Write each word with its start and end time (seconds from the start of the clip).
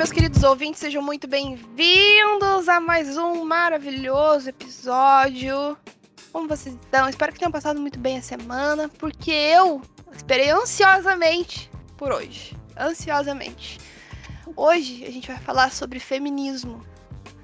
meus 0.00 0.12
queridos 0.12 0.42
ouvintes, 0.42 0.80
sejam 0.80 1.02
muito 1.02 1.28
bem-vindos 1.28 2.70
a 2.70 2.80
mais 2.80 3.18
um 3.18 3.44
maravilhoso 3.44 4.48
episódio. 4.48 5.76
Como 6.32 6.48
vocês 6.48 6.74
estão? 6.74 7.06
Espero 7.06 7.30
que 7.30 7.38
tenham 7.38 7.52
passado 7.52 7.78
muito 7.78 7.98
bem 7.98 8.16
a 8.16 8.22
semana, 8.22 8.88
porque 8.88 9.30
eu 9.30 9.82
esperei 10.10 10.48
ansiosamente 10.48 11.70
por 11.98 12.12
hoje. 12.12 12.56
Ansiosamente. 12.78 13.78
Hoje 14.56 15.04
a 15.04 15.10
gente 15.10 15.28
vai 15.28 15.36
falar 15.36 15.70
sobre 15.70 16.00
feminismo, 16.00 16.82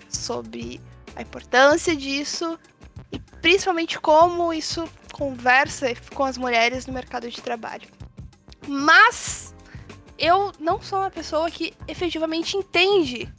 sobre 0.08 0.80
a 1.14 1.20
importância 1.20 1.94
disso 1.94 2.58
e 3.12 3.18
principalmente 3.18 4.00
como 4.00 4.50
isso 4.50 4.88
conversa 5.12 5.88
com 6.14 6.24
as 6.24 6.38
mulheres 6.38 6.86
no 6.86 6.94
mercado 6.94 7.28
de 7.28 7.42
trabalho. 7.42 7.86
Mas 8.66 9.54
eu 10.18 10.52
não 10.58 10.80
sou 10.80 11.00
uma 11.00 11.10
pessoa 11.10 11.50
que 11.50 11.74
efetivamente 11.86 12.56
entende 12.56 13.32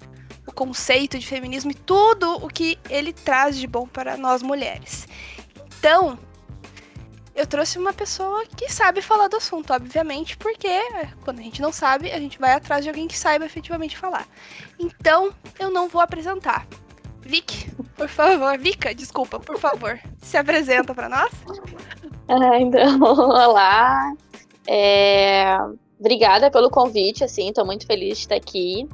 o 0.45 0.51
conceito 0.51 1.19
de 1.19 1.27
feminismo 1.27 1.71
e 1.71 1.73
tudo 1.73 2.35
o 2.43 2.47
que 2.47 2.77
ele 2.89 3.11
traz 3.11 3.57
de 3.57 3.67
bom 3.67 3.87
para 3.87 4.15
nós 4.15 4.41
mulheres. 4.41 5.07
Então, 5.79 6.17
eu 7.35 7.45
trouxe 7.45 7.77
uma 7.77 7.93
pessoa 7.93 8.45
que 8.45 8.71
sabe 8.71 9.01
falar 9.01 9.27
do 9.27 9.37
assunto, 9.37 9.71
obviamente, 9.71 10.35
porque 10.37 10.81
quando 11.23 11.39
a 11.39 11.43
gente 11.43 11.61
não 11.61 11.71
sabe, 11.71 12.11
a 12.11 12.19
gente 12.19 12.39
vai 12.39 12.53
atrás 12.53 12.83
de 12.83 12.89
alguém 12.89 13.07
que 13.07 13.17
saiba 13.17 13.45
efetivamente 13.45 13.97
falar. 13.97 14.27
Então, 14.79 15.31
eu 15.59 15.69
não 15.69 15.87
vou 15.87 16.01
apresentar. 16.01 16.65
Vic, 17.21 17.69
por 17.95 18.07
favor, 18.07 18.57
Vika, 18.57 18.95
desculpa, 18.95 19.39
por 19.39 19.59
favor, 19.59 19.99
se 20.21 20.37
apresenta 20.37 20.93
para 20.93 21.09
nós. 21.09 21.31
Ah, 22.29 22.59
então, 22.59 22.99
olá. 23.07 24.13
É, 24.67 25.57
Obrigada 25.99 26.51
pelo 26.51 26.69
convite, 26.69 27.23
assim, 27.23 27.51
tô 27.51 27.65
muito 27.65 27.85
feliz 27.85 28.17
de 28.17 28.23
estar 28.23 28.35
aqui. 28.35 28.87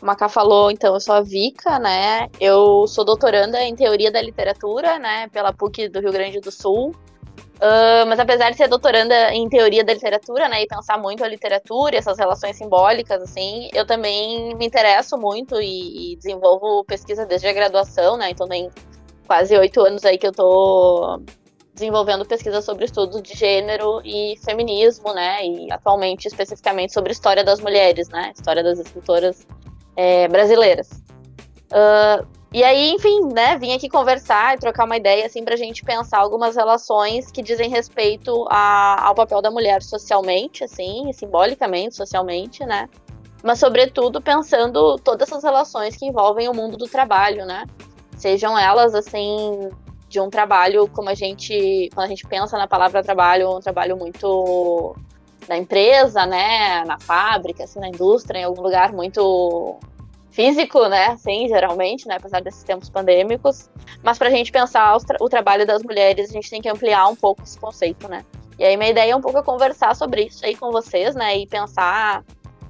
O 0.00 0.06
Macá 0.06 0.28
falou, 0.28 0.70
então, 0.70 0.94
eu 0.94 1.00
sou 1.00 1.14
a 1.14 1.20
Vika, 1.20 1.78
né? 1.78 2.28
Eu 2.40 2.86
sou 2.88 3.04
doutoranda 3.04 3.62
em 3.62 3.76
Teoria 3.76 4.10
da 4.10 4.20
Literatura, 4.20 4.98
né, 4.98 5.28
pela 5.28 5.52
PUC 5.52 5.88
do 5.88 6.00
Rio 6.00 6.12
Grande 6.12 6.40
do 6.40 6.50
Sul. 6.50 6.92
Uh, 7.62 8.04
mas 8.08 8.18
apesar 8.18 8.50
de 8.50 8.56
ser 8.56 8.66
doutoranda 8.66 9.32
em 9.32 9.48
Teoria 9.48 9.84
da 9.84 9.94
Literatura, 9.94 10.48
né, 10.48 10.62
e 10.62 10.66
pensar 10.66 10.98
muito 10.98 11.22
a 11.22 11.28
literatura 11.28 11.94
e 11.94 11.98
essas 11.98 12.18
relações 12.18 12.56
simbólicas, 12.56 13.22
assim, 13.22 13.70
eu 13.72 13.86
também 13.86 14.52
me 14.56 14.66
interesso 14.66 15.16
muito 15.16 15.60
e, 15.60 16.14
e 16.14 16.16
desenvolvo 16.16 16.84
pesquisa 16.84 17.24
desde 17.24 17.46
a 17.46 17.52
graduação, 17.52 18.16
né, 18.16 18.30
então 18.30 18.48
tem 18.48 18.68
quase 19.28 19.56
oito 19.56 19.80
anos 19.80 20.04
aí 20.04 20.18
que 20.18 20.26
eu 20.26 20.32
tô 20.32 21.22
desenvolvendo 21.74 22.24
pesquisa 22.24 22.60
sobre 22.60 22.84
estudos 22.84 23.22
de 23.22 23.34
gênero 23.34 24.00
e 24.04 24.36
feminismo, 24.44 25.12
né? 25.14 25.44
E 25.46 25.72
atualmente, 25.72 26.26
especificamente, 26.26 26.92
sobre 26.92 27.12
história 27.12 27.42
das 27.42 27.60
mulheres, 27.60 28.08
né? 28.08 28.32
História 28.34 28.62
das 28.62 28.78
escritoras 28.78 29.46
é, 29.96 30.28
brasileiras. 30.28 30.90
Uh, 31.70 32.26
e 32.52 32.62
aí, 32.62 32.90
enfim, 32.90 33.32
né? 33.32 33.56
Vim 33.56 33.72
aqui 33.72 33.88
conversar 33.88 34.54
e 34.54 34.58
trocar 34.58 34.84
uma 34.84 34.98
ideia, 34.98 35.24
assim, 35.24 35.42
pra 35.42 35.56
gente 35.56 35.82
pensar 35.82 36.18
algumas 36.18 36.54
relações 36.54 37.30
que 37.30 37.42
dizem 37.42 37.70
respeito 37.70 38.46
a, 38.50 39.06
ao 39.06 39.14
papel 39.14 39.40
da 39.40 39.50
mulher 39.50 39.82
socialmente, 39.82 40.62
assim, 40.62 41.10
simbolicamente, 41.14 41.96
socialmente, 41.96 42.62
né? 42.66 42.90
Mas, 43.42 43.58
sobretudo, 43.58 44.20
pensando 44.20 44.96
todas 44.98 45.28
essas 45.28 45.42
relações 45.42 45.96
que 45.96 46.04
envolvem 46.04 46.46
o 46.48 46.54
mundo 46.54 46.76
do 46.76 46.86
trabalho, 46.86 47.46
né? 47.46 47.64
Sejam 48.18 48.56
elas, 48.58 48.94
assim, 48.94 49.70
de 50.12 50.20
um 50.20 50.28
trabalho 50.28 50.86
como 50.88 51.08
a 51.08 51.14
gente, 51.14 51.88
quando 51.94 52.04
a 52.04 52.08
gente 52.08 52.26
pensa 52.26 52.58
na 52.58 52.68
palavra 52.68 53.02
trabalho, 53.02 53.56
um 53.56 53.60
trabalho 53.60 53.96
muito 53.96 54.94
na 55.48 55.56
empresa, 55.56 56.26
né, 56.26 56.84
na 56.84 57.00
fábrica, 57.00 57.64
assim, 57.64 57.80
na 57.80 57.88
indústria, 57.88 58.40
em 58.40 58.44
algum 58.44 58.60
lugar 58.60 58.92
muito 58.92 59.78
físico, 60.30 60.86
né, 60.86 61.06
assim, 61.06 61.48
geralmente, 61.48 62.06
né, 62.06 62.16
apesar 62.16 62.42
desses 62.42 62.62
tempos 62.62 62.90
pandêmicos, 62.90 63.70
mas 64.02 64.18
para 64.18 64.28
a 64.28 64.30
gente 64.30 64.52
pensar 64.52 64.94
o 65.18 65.28
trabalho 65.30 65.66
das 65.66 65.82
mulheres, 65.82 66.28
a 66.28 66.32
gente 66.34 66.50
tem 66.50 66.60
que 66.60 66.68
ampliar 66.68 67.08
um 67.08 67.16
pouco 67.16 67.42
esse 67.42 67.58
conceito, 67.58 68.06
né. 68.06 68.22
E 68.58 68.64
aí 68.64 68.76
minha 68.76 68.90
ideia 68.90 69.12
é 69.12 69.16
um 69.16 69.20
pouco 69.20 69.42
conversar 69.42 69.96
sobre 69.96 70.24
isso 70.24 70.44
aí 70.44 70.54
com 70.54 70.70
vocês, 70.70 71.14
né, 71.14 71.38
e 71.38 71.46
pensar 71.46 72.22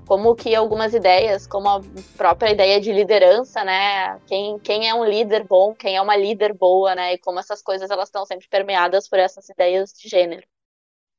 como 0.07 0.35
que 0.35 0.55
algumas 0.55 0.95
ideias, 0.95 1.47
como 1.47 1.69
a 1.69 1.81
própria 2.17 2.51
ideia 2.51 2.81
de 2.81 2.93
liderança, 2.93 3.65
né? 3.65 4.19
Quem, 4.27 4.59
quem 4.59 4.89
é 4.89 4.95
um 4.95 5.05
líder 5.05 5.45
bom, 5.45 5.75
quem 5.75 5.97
é 5.97 6.03
uma 6.03 6.17
líder 6.17 6.53
boa, 6.53 6.95
né? 6.95 7.15
E 7.15 7.19
como 7.19 7.39
essas 7.39 7.63
coisas 7.63 7.91
elas 7.91 8.09
estão 8.09 8.27
sempre 8.27 8.49
permeadas 8.49 9.09
por 9.09 9.19
essas 9.19 9.49
ideias 9.49 9.93
de 9.93 10.09
gênero. 10.09 10.47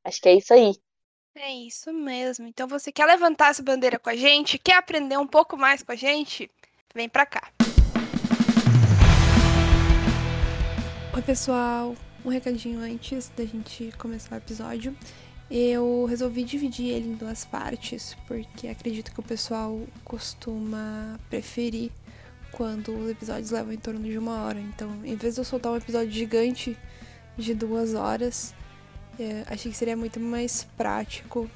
Acho 0.04 0.22
que 0.22 0.30
é 0.30 0.36
isso 0.36 0.54
aí. 0.54 0.74
É 1.36 1.52
isso 1.52 1.92
mesmo. 1.92 2.46
Então 2.48 2.68
você 2.68 2.92
quer 2.92 3.06
levantar 3.06 3.50
essa 3.50 3.64
bandeira 3.64 3.98
com 3.98 4.10
a 4.10 4.16
gente? 4.16 4.60
Quer 4.60 4.76
aprender 4.76 5.18
um 5.18 5.28
pouco 5.28 5.58
mais 5.58 5.82
com 5.82 5.92
a 5.92 5.96
gente? 5.96 6.52
Vem 6.94 7.10
pra 7.10 7.26
cá. 7.26 7.52
Oi, 11.16 11.22
pessoal. 11.22 11.96
Um 12.26 12.30
recadinho 12.30 12.80
antes 12.80 13.30
da 13.30 13.46
gente 13.46 13.92
começar 13.98 14.36
o 14.36 14.38
episódio 14.38 14.96
eu 15.56 16.08
resolvi 16.10 16.44
dividir 16.44 16.88
ele 16.88 17.10
em 17.10 17.14
duas 17.14 17.46
partes, 17.46 18.18
porque 18.28 18.68
acredito 18.68 19.14
que 19.14 19.20
o 19.20 19.24
pessoal 19.24 19.80
costuma 20.04 21.20
preferir 21.30 21.92
quando 22.52 22.92
os 22.92 23.12
episódios 23.12 23.52
levam 23.52 23.72
em 23.72 23.78
torno 23.78 24.02
de 24.02 24.18
uma 24.18 24.42
hora. 24.42 24.60
Então, 24.60 24.90
em 25.06 25.16
vez 25.16 25.36
de 25.36 25.42
eu 25.42 25.46
soltar 25.46 25.72
um 25.72 25.78
episódio 25.78 26.10
gigante 26.10 26.76
de 27.38 27.54
duas 27.54 27.94
horas, 27.94 28.52
é, 29.20 29.44
achei 29.48 29.72
que 29.72 29.78
seria 29.78 29.96
muito 29.96 30.20
mais 30.20 30.64
prático 30.76 31.48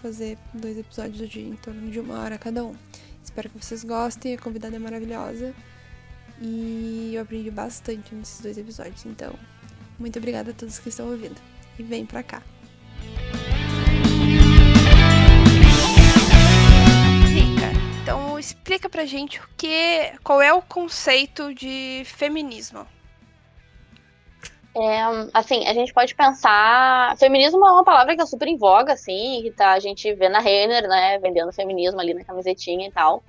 fazer 0.00 0.38
dois 0.54 0.78
episódios 0.78 1.28
dia 1.28 1.42
em 1.42 1.56
torno 1.56 1.90
de 1.90 1.98
uma 1.98 2.20
hora 2.20 2.38
cada 2.38 2.64
um. 2.64 2.76
Espero 3.20 3.50
que 3.50 3.60
vocês 3.60 3.82
gostem, 3.82 4.34
a 4.34 4.38
convidada 4.38 4.76
é 4.76 4.78
maravilhosa 4.78 5.52
e 6.40 7.10
eu 7.14 7.22
aprendi 7.22 7.50
bastante 7.50 8.14
nesses 8.14 8.40
dois 8.40 8.56
episódios. 8.56 9.04
Então, 9.04 9.34
muito 9.98 10.20
obrigada 10.20 10.52
a 10.52 10.54
todos 10.54 10.78
que 10.78 10.88
estão 10.88 11.10
ouvindo 11.10 11.40
e 11.76 11.82
vem 11.82 12.06
pra 12.06 12.22
cá. 12.22 12.40
Explica 18.38 18.88
pra 18.88 19.04
gente 19.04 19.40
o 19.40 19.48
que, 19.56 20.12
qual 20.22 20.40
é 20.40 20.52
o 20.52 20.62
conceito 20.62 21.54
de 21.54 22.02
feminismo. 22.04 22.86
É, 24.76 25.00
assim, 25.34 25.66
a 25.66 25.74
gente 25.74 25.92
pode 25.92 26.14
pensar. 26.14 27.16
Feminismo 27.18 27.66
é 27.66 27.72
uma 27.72 27.84
palavra 27.84 28.14
que 28.14 28.22
é 28.22 28.26
super 28.26 28.46
em 28.46 28.56
voga, 28.56 28.92
assim, 28.92 29.40
que 29.42 29.50
tá, 29.50 29.72
a 29.72 29.80
gente 29.80 30.12
vê 30.14 30.28
na 30.28 30.38
Renner, 30.38 30.88
né, 30.88 31.18
vendendo 31.18 31.52
feminismo 31.52 32.00
ali 32.00 32.14
na 32.14 32.24
camisetinha 32.24 32.86
e 32.86 32.92
tal. 32.92 33.22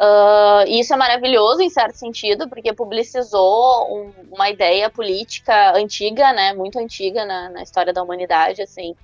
Uh, 0.00 0.64
e 0.66 0.80
isso 0.80 0.94
é 0.94 0.96
maravilhoso 0.96 1.60
em 1.60 1.68
certo 1.68 1.94
sentido, 1.94 2.48
porque 2.48 2.72
publicizou 2.72 3.86
um, 3.94 4.12
uma 4.32 4.48
ideia 4.48 4.88
política 4.88 5.76
antiga, 5.76 6.32
né, 6.32 6.54
muito 6.54 6.78
antiga 6.78 7.24
na, 7.24 7.50
na 7.50 7.62
história 7.62 7.92
da 7.92 8.02
humanidade, 8.02 8.62
assim, 8.62 8.96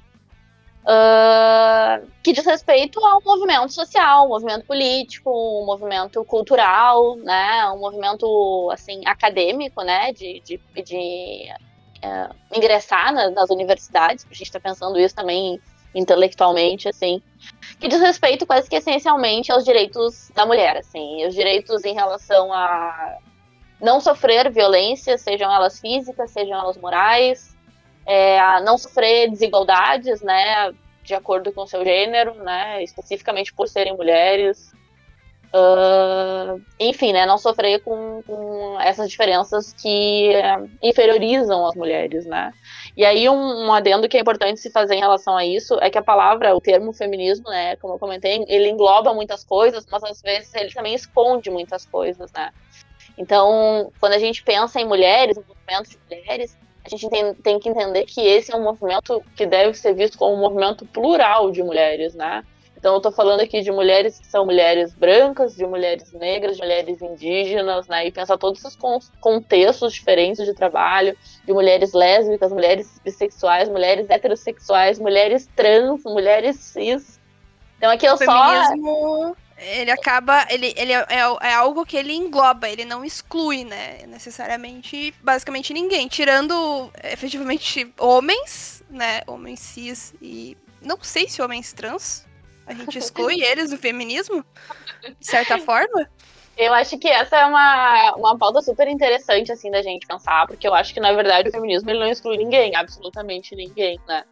uh, 0.86 2.06
que 2.22 2.32
diz 2.32 2.46
respeito 2.46 3.04
ao 3.04 3.20
movimento 3.22 3.72
social, 3.72 4.26
um 4.26 4.28
movimento 4.28 4.64
político, 4.64 5.30
um 5.30 5.66
movimento 5.66 6.24
cultural, 6.24 7.16
né, 7.16 7.68
um 7.70 7.78
movimento 7.78 8.70
assim 8.72 9.02
acadêmico, 9.04 9.82
né, 9.82 10.12
de, 10.12 10.40
de, 10.40 10.60
de 10.82 11.48
uh, 12.04 12.34
ingressar 12.56 13.12
na, 13.12 13.30
nas 13.30 13.50
universidades. 13.50 14.24
A 14.24 14.34
gente 14.34 14.44
está 14.46 14.60
pensando 14.60 14.98
isso 14.98 15.14
também 15.14 15.60
intelectualmente, 15.94 16.88
assim, 16.88 17.22
que 17.80 17.88
diz 17.88 18.00
respeito 18.00 18.46
quase 18.46 18.68
que 18.68 18.76
essencialmente 18.76 19.50
aos 19.50 19.64
direitos 19.64 20.30
da 20.34 20.44
mulher, 20.44 20.76
assim, 20.76 21.26
os 21.26 21.34
direitos 21.34 21.84
em 21.84 21.94
relação 21.94 22.52
a 22.52 23.16
não 23.80 23.98
sofrer 23.98 24.50
violência, 24.50 25.16
sejam 25.16 25.52
elas 25.52 25.80
físicas, 25.80 26.30
sejam 26.30 26.58
elas 26.58 26.76
morais, 26.76 27.55
é, 28.06 28.38
a 28.38 28.60
não 28.60 28.78
sofrer 28.78 29.30
desigualdades, 29.30 30.22
né, 30.22 30.72
de 31.02 31.14
acordo 31.14 31.52
com 31.52 31.66
seu 31.66 31.84
gênero, 31.84 32.34
né, 32.34 32.82
especificamente 32.82 33.52
por 33.52 33.68
serem 33.68 33.96
mulheres. 33.96 34.74
Uh, 35.54 36.60
enfim, 36.78 37.12
né, 37.12 37.24
não 37.24 37.38
sofrer 37.38 37.80
com, 37.80 38.20
com 38.26 38.78
essas 38.80 39.08
diferenças 39.08 39.72
que 39.72 40.32
uh, 40.34 40.68
inferiorizam 40.82 41.64
as 41.66 41.74
mulheres, 41.74 42.26
né. 42.26 42.52
E 42.96 43.04
aí 43.04 43.28
um, 43.28 43.66
um, 43.66 43.72
adendo 43.72 44.08
que 44.08 44.16
é 44.16 44.20
importante 44.20 44.60
se 44.60 44.70
fazer 44.70 44.96
em 44.96 45.00
relação 45.00 45.36
a 45.36 45.46
isso 45.46 45.78
é 45.80 45.88
que 45.88 45.96
a 45.96 46.02
palavra, 46.02 46.54
o 46.54 46.60
termo 46.60 46.92
feminismo, 46.92 47.48
né, 47.48 47.76
como 47.76 47.94
eu 47.94 47.98
comentei, 47.98 48.44
ele 48.48 48.68
engloba 48.68 49.14
muitas 49.14 49.44
coisas, 49.44 49.86
mas 49.90 50.02
às 50.02 50.20
vezes 50.20 50.52
ele 50.54 50.72
também 50.72 50.94
esconde 50.94 51.48
muitas 51.48 51.86
coisas, 51.86 52.30
né. 52.32 52.50
Então, 53.16 53.90
quando 53.98 54.12
a 54.12 54.18
gente 54.18 54.42
pensa 54.42 54.80
em 54.80 54.84
mulheres, 54.84 55.38
em 55.38 55.44
movimento 55.46 55.90
de 55.90 55.98
mulheres, 56.04 56.56
a 56.86 56.88
gente 56.88 57.10
tem, 57.10 57.34
tem, 57.34 57.58
que 57.58 57.68
entender 57.68 58.04
que 58.04 58.20
esse 58.20 58.52
é 58.52 58.56
um 58.56 58.62
movimento 58.62 59.22
que 59.34 59.44
deve 59.44 59.74
ser 59.74 59.94
visto 59.94 60.16
como 60.16 60.34
um 60.34 60.40
movimento 60.40 60.86
plural 60.86 61.50
de 61.50 61.62
mulheres, 61.62 62.14
né? 62.14 62.44
Então 62.76 62.92
eu 62.92 62.98
estou 62.98 63.10
falando 63.10 63.40
aqui 63.40 63.62
de 63.62 63.72
mulheres 63.72 64.18
que 64.18 64.26
são 64.26 64.44
mulheres 64.44 64.94
brancas, 64.94 65.56
de 65.56 65.66
mulheres 65.66 66.12
negras, 66.12 66.56
de 66.56 66.62
mulheres 66.62 67.02
indígenas, 67.02 67.88
né? 67.88 68.06
E 68.06 68.12
pensar 68.12 68.38
todos 68.38 68.64
esses 68.64 68.78
contextos 69.20 69.94
diferentes 69.94 70.44
de 70.44 70.54
trabalho, 70.54 71.16
de 71.44 71.52
mulheres 71.52 71.92
lésbicas, 71.92 72.52
mulheres 72.52 73.00
bissexuais, 73.02 73.68
mulheres 73.68 74.08
heterossexuais, 74.08 74.98
mulheres 74.98 75.48
trans, 75.56 76.04
mulheres 76.04 76.56
cis. 76.56 77.18
Então 77.78 77.90
aqui 77.90 78.06
eu 78.06 78.14
o 78.14 78.18
só. 78.18 79.34
Ele 79.58 79.90
acaba. 79.90 80.46
Ele, 80.50 80.74
ele 80.76 80.92
é, 80.92 81.06
é, 81.08 81.48
é, 81.48 81.54
algo 81.54 81.86
que 81.86 81.96
ele 81.96 82.12
engloba, 82.12 82.68
ele 82.68 82.84
não 82.84 83.04
exclui, 83.04 83.64
né? 83.64 84.06
Necessariamente, 84.06 85.14
basicamente 85.22 85.72
ninguém. 85.72 86.08
Tirando 86.08 86.90
efetivamente 87.02 87.92
homens, 87.98 88.84
né? 88.90 89.22
Homens 89.26 89.60
cis 89.60 90.14
e. 90.20 90.56
Não 90.82 90.98
sei 91.00 91.28
se 91.28 91.40
homens 91.40 91.72
trans. 91.72 92.26
A 92.66 92.74
gente 92.74 92.98
exclui 92.98 93.40
eles 93.44 93.70
do 93.70 93.78
feminismo, 93.78 94.44
de 95.18 95.26
certa 95.26 95.58
forma. 95.58 96.08
Eu 96.56 96.72
acho 96.72 96.98
que 96.98 97.06
essa 97.06 97.36
é 97.36 97.46
uma, 97.46 98.14
uma 98.16 98.38
pauta 98.38 98.62
super 98.62 98.88
interessante, 98.88 99.52
assim, 99.52 99.70
da 99.70 99.82
gente 99.82 100.06
pensar, 100.06 100.46
porque 100.46 100.66
eu 100.66 100.74
acho 100.74 100.94
que, 100.94 101.00
na 101.00 101.12
verdade, 101.12 101.50
o 101.50 101.52
feminismo 101.52 101.90
ele 101.90 101.98
não 101.98 102.06
exclui 102.06 102.38
ninguém, 102.38 102.74
absolutamente 102.74 103.54
ninguém, 103.54 104.00
né? 104.08 104.24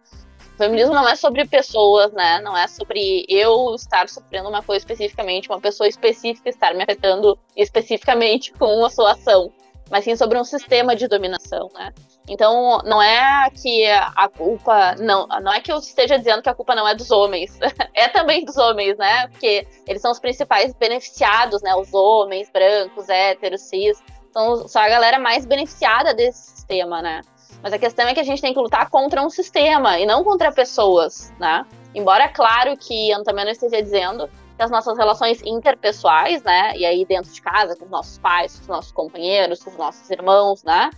Feminismo 0.57 0.95
não 0.95 1.09
é 1.09 1.17
sobre 1.17 1.47
pessoas, 1.47 2.13
né? 2.13 2.41
Não 2.41 2.57
é 2.57 2.69
sobre 2.69 3.25
eu 3.29 3.75
estar 3.75 4.09
sofrendo 4.09 4.49
uma 4.49 4.63
coisa 4.63 4.79
especificamente, 4.79 5.49
uma 5.49 5.61
pessoa 5.61 5.89
específica 5.89 6.49
estar 6.49 6.75
me 6.75 6.83
afetando 6.83 7.39
especificamente 7.57 8.53
com 8.53 8.85
a 8.85 8.91
sua 8.91 9.13
ação, 9.13 9.53
mas 9.91 10.05
sim 10.05 10.15
sobre 10.15 10.39
um 10.39 10.45
sistema 10.45 10.95
de 10.95 11.09
dominação, 11.09 11.69
né? 11.75 11.93
Então, 12.29 12.79
não 12.85 13.03
é 13.03 13.51
que 13.51 13.85
a 13.87 14.29
culpa. 14.29 14.95
Não, 14.99 15.27
não 15.27 15.53
é 15.53 15.61
que 15.61 15.71
eu 15.71 15.79
esteja 15.79 16.17
dizendo 16.19 16.43
que 16.43 16.49
a 16.49 16.55
culpa 16.55 16.75
não 16.75 16.89
é 16.89 16.95
dos 16.95 17.11
homens. 17.11 17.59
é 17.93 18.09
também 18.09 18.45
dos 18.45 18.57
homens, 18.57 18.97
né? 18.97 19.29
Porque 19.29 19.67
eles 19.87 20.01
são 20.01 20.11
os 20.11 20.19
principais 20.19 20.73
beneficiados, 20.75 21.61
né? 21.63 21.75
Os 21.75 21.93
homens, 21.93 22.49
brancos, 22.51 23.09
héteros, 23.09 23.63
cis. 23.63 24.03
São 24.33 24.67
só 24.67 24.81
a 24.81 24.89
galera 24.89 25.19
mais 25.19 25.45
beneficiada 25.45 26.15
desse 26.15 26.51
sistema, 26.51 27.03
né? 27.03 27.21
Mas 27.65 27.73
a 27.73 27.79
questão 27.79 28.07
é 28.07 28.13
que 28.13 28.21
a 28.21 28.25
gente 28.25 28.43
tem 28.43 28.53
que 28.53 28.61
lutar 28.61 28.91
contra 28.91 29.23
um 29.23 29.31
sistema 29.31 29.99
e 29.99 30.05
não 30.05 30.23
contra 30.23 30.53
pessoas, 30.53 31.33
né? 31.41 31.65
Embora, 31.95 32.29
claro, 32.29 32.77
que 32.77 33.11
eu 33.11 33.25
também 33.25 33.43
não 33.43 33.53
esteja 33.53 33.83
dizendo 33.83 34.29
que 34.29 34.63
as 34.63 34.71
nossas 34.71 34.99
relações 34.99 35.41
interpessoais, 35.43 36.43
né? 36.43 36.77
E 36.77 36.85
aí 36.85 37.07
dentro 37.07 37.33
de 37.33 37.41
casa, 37.41 37.75
com 37.75 37.87
os 37.87 37.91
nossos 37.91 38.19
pais, 38.19 38.57
com 38.57 38.61
os 38.61 38.69
nossos 38.69 38.93
companheiros, 38.93 39.65
com 39.65 39.71
os 39.71 39.79
nossos 39.79 40.11
irmãos, 40.11 40.63
né? 40.63 40.91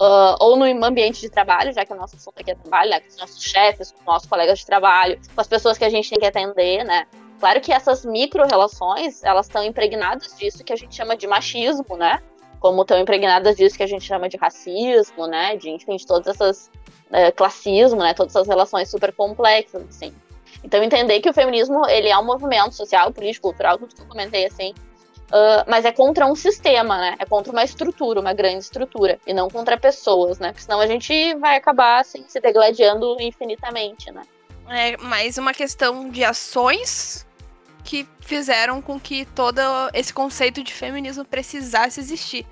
Uh, 0.00 0.38
ou 0.38 0.56
no 0.56 0.64
ambiente 0.84 1.20
de 1.20 1.28
trabalho, 1.28 1.72
já 1.72 1.84
que 1.84 1.92
o 1.92 1.96
nosso 1.96 2.14
assunto 2.14 2.38
aqui 2.38 2.52
é 2.52 2.54
trabalho, 2.54 2.90
né, 2.90 3.00
com 3.00 3.08
os 3.08 3.16
nossos 3.16 3.42
chefes, 3.42 3.90
com 3.90 3.98
os 3.98 4.06
nossos 4.06 4.28
colegas 4.28 4.60
de 4.60 4.66
trabalho, 4.66 5.20
com 5.34 5.40
as 5.40 5.48
pessoas 5.48 5.76
que 5.76 5.84
a 5.84 5.90
gente 5.90 6.08
tem 6.08 6.20
que 6.20 6.26
atender, 6.26 6.84
né? 6.84 7.04
Claro 7.40 7.60
que 7.60 7.72
essas 7.72 8.04
micro-relações, 8.04 9.24
elas 9.24 9.46
estão 9.46 9.64
impregnadas 9.64 10.36
disso 10.38 10.62
que 10.62 10.72
a 10.72 10.76
gente 10.76 10.94
chama 10.94 11.16
de 11.16 11.26
machismo, 11.26 11.96
né? 11.96 12.22
Como 12.62 12.80
estão 12.82 12.98
impregnadas 12.98 13.56
disso 13.56 13.76
que 13.76 13.82
a 13.82 13.86
gente 13.86 14.06
chama 14.06 14.28
de 14.28 14.38
racismo, 14.38 15.26
né? 15.26 15.56
De, 15.56 15.68
enfim, 15.68 15.96
de 15.96 16.06
todas 16.06 16.28
essas... 16.28 16.70
Uh, 17.10 17.30
classismo, 17.36 17.98
né? 17.98 18.14
Todas 18.14 18.34
essas 18.34 18.48
relações 18.48 18.88
super 18.88 19.12
complexas, 19.12 19.82
assim. 19.90 20.14
Então, 20.64 20.82
entender 20.82 21.20
que 21.20 21.28
o 21.28 21.34
feminismo, 21.34 21.86
ele 21.86 22.08
é 22.08 22.16
um 22.16 22.24
movimento 22.24 22.74
social, 22.74 23.12
político, 23.12 23.48
cultural, 23.48 23.76
tudo 23.76 23.94
que 23.94 24.00
eu 24.00 24.06
comentei, 24.06 24.46
assim, 24.46 24.72
Uh, 25.32 25.64
mas 25.66 25.86
é 25.86 25.92
contra 25.92 26.26
um 26.26 26.34
sistema, 26.34 26.98
né? 26.98 27.16
É 27.18 27.24
contra 27.24 27.50
uma 27.50 27.64
estrutura, 27.64 28.20
uma 28.20 28.34
grande 28.34 28.58
estrutura, 28.58 29.18
e 29.26 29.32
não 29.32 29.48
contra 29.48 29.78
pessoas, 29.78 30.38
né? 30.38 30.48
Porque 30.48 30.62
senão 30.62 30.78
a 30.78 30.86
gente 30.86 31.34
vai 31.36 31.56
acabar 31.56 32.00
assim, 32.00 32.22
se 32.28 32.38
degladiando 32.38 33.16
infinitamente, 33.18 34.10
né? 34.12 34.24
É 34.68 34.94
mais 34.98 35.38
uma 35.38 35.54
questão 35.54 36.10
de 36.10 36.22
ações 36.22 37.26
que 37.84 38.06
fizeram 38.20 38.80
com 38.80 38.98
que 38.98 39.24
todo 39.26 39.60
esse 39.92 40.12
conceito 40.12 40.62
de 40.62 40.72
feminismo 40.72 41.24
precisasse 41.24 42.00
existir. 42.00 42.46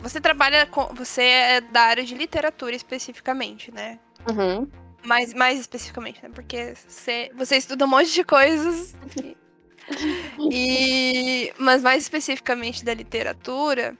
Você 0.00 0.20
trabalha 0.20 0.66
com. 0.66 0.86
Você 0.94 1.22
é 1.22 1.60
da 1.60 1.82
área 1.82 2.04
de 2.04 2.14
literatura 2.14 2.74
especificamente, 2.74 3.72
né? 3.72 3.98
Uhum. 4.28 4.68
Mais, 5.04 5.34
mais 5.34 5.60
especificamente, 5.60 6.22
né? 6.22 6.30
Porque 6.32 6.74
você, 6.86 7.30
você 7.34 7.56
estuda 7.56 7.84
um 7.84 7.88
monte 7.88 8.12
de 8.12 8.24
coisas. 8.24 8.94
e, 10.50 11.52
mas 11.58 11.82
mais 11.82 12.02
especificamente 12.02 12.84
da 12.84 12.94
literatura, 12.94 13.96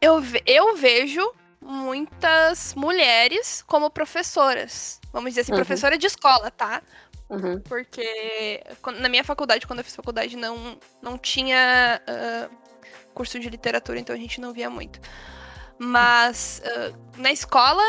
eu, 0.00 0.22
eu 0.46 0.76
vejo 0.76 1.32
muitas 1.60 2.74
mulheres 2.74 3.62
como 3.66 3.90
professoras. 3.90 5.00
Vamos 5.12 5.30
dizer 5.30 5.42
assim, 5.42 5.52
uhum. 5.52 5.58
professora 5.58 5.98
de 5.98 6.06
escola, 6.06 6.50
tá? 6.50 6.82
Uhum. 7.28 7.60
Porque 7.60 8.62
na 9.00 9.08
minha 9.08 9.24
faculdade, 9.24 9.66
quando 9.66 9.80
eu 9.80 9.84
fiz 9.84 9.94
faculdade, 9.94 10.36
não, 10.36 10.78
não 11.02 11.18
tinha 11.18 12.00
uh, 12.08 12.56
curso 13.12 13.38
de 13.38 13.50
literatura, 13.50 13.98
então 13.98 14.14
a 14.14 14.18
gente 14.18 14.40
não 14.40 14.52
via 14.52 14.70
muito. 14.70 15.00
Mas 15.78 16.60
uh, 16.64 17.20
na 17.20 17.30
escola, 17.30 17.82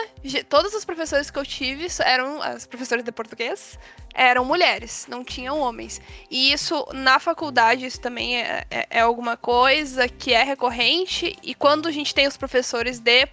todas 0.48 0.76
as 0.76 0.86
professoras 0.86 1.32
que 1.32 1.40
eu 1.40 1.46
tive 1.46 1.88
eram 2.04 2.42
as 2.42 2.68
professoras 2.68 3.04
de 3.04 3.12
português 3.12 3.80
eram 4.14 4.44
mulheres, 4.44 5.08
não 5.08 5.24
tinham 5.24 5.60
homens. 5.60 6.02
E 6.30 6.52
isso 6.52 6.86
na 6.94 7.20
faculdade 7.20 7.86
isso 7.86 8.02
também 8.02 8.38
é, 8.38 8.66
é, 8.70 8.88
é 8.90 9.00
alguma 9.00 9.38
coisa 9.38 10.08
que 10.08 10.34
é 10.34 10.44
recorrente. 10.44 11.36
E 11.42 11.56
quando 11.56 11.88
a 11.88 11.92
gente 11.92 12.14
tem 12.14 12.28
os 12.28 12.38
professores 12.38 13.00
de 13.00 13.26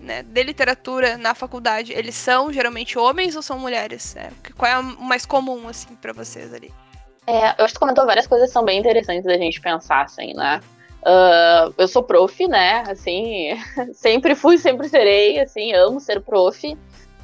né, 0.00 0.22
de 0.22 0.42
literatura 0.42 1.16
na 1.16 1.34
faculdade, 1.34 1.92
eles 1.92 2.14
são 2.14 2.52
geralmente 2.52 2.98
homens 2.98 3.36
ou 3.36 3.42
são 3.42 3.58
mulheres? 3.58 4.16
É, 4.16 4.30
qual 4.56 4.70
é 4.70 4.78
o 4.78 5.02
mais 5.02 5.26
comum 5.26 5.68
assim 5.68 5.94
para 5.96 6.12
vocês 6.12 6.52
ali? 6.52 6.72
É, 7.26 7.54
eu 7.58 7.64
acho 7.64 7.74
que 7.74 7.80
comentou 7.80 8.06
várias 8.06 8.26
coisas 8.26 8.48
que 8.48 8.52
são 8.52 8.64
bem 8.64 8.80
interessantes 8.80 9.24
da 9.24 9.36
gente 9.36 9.60
pensar, 9.60 10.04
assim, 10.04 10.34
né? 10.34 10.60
Uh, 11.02 11.72
eu 11.78 11.88
sou 11.88 12.02
prof, 12.02 12.46
né? 12.48 12.82
Assim, 12.88 13.50
sempre 13.94 14.34
fui, 14.34 14.58
sempre 14.58 14.88
serei, 14.88 15.38
assim, 15.40 15.72
amo 15.72 16.00
ser 16.00 16.20
prof. 16.20 16.76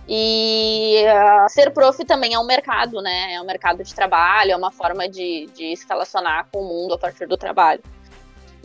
E 0.08 1.02
uh, 1.04 1.48
ser 1.48 1.70
prof 1.70 2.04
também 2.04 2.34
é 2.34 2.38
um 2.38 2.46
mercado, 2.46 3.02
né? 3.02 3.34
É 3.34 3.40
um 3.40 3.44
mercado 3.44 3.82
de 3.82 3.94
trabalho, 3.94 4.52
é 4.52 4.56
uma 4.56 4.70
forma 4.70 5.08
de, 5.08 5.46
de 5.54 5.76
se 5.76 5.86
relacionar 5.88 6.46
com 6.52 6.60
o 6.60 6.68
mundo 6.68 6.94
a 6.94 6.98
partir 6.98 7.26
do 7.26 7.36
trabalho. 7.36 7.82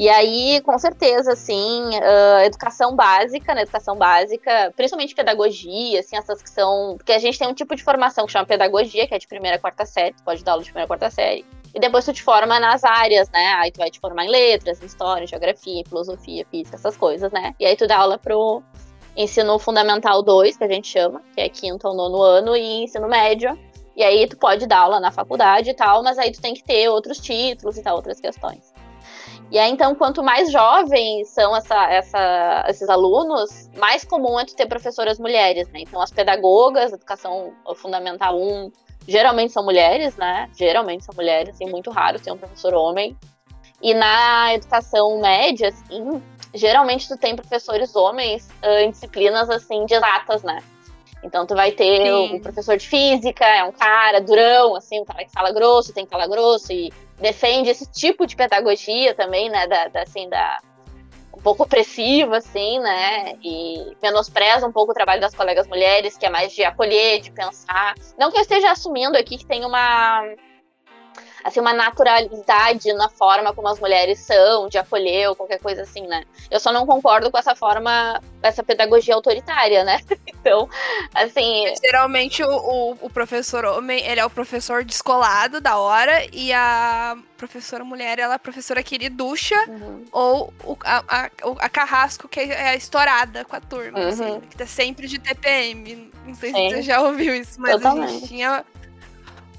E 0.01 0.09
aí, 0.09 0.59
com 0.61 0.79
certeza, 0.79 1.33
assim, 1.33 1.89
uh, 1.89 2.39
educação 2.43 2.95
básica, 2.95 3.53
né? 3.53 3.61
Educação 3.61 3.95
básica, 3.95 4.73
principalmente 4.75 5.13
pedagogia, 5.13 5.99
assim, 5.99 6.17
essas 6.17 6.41
que 6.41 6.49
são. 6.49 6.95
Porque 6.97 7.11
a 7.11 7.19
gente 7.19 7.37
tem 7.37 7.47
um 7.47 7.53
tipo 7.53 7.75
de 7.75 7.83
formação 7.83 8.25
que 8.25 8.31
chama 8.31 8.47
pedagogia, 8.47 9.05
que 9.05 9.13
é 9.13 9.19
de 9.19 9.27
primeira 9.27 9.57
a 9.57 9.59
quarta 9.59 9.85
série, 9.85 10.15
tu 10.15 10.23
pode 10.23 10.43
dar 10.43 10.53
aula 10.53 10.63
de 10.63 10.71
primeira 10.71 10.85
a 10.85 10.87
quarta 10.87 11.11
série. 11.11 11.45
E 11.71 11.79
depois 11.79 12.03
tu 12.03 12.13
te 12.13 12.23
forma 12.23 12.59
nas 12.59 12.83
áreas, 12.83 13.29
né? 13.29 13.45
Aí 13.59 13.71
tu 13.71 13.77
vai 13.77 13.91
te 13.91 13.99
formar 13.99 14.25
em 14.25 14.29
letras, 14.29 14.81
em 14.81 14.87
história, 14.87 15.23
em 15.23 15.27
geografia, 15.27 15.83
filosofia, 15.87 16.47
física, 16.49 16.77
essas 16.77 16.97
coisas, 16.97 17.31
né? 17.31 17.53
E 17.59 17.65
aí 17.67 17.75
tu 17.75 17.85
dá 17.85 17.97
aula 17.97 18.17
pro 18.17 18.63
ensino 19.15 19.59
fundamental 19.59 20.23
2, 20.23 20.57
que 20.57 20.63
a 20.63 20.67
gente 20.67 20.87
chama, 20.87 21.21
que 21.35 21.41
é 21.41 21.47
quinto 21.47 21.87
ou 21.87 21.93
nono 21.93 22.23
ano, 22.23 22.55
e 22.55 22.85
ensino 22.85 23.07
médio. 23.07 23.55
E 23.95 24.03
aí 24.03 24.27
tu 24.27 24.35
pode 24.35 24.65
dar 24.65 24.79
aula 24.79 24.99
na 24.99 25.11
faculdade 25.11 25.69
e 25.69 25.75
tal, 25.75 26.01
mas 26.01 26.17
aí 26.17 26.31
tu 26.31 26.41
tem 26.41 26.55
que 26.55 26.63
ter 26.63 26.89
outros 26.89 27.19
títulos 27.19 27.77
e 27.77 27.83
tal, 27.83 27.97
outras 27.97 28.19
questões. 28.19 28.70
E 29.51 29.59
aí, 29.59 29.69
então, 29.69 29.93
quanto 29.93 30.23
mais 30.23 30.49
jovens 30.49 31.27
são 31.27 31.53
essa, 31.53 31.91
essa, 31.91 32.65
esses 32.69 32.87
alunos, 32.87 33.69
mais 33.75 34.05
comum 34.05 34.39
é 34.39 34.45
tu 34.45 34.55
ter 34.55 34.65
professoras 34.65 35.19
mulheres, 35.19 35.67
né? 35.73 35.81
Então, 35.81 36.01
as 36.01 36.09
pedagogas, 36.09 36.93
educação 36.93 37.51
fundamental 37.75 38.39
1, 38.39 38.71
geralmente 39.05 39.51
são 39.51 39.61
mulheres, 39.61 40.15
né? 40.15 40.49
Geralmente 40.57 41.03
são 41.03 41.13
mulheres, 41.13 41.53
assim, 41.53 41.69
muito 41.69 41.91
raro 41.91 42.17
ter 42.17 42.31
um 42.31 42.37
professor 42.37 42.73
homem. 42.73 43.17
E 43.81 43.93
na 43.93 44.53
educação 44.53 45.19
média, 45.19 45.67
assim, 45.67 46.21
geralmente 46.53 47.09
tu 47.09 47.17
tem 47.17 47.35
professores 47.35 47.93
homens 47.93 48.47
uh, 48.63 48.79
em 48.85 48.91
disciplinas, 48.91 49.49
assim, 49.49 49.85
de 49.85 49.95
exatas, 49.95 50.43
né? 50.43 50.59
Então 51.23 51.45
tu 51.45 51.55
vai 51.55 51.71
ter 51.71 52.05
Sim. 52.05 52.37
o 52.37 52.41
professor 52.41 52.77
de 52.77 52.87
física, 52.87 53.45
é 53.45 53.63
um 53.65 53.71
cara 53.71 54.21
durão, 54.21 54.75
assim, 54.75 55.01
um 55.01 55.05
cara 55.05 55.25
que 55.25 55.31
fala 55.31 55.51
grosso, 55.51 55.93
tem 55.93 56.05
que 56.05 56.11
falar 56.11 56.27
grosso 56.27 56.71
e 56.71 56.91
defende 57.21 57.69
esse 57.69 57.89
tipo 57.91 58.25
de 58.25 58.35
pedagogia 58.35 59.13
também, 59.13 59.49
né, 59.49 59.67
da, 59.67 59.87
da 59.87 60.01
assim, 60.01 60.27
da 60.29 60.59
um 61.33 61.41
pouco 61.41 61.63
opressiva, 61.63 62.37
assim, 62.37 62.79
né, 62.79 63.33
e 63.41 63.95
menospreza 64.01 64.67
um 64.67 64.71
pouco 64.71 64.91
o 64.91 64.93
trabalho 64.93 65.21
das 65.21 65.33
colegas 65.33 65.67
mulheres, 65.67 66.17
que 66.17 66.25
é 66.25 66.29
mais 66.29 66.51
de 66.51 66.63
acolher, 66.63 67.21
de 67.21 67.31
pensar. 67.31 67.95
Não 68.19 68.29
que 68.29 68.37
eu 68.37 68.41
esteja 68.41 68.71
assumindo 68.71 69.17
aqui 69.17 69.37
que 69.37 69.45
tem 69.45 69.65
uma 69.65 70.23
assim, 71.43 71.59
uma 71.59 71.73
naturalidade 71.73 72.93
na 72.93 73.09
forma 73.09 73.53
como 73.53 73.67
as 73.67 73.79
mulheres 73.79 74.19
são, 74.19 74.67
de 74.67 74.77
acolher 74.77 75.29
ou 75.29 75.35
qualquer 75.35 75.59
coisa 75.59 75.83
assim, 75.83 76.07
né? 76.07 76.23
Eu 76.49 76.59
só 76.59 76.71
não 76.71 76.85
concordo 76.85 77.31
com 77.31 77.37
essa 77.37 77.55
forma, 77.55 78.21
essa 78.41 78.63
pedagogia 78.63 79.15
autoritária, 79.15 79.83
né? 79.83 79.99
Então, 80.41 80.67
assim. 81.13 81.71
Geralmente 81.85 82.43
o, 82.43 82.49
o, 82.49 82.97
o 83.01 83.09
professor 83.11 83.63
homem, 83.63 84.03
ele 84.03 84.19
é 84.19 84.25
o 84.25 84.29
professor 84.29 84.83
descolado 84.83 85.61
da 85.61 85.77
hora, 85.77 86.25
e 86.33 86.51
a 86.51 87.15
professora 87.37 87.83
mulher, 87.83 88.17
ela 88.17 88.33
é 88.33 88.35
a 88.37 88.39
professora 88.39 88.81
queriducha, 88.81 89.55
uhum. 89.67 90.05
ou 90.11 90.53
o, 90.63 90.77
a, 90.83 91.03
a, 91.07 91.29
a, 91.59 91.69
carrasco, 91.69 92.27
que 92.27 92.39
é 92.39 92.69
a 92.69 92.75
estourada 92.75 93.45
com 93.45 93.55
a 93.55 93.59
turma, 93.59 93.99
assim, 94.07 94.23
uhum. 94.23 94.37
assim, 94.37 94.47
que 94.47 94.57
tá 94.57 94.65
sempre 94.65 95.07
de 95.07 95.19
TPM. 95.19 96.11
Não 96.25 96.33
sei 96.33 96.51
Sim. 96.51 96.69
se 96.69 96.75
você 96.75 96.81
já 96.81 97.01
ouviu 97.01 97.35
isso, 97.35 97.59
mas 97.59 97.73
Totalmente. 97.73 98.09
a 98.09 98.11
gente 98.13 98.27
tinha 98.27 98.65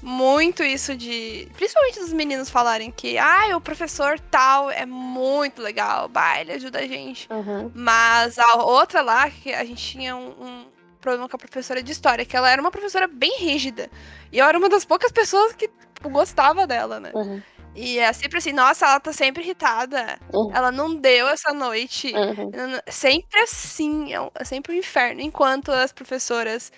muito 0.03 0.61
isso 0.61 0.97
de. 0.97 1.47
Principalmente 1.55 1.99
dos 2.01 2.11
meninos 2.11 2.49
falarem 2.49 2.91
que, 2.91 3.17
ah, 3.17 3.55
o 3.55 3.61
professor 3.61 4.19
tal 4.19 4.69
é 4.69 4.85
muito 4.85 5.61
legal, 5.61 6.09
bah, 6.09 6.41
ele 6.41 6.51
ajuda 6.51 6.79
a 6.79 6.87
gente. 6.87 7.25
Uhum. 7.31 7.71
Mas 7.73 8.37
a 8.37 8.55
outra 8.55 9.01
lá, 9.01 9.29
que 9.29 9.53
a 9.53 9.63
gente 9.63 9.81
tinha 9.81 10.13
um, 10.13 10.29
um, 10.29 10.65
problema 10.99 11.29
com 11.29 11.37
a 11.37 11.39
professora 11.39 11.81
de 11.81 11.91
história, 11.91 12.25
que 12.25 12.35
ela 12.35 12.49
era 12.49 12.61
uma 12.61 12.69
professora 12.69 13.07
bem 13.07 13.37
rígida. 13.39 13.89
E 14.29 14.39
eu 14.39 14.45
era 14.45 14.57
uma 14.57 14.67
das 14.67 14.83
poucas 14.83 15.09
pessoas 15.09 15.53
que 15.53 15.69
tipo, 15.69 16.09
gostava 16.09 16.67
dela, 16.67 16.99
né? 16.99 17.11
Uhum. 17.13 17.41
E 17.73 17.97
é 17.97 18.11
sempre 18.11 18.37
assim, 18.37 18.51
nossa, 18.51 18.85
ela 18.85 18.99
tá 18.99 19.13
sempre 19.13 19.41
irritada. 19.41 20.19
Uhum. 20.33 20.51
Ela 20.53 20.69
não 20.69 20.93
deu 20.93 21.29
essa 21.29 21.53
noite. 21.53 22.13
Uhum. 22.13 22.51
Sempre 22.87 23.39
assim, 23.39 24.13
é, 24.13 24.29
é 24.35 24.43
sempre 24.43 24.75
um 24.75 24.77
inferno. 24.77 25.21
Enquanto 25.21 25.71
as 25.71 25.93
professoras 25.93 26.71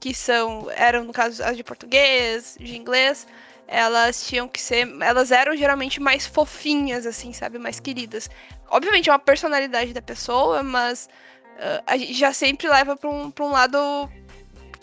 que 0.00 0.14
são, 0.14 0.70
eram, 0.70 1.04
no 1.04 1.12
caso, 1.12 1.42
as 1.42 1.56
de 1.56 1.64
português, 1.64 2.56
de 2.58 2.76
inglês, 2.76 3.26
elas 3.66 4.26
tinham 4.26 4.48
que 4.48 4.60
ser. 4.60 4.88
Elas 5.02 5.30
eram 5.30 5.56
geralmente 5.56 6.00
mais 6.00 6.26
fofinhas, 6.26 7.04
assim, 7.06 7.32
sabe? 7.32 7.58
Mais 7.58 7.78
queridas. 7.78 8.30
Obviamente 8.70 9.10
é 9.10 9.12
uma 9.12 9.18
personalidade 9.18 9.92
da 9.92 10.02
pessoa, 10.02 10.62
mas 10.62 11.08
uh, 11.56 11.82
a 11.86 11.96
gente 11.96 12.14
já 12.14 12.32
sempre 12.32 12.68
leva 12.68 12.96
pra 12.96 13.10
um, 13.10 13.30
pra 13.30 13.44
um 13.44 13.50
lado 13.50 13.78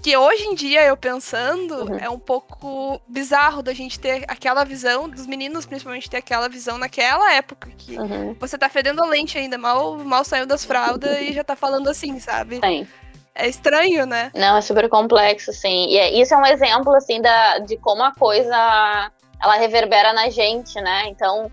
que 0.06 0.16
hoje 0.16 0.44
em 0.44 0.54
dia, 0.54 0.84
eu 0.86 0.96
pensando, 0.96 1.90
uhum. 1.90 1.98
é 1.98 2.08
um 2.08 2.20
pouco 2.20 3.02
bizarro 3.08 3.64
da 3.64 3.74
gente 3.74 4.00
ter 4.00 4.24
aquela 4.28 4.64
visão, 4.64 5.10
dos 5.10 5.26
meninos 5.26 5.66
principalmente 5.66 6.08
ter 6.08 6.18
aquela 6.18 6.48
visão 6.48 6.78
naquela 6.78 7.34
época, 7.34 7.72
que 7.76 7.98
uhum. 7.98 8.36
você 8.40 8.56
tá 8.56 8.70
fedendo 8.70 9.02
a 9.02 9.08
lente 9.08 9.36
ainda, 9.36 9.58
mal, 9.58 9.98
mal 9.98 10.24
saiu 10.24 10.46
das 10.46 10.64
fraldas 10.64 11.20
e 11.22 11.34
já 11.34 11.44
tá 11.44 11.56
falando 11.56 11.90
assim, 11.90 12.20
sabe? 12.20 12.60
Sim. 12.64 12.88
É 13.36 13.50
estranho, 13.50 14.06
né? 14.06 14.32
Não, 14.34 14.56
é 14.56 14.62
super 14.62 14.88
complexo, 14.88 15.52
assim. 15.52 15.88
E 15.90 15.98
é, 15.98 16.10
isso 16.14 16.34
é 16.34 16.38
um 16.38 16.46
exemplo, 16.46 16.96
assim, 16.96 17.22
da, 17.22 17.60
de 17.60 17.76
como 17.78 18.02
a 18.02 18.14
coisa 18.14 19.12
ela 19.44 19.56
reverbera 19.58 20.14
na 20.14 20.30
gente, 20.30 20.80
né? 20.80 21.10
Então, 21.10 21.52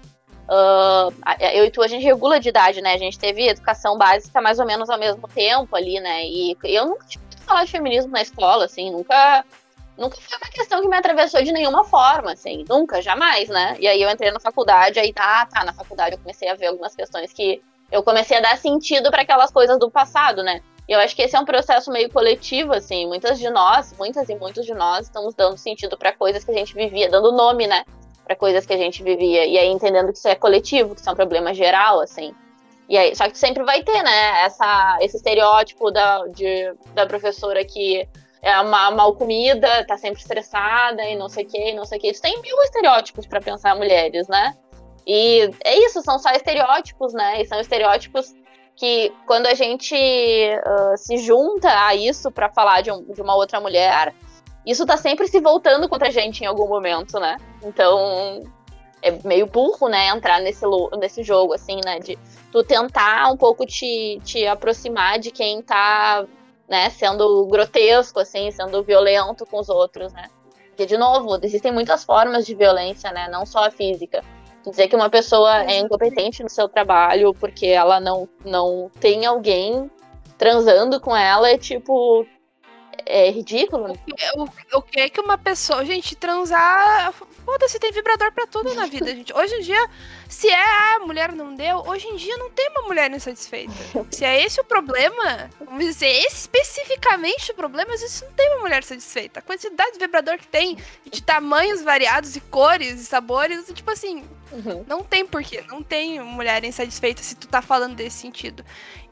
uh, 0.48 1.12
eu 1.40 1.64
e 1.64 1.70
tu, 1.70 1.82
a 1.82 1.88
gente 1.88 2.04
regula 2.04 2.38
de 2.38 2.48
idade, 2.48 2.80
né? 2.80 2.94
A 2.94 2.98
gente 2.98 3.18
teve 3.18 3.48
educação 3.48 3.98
básica 3.98 4.40
mais 4.40 4.60
ou 4.60 4.64
menos 4.64 4.88
ao 4.88 4.98
mesmo 4.98 5.26
tempo 5.26 5.74
ali, 5.74 5.98
né? 5.98 6.24
E 6.24 6.56
eu 6.62 6.86
nunca 6.86 7.04
falar 7.44 7.64
de 7.64 7.72
feminismo 7.72 8.12
na 8.12 8.22
escola, 8.22 8.64
assim, 8.64 8.90
nunca. 8.90 9.44
Nunca 9.98 10.16
foi 10.16 10.38
uma 10.38 10.50
questão 10.50 10.80
que 10.80 10.88
me 10.88 10.96
atravessou 10.96 11.42
de 11.42 11.52
nenhuma 11.52 11.84
forma, 11.84 12.32
assim, 12.32 12.64
nunca, 12.68 13.02
jamais, 13.02 13.48
né? 13.48 13.76
E 13.78 13.86
aí 13.86 14.00
eu 14.00 14.08
entrei 14.08 14.30
na 14.30 14.40
faculdade, 14.40 14.98
aí 14.98 15.12
tá, 15.12 15.44
tá, 15.46 15.64
na 15.64 15.72
faculdade 15.74 16.14
eu 16.14 16.18
comecei 16.18 16.48
a 16.48 16.54
ver 16.54 16.68
algumas 16.68 16.94
questões 16.94 17.30
que 17.32 17.60
eu 17.90 18.02
comecei 18.02 18.38
a 18.38 18.40
dar 18.40 18.56
sentido 18.56 19.10
para 19.10 19.20
aquelas 19.20 19.50
coisas 19.50 19.78
do 19.78 19.90
passado, 19.90 20.42
né? 20.42 20.62
Eu 20.88 20.98
acho 20.98 21.14
que 21.14 21.22
esse 21.22 21.36
é 21.36 21.40
um 21.40 21.44
processo 21.44 21.90
meio 21.90 22.10
coletivo, 22.10 22.72
assim, 22.72 23.06
muitas 23.06 23.38
de 23.38 23.48
nós, 23.48 23.94
muitas 23.96 24.28
e 24.28 24.34
muitos 24.34 24.66
de 24.66 24.74
nós 24.74 25.06
estamos 25.06 25.34
dando 25.34 25.56
sentido 25.56 25.96
para 25.96 26.12
coisas 26.12 26.44
que 26.44 26.50
a 26.50 26.54
gente 26.54 26.74
vivia, 26.74 27.08
dando 27.08 27.32
nome, 27.32 27.66
né? 27.66 27.84
Para 28.24 28.36
coisas 28.36 28.66
que 28.66 28.72
a 28.72 28.76
gente 28.76 29.02
vivia, 29.02 29.46
e 29.46 29.56
aí 29.56 29.68
entendendo 29.68 30.12
que 30.12 30.18
isso 30.18 30.28
é 30.28 30.34
coletivo, 30.34 30.94
que 30.94 31.00
isso 31.00 31.08
é 31.08 31.12
um 31.12 31.16
problema 31.16 31.54
geral, 31.54 32.00
assim. 32.00 32.34
E 32.88 32.98
aí, 32.98 33.14
só 33.14 33.28
que 33.28 33.38
sempre 33.38 33.62
vai 33.62 33.82
ter, 33.82 34.02
né, 34.02 34.44
essa, 34.44 34.98
esse 35.00 35.16
estereótipo 35.16 35.90
da, 35.90 36.26
de, 36.26 36.74
da 36.94 37.06
professora 37.06 37.64
que 37.64 38.06
é 38.42 38.60
uma 38.60 38.90
mal 38.90 39.14
comida, 39.14 39.84
tá 39.86 39.96
sempre 39.96 40.20
estressada 40.20 41.02
e 41.04 41.16
não 41.16 41.28
sei 41.28 41.44
o 41.44 41.48
que, 41.48 41.70
e 41.70 41.74
não 41.74 41.84
sei 41.84 41.98
o 41.98 42.00
que. 42.00 42.10
Isso 42.10 42.20
tem 42.20 42.40
mil 42.42 42.60
estereótipos 42.64 43.24
para 43.24 43.40
pensar 43.40 43.76
mulheres, 43.76 44.26
né? 44.26 44.54
E 45.06 45.48
é 45.64 45.78
isso, 45.78 46.02
são 46.02 46.18
só 46.18 46.30
estereótipos, 46.32 47.12
né? 47.12 47.40
E 47.40 47.46
são 47.46 47.60
estereótipos 47.60 48.34
que 48.76 49.12
quando 49.26 49.46
a 49.46 49.54
gente 49.54 49.94
uh, 49.94 50.96
se 50.96 51.18
junta 51.18 51.68
a 51.86 51.94
isso 51.94 52.30
para 52.30 52.48
falar 52.48 52.80
de, 52.80 52.90
um, 52.90 53.04
de 53.04 53.20
uma 53.20 53.34
outra 53.34 53.60
mulher, 53.60 54.14
isso 54.66 54.86
tá 54.86 54.96
sempre 54.96 55.26
se 55.28 55.40
voltando 55.40 55.88
contra 55.88 56.08
a 56.08 56.10
gente 56.10 56.42
em 56.42 56.46
algum 56.46 56.68
momento, 56.68 57.18
né? 57.18 57.36
Então, 57.62 58.42
é 59.02 59.10
meio 59.24 59.46
burro, 59.46 59.88
né, 59.88 60.08
entrar 60.08 60.40
nesse, 60.40 60.64
nesse 60.98 61.22
jogo, 61.22 61.52
assim, 61.52 61.80
né, 61.84 61.98
de 61.98 62.16
tu 62.52 62.62
tentar 62.62 63.30
um 63.32 63.36
pouco 63.36 63.66
te, 63.66 64.20
te 64.24 64.46
aproximar 64.46 65.18
de 65.18 65.30
quem 65.30 65.60
tá, 65.60 66.24
né, 66.68 66.88
sendo 66.90 67.44
grotesco, 67.46 68.20
assim, 68.20 68.50
sendo 68.52 68.82
violento 68.82 69.44
com 69.44 69.58
os 69.58 69.68
outros, 69.68 70.12
né. 70.12 70.28
Porque, 70.68 70.86
de 70.86 70.96
novo, 70.96 71.38
existem 71.42 71.72
muitas 71.72 72.04
formas 72.04 72.46
de 72.46 72.54
violência, 72.54 73.10
né, 73.10 73.28
não 73.28 73.44
só 73.44 73.66
a 73.66 73.70
física. 73.70 74.24
Dizer 74.64 74.88
que 74.88 74.96
uma 74.96 75.10
pessoa 75.10 75.64
é 75.64 75.78
incompetente 75.78 76.42
no 76.42 76.48
seu 76.48 76.68
trabalho 76.68 77.34
porque 77.34 77.66
ela 77.66 77.98
não, 77.98 78.28
não 78.44 78.90
tem 79.00 79.26
alguém 79.26 79.90
transando 80.38 81.00
com 81.00 81.16
ela 81.16 81.50
é 81.50 81.58
tipo 81.58 82.26
é 83.06 83.30
ridículo. 83.30 83.92
O 83.92 83.98
que, 83.98 84.14
o, 84.36 84.78
o 84.78 84.82
que 84.82 85.00
é 85.00 85.08
que 85.08 85.20
uma 85.20 85.38
pessoa. 85.38 85.84
Gente, 85.84 86.16
transar. 86.16 87.12
Foda-se, 87.44 87.78
tem 87.78 87.90
vibrador 87.90 88.32
pra 88.32 88.46
tudo 88.46 88.72
na 88.74 88.86
vida, 88.86 89.06
gente. 89.14 89.32
Hoje 89.34 89.54
em 89.56 89.60
dia, 89.62 89.90
se 90.28 90.48
é 90.48 90.96
a 90.96 91.00
mulher 91.00 91.32
não 91.32 91.54
deu, 91.54 91.78
hoje 91.86 92.06
em 92.06 92.16
dia 92.16 92.36
não 92.36 92.50
tem 92.50 92.68
uma 92.70 92.82
mulher 92.82 93.10
insatisfeita. 93.10 93.72
Se 94.10 94.24
é 94.24 94.42
esse 94.44 94.60
o 94.60 94.64
problema, 94.64 95.50
vamos 95.58 95.84
dizer, 95.84 96.06
esse 96.06 96.42
especificamente 96.42 97.50
o 97.50 97.54
problema, 97.54 97.90
vezes 97.90 98.22
não 98.22 98.32
tem 98.32 98.48
uma 98.52 98.60
mulher 98.60 98.84
satisfeita. 98.84 99.40
A 99.40 99.42
quantidade 99.42 99.92
de 99.92 99.98
vibrador 99.98 100.38
que 100.38 100.46
tem, 100.46 100.76
de 101.10 101.22
tamanhos 101.22 101.82
variados, 101.82 102.36
e 102.36 102.40
cores 102.40 103.00
e 103.00 103.04
sabores, 103.04 103.66
tipo 103.72 103.90
assim, 103.90 104.24
uhum. 104.52 104.84
não 104.86 105.02
tem 105.02 105.26
porquê. 105.26 105.64
Não 105.68 105.82
tem 105.82 106.20
mulher 106.20 106.64
insatisfeita 106.64 107.22
se 107.22 107.34
tu 107.34 107.48
tá 107.48 107.62
falando 107.62 107.94
desse 107.94 108.18
sentido. 108.18 108.64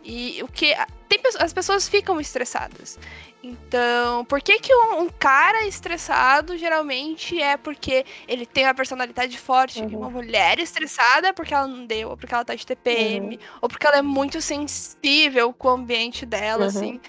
E 0.03 0.43
o 0.43 0.49
que. 0.49 0.75
Tem, 1.09 1.21
as 1.39 1.53
pessoas 1.53 1.89
ficam 1.89 2.21
estressadas. 2.21 2.99
Então, 3.43 4.25
por 4.27 4.41
que, 4.43 4.59
que 4.59 4.75
um, 4.75 5.01
um, 5.01 5.09
cara 5.09 5.67
estressado 5.67 6.59
geralmente 6.59 7.41
é 7.41 7.57
porque 7.57 8.05
ele 8.29 8.45
tem 8.45 8.65
uma 8.65 8.75
personalidade 8.75 9.37
forte? 9.39 9.83
Uhum. 9.83 9.99
Uma 9.99 10.11
mulher 10.11 10.59
estressada 10.59 11.29
é 11.29 11.33
porque 11.33 11.55
ela 11.55 11.67
não 11.67 11.87
deu, 11.87 12.11
ou 12.11 12.17
porque 12.17 12.35
ela 12.35 12.45
tá 12.45 12.55
de 12.55 12.67
TPM, 12.67 13.37
uhum. 13.37 13.43
ou 13.63 13.69
porque 13.69 13.87
ela 13.87 13.97
é 13.97 14.03
muito 14.03 14.43
sensível 14.43 15.55
com 15.55 15.69
o 15.69 15.73
ambiente 15.73 16.27
dela, 16.27 16.63
uhum. 16.63 16.69
assim. 16.69 17.01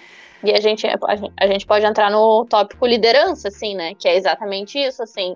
E 0.42 0.50
a 0.52 0.60
gente, 0.60 0.86
a 0.86 1.16
gente, 1.16 1.32
a 1.38 1.46
gente 1.46 1.66
pode 1.66 1.84
entrar 1.84 2.10
no 2.10 2.44
tópico 2.46 2.86
liderança, 2.86 3.48
assim, 3.48 3.76
né? 3.76 3.94
Que 3.94 4.08
é 4.08 4.16
exatamente 4.16 4.78
isso, 4.78 5.02
assim. 5.02 5.34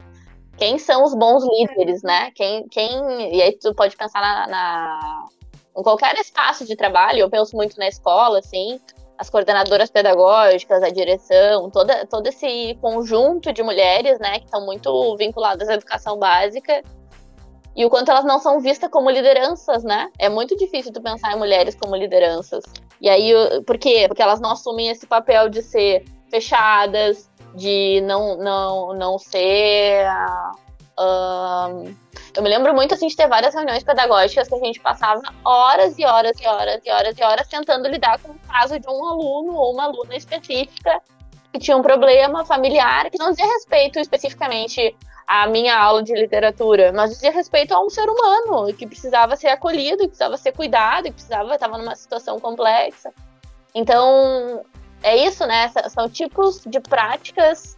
Quem 0.57 0.79
são 0.79 1.05
os 1.05 1.15
bons 1.15 1.45
líderes, 1.45 2.03
né? 2.03 2.31
Quem, 2.35 2.67
quem... 2.69 3.35
E 3.35 3.43
aí 3.43 3.59
tu 3.59 3.75
pode 3.75 3.97
pensar 3.97 4.21
na, 4.21 4.47
na... 4.47 5.25
Em 5.77 5.83
qualquer 5.83 6.15
espaço 6.17 6.65
de 6.65 6.75
trabalho, 6.75 7.21
eu 7.21 7.31
penso 7.31 7.55
muito 7.55 7.79
na 7.79 7.87
escola, 7.87 8.39
assim 8.39 8.81
as 9.19 9.31
coordenadoras 9.31 9.91
pedagógicas, 9.91 10.83
a 10.83 10.91
direção, 10.91 11.71
toda, 11.71 12.07
todo 12.07 12.27
esse 12.27 12.77
conjunto 12.81 13.53
de 13.53 13.63
mulheres, 13.63 14.19
né, 14.19 14.39
que 14.39 14.45
estão 14.45 14.65
muito 14.65 15.17
vinculadas 15.17 15.69
à 15.69 15.75
educação 15.75 16.19
básica, 16.19 16.83
e 17.75 17.85
o 17.85 17.91
quanto 17.91 18.11
elas 18.11 18.25
não 18.25 18.39
são 18.39 18.61
vistas 18.61 18.91
como 18.91 19.11
lideranças, 19.11 19.85
né? 19.85 20.11
É 20.19 20.31
muito 20.31 20.57
difícil 20.57 20.91
tu 20.91 21.03
pensar 21.03 21.35
em 21.35 21.39
mulheres 21.39 21.75
como 21.75 21.95
lideranças. 21.95 22.65
E 23.03 23.07
aí, 23.07 23.35
por 23.67 23.77
quê? 23.77 24.07
Porque 24.09 24.23
elas 24.23 24.41
não 24.41 24.53
assumem 24.53 24.89
esse 24.89 25.07
papel 25.07 25.51
de 25.51 25.63
ser 25.63 26.03
fechadas, 26.31 27.31
de 27.57 28.01
não, 28.03 28.37
não, 28.37 28.95
não 28.95 29.19
ser 29.19 30.07
Uh, 30.99 31.95
eu 32.35 32.43
me 32.43 32.49
lembro 32.49 32.75
muito 32.75 32.95
assim 32.95 33.07
de 33.07 33.15
ter 33.15 33.29
várias 33.29 33.55
reuniões 33.55 33.85
pedagógicas 33.85 34.49
que 34.49 34.55
a 34.55 34.59
gente 34.59 34.81
passava 34.81 35.21
horas 35.45 35.99
e 35.99 36.07
horas 36.07 36.41
e 36.41 36.47
horas 36.47 36.81
e 36.85 36.91
horas 36.91 37.19
e 37.19 37.23
horas 37.23 37.49
tentando 37.49 37.87
lidar 37.87 38.19
com 38.19 38.33
o 38.33 38.39
caso 38.49 38.81
de 38.81 38.89
um 38.89 39.05
aluno 39.07 39.55
ou 39.55 39.75
uma 39.75 39.85
aluna 39.85 40.17
específica 40.17 41.03
que 41.53 41.59
tinha 41.59 41.77
um 41.77 41.83
problema 41.83 42.47
familiar 42.47 43.11
que 43.11 43.19
não 43.19 43.31
dizia 43.31 43.47
respeito 43.47 43.99
especificamente 43.99 44.97
à 45.27 45.47
minha 45.47 45.77
aula 45.77 46.03
de 46.03 46.15
literatura, 46.15 46.93
mas 46.93 47.11
dizia 47.11 47.31
respeito 47.31 47.75
a 47.75 47.85
um 47.85 47.91
ser 47.91 48.09
humano 48.09 48.73
que 48.73 48.87
precisava 48.87 49.37
ser 49.37 49.49
acolhido, 49.49 49.99
que 49.99 50.09
precisava 50.09 50.39
ser 50.39 50.53
cuidado, 50.53 51.05
que 51.05 51.13
precisava 51.13 51.55
estava 51.55 51.77
numa 51.77 51.95
situação 51.95 52.41
complexa. 52.41 53.13
Então 53.75 54.65
é 55.07 55.17
isso, 55.27 55.47
né? 55.47 55.71
São 55.89 56.09
tipos 56.09 56.61
de 56.67 56.81
práticas 56.81 57.77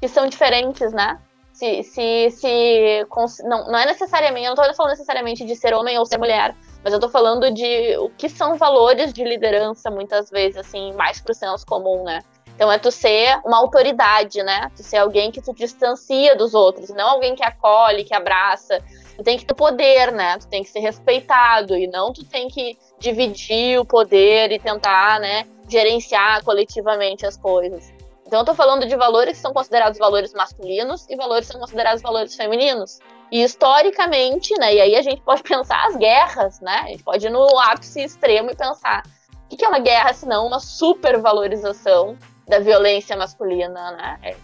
que 0.00 0.08
são 0.08 0.26
diferentes, 0.26 0.92
né? 0.92 1.18
se, 1.58 1.82
se, 1.82 2.30
se 2.30 3.06
não, 3.42 3.66
não 3.66 3.76
é 3.76 3.86
necessariamente, 3.86 4.46
eu 4.46 4.54
não 4.54 4.62
estou 4.62 4.76
falando 4.76 4.92
necessariamente 4.92 5.44
de 5.44 5.56
ser 5.56 5.74
homem 5.74 5.98
ou 5.98 6.06
ser 6.06 6.16
mulher, 6.16 6.54
mas 6.84 6.92
eu 6.92 6.98
estou 6.98 7.10
falando 7.10 7.52
de 7.52 7.96
o 7.98 8.10
que 8.10 8.28
são 8.28 8.56
valores 8.56 9.12
de 9.12 9.24
liderança, 9.24 9.90
muitas 9.90 10.30
vezes, 10.30 10.56
assim, 10.56 10.92
mais 10.92 11.20
pro 11.20 11.34
senso 11.34 11.66
comum, 11.66 12.04
né? 12.04 12.20
Então 12.54 12.70
é 12.70 12.78
tu 12.78 12.92
ser 12.92 13.40
uma 13.44 13.58
autoridade, 13.58 14.40
né? 14.44 14.70
Tu 14.76 14.84
ser 14.84 14.98
alguém 14.98 15.32
que 15.32 15.42
tu 15.42 15.52
distancia 15.52 16.36
dos 16.36 16.54
outros, 16.54 16.90
não 16.90 17.10
alguém 17.10 17.34
que 17.34 17.42
acolhe, 17.42 18.04
que 18.04 18.14
abraça. 18.14 18.80
Tu 19.16 19.24
tem 19.24 19.36
que 19.36 19.44
ter 19.44 19.54
poder, 19.54 20.12
né? 20.12 20.38
Tu 20.38 20.46
tem 20.46 20.62
que 20.62 20.68
ser 20.70 20.80
respeitado 20.80 21.76
e 21.76 21.88
não 21.88 22.12
tu 22.12 22.24
tem 22.24 22.46
que 22.46 22.78
dividir 23.00 23.80
o 23.80 23.84
poder 23.84 24.52
e 24.52 24.60
tentar, 24.60 25.18
né, 25.18 25.44
gerenciar 25.68 26.42
coletivamente 26.44 27.26
as 27.26 27.36
coisas. 27.36 27.92
Então 28.26 28.40
eu 28.40 28.44
tô 28.44 28.54
falando 28.54 28.86
de 28.86 28.94
valores 28.94 29.36
que 29.36 29.42
são 29.42 29.54
considerados 29.54 29.98
valores 29.98 30.34
masculinos 30.34 31.06
e 31.08 31.16
valores 31.16 31.46
que 31.46 31.52
são 31.52 31.60
considerados 31.60 32.02
valores 32.02 32.34
femininos. 32.34 32.98
E 33.30 33.42
historicamente, 33.42 34.54
né, 34.58 34.74
e 34.74 34.80
aí 34.80 34.96
a 34.96 35.02
gente 35.02 35.22
pode 35.22 35.42
pensar 35.44 35.86
as 35.86 35.96
guerras, 35.96 36.60
né? 36.60 36.82
A 36.84 36.88
gente 36.88 37.02
pode 37.02 37.26
ir 37.26 37.30
no 37.30 37.46
ápice 37.58 38.02
extremo 38.02 38.50
e 38.50 38.56
pensar 38.56 39.02
o 39.50 39.56
que 39.56 39.64
é 39.64 39.68
uma 39.68 39.78
guerra 39.78 40.12
se 40.12 40.26
não 40.26 40.46
uma 40.46 40.60
supervalorização 40.60 42.18
da 42.48 42.58
violência 42.58 43.14
masculina, 43.14 43.92
né? 43.92 44.18
É, 44.22 44.36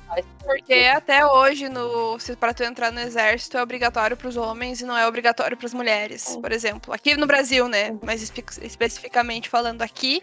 Porque 0.44 0.90
até 0.94 1.26
hoje, 1.26 1.70
no, 1.70 2.18
se 2.18 2.36
para 2.36 2.52
tu 2.52 2.62
entrar 2.62 2.92
no 2.92 3.00
exército, 3.00 3.56
é 3.56 3.62
obrigatório 3.62 4.16
para 4.16 4.28
os 4.28 4.36
homens 4.36 4.82
e 4.82 4.84
não 4.84 4.96
é 4.96 5.08
obrigatório 5.08 5.56
para 5.56 5.66
as 5.66 5.72
mulheres, 5.72 6.36
por 6.36 6.52
exemplo. 6.52 6.92
Aqui 6.92 7.16
no 7.16 7.26
Brasil, 7.26 7.66
né? 7.66 7.96
Mas 8.02 8.22
espe 8.22 8.44
especificamente 8.60 9.48
falando 9.48 9.80
aqui, 9.80 10.22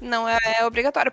não 0.00 0.28
é, 0.28 0.38
é 0.58 0.66
obrigatório 0.66 1.12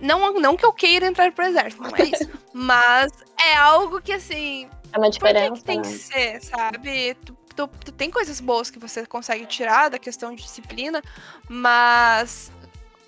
Não, 0.00 0.32
não 0.34 0.56
que 0.56 0.64
eu 0.64 0.72
queira 0.72 1.06
entrar 1.06 1.30
pro 1.32 1.46
exército, 1.46 1.82
não 1.82 1.96
é 1.96 2.02
isso. 2.04 2.30
Mas 2.52 3.12
é 3.40 3.54
algo 3.56 4.00
que, 4.00 4.12
assim. 4.12 4.68
É 4.92 4.98
uma 4.98 5.10
diferença. 5.10 5.48
Por 5.48 5.54
que, 5.54 5.60
que 5.60 5.64
tem 5.64 5.78
né? 5.78 5.82
que 5.82 5.88
ser, 5.88 6.42
sabe? 6.42 7.14
Tu, 7.24 7.36
tu, 7.56 7.68
tu, 7.68 7.92
tem 7.92 8.10
coisas 8.10 8.40
boas 8.40 8.70
que 8.70 8.78
você 8.78 9.06
consegue 9.06 9.46
tirar 9.46 9.88
da 9.88 9.98
questão 9.98 10.34
de 10.34 10.42
disciplina, 10.42 11.02
mas. 11.48 12.52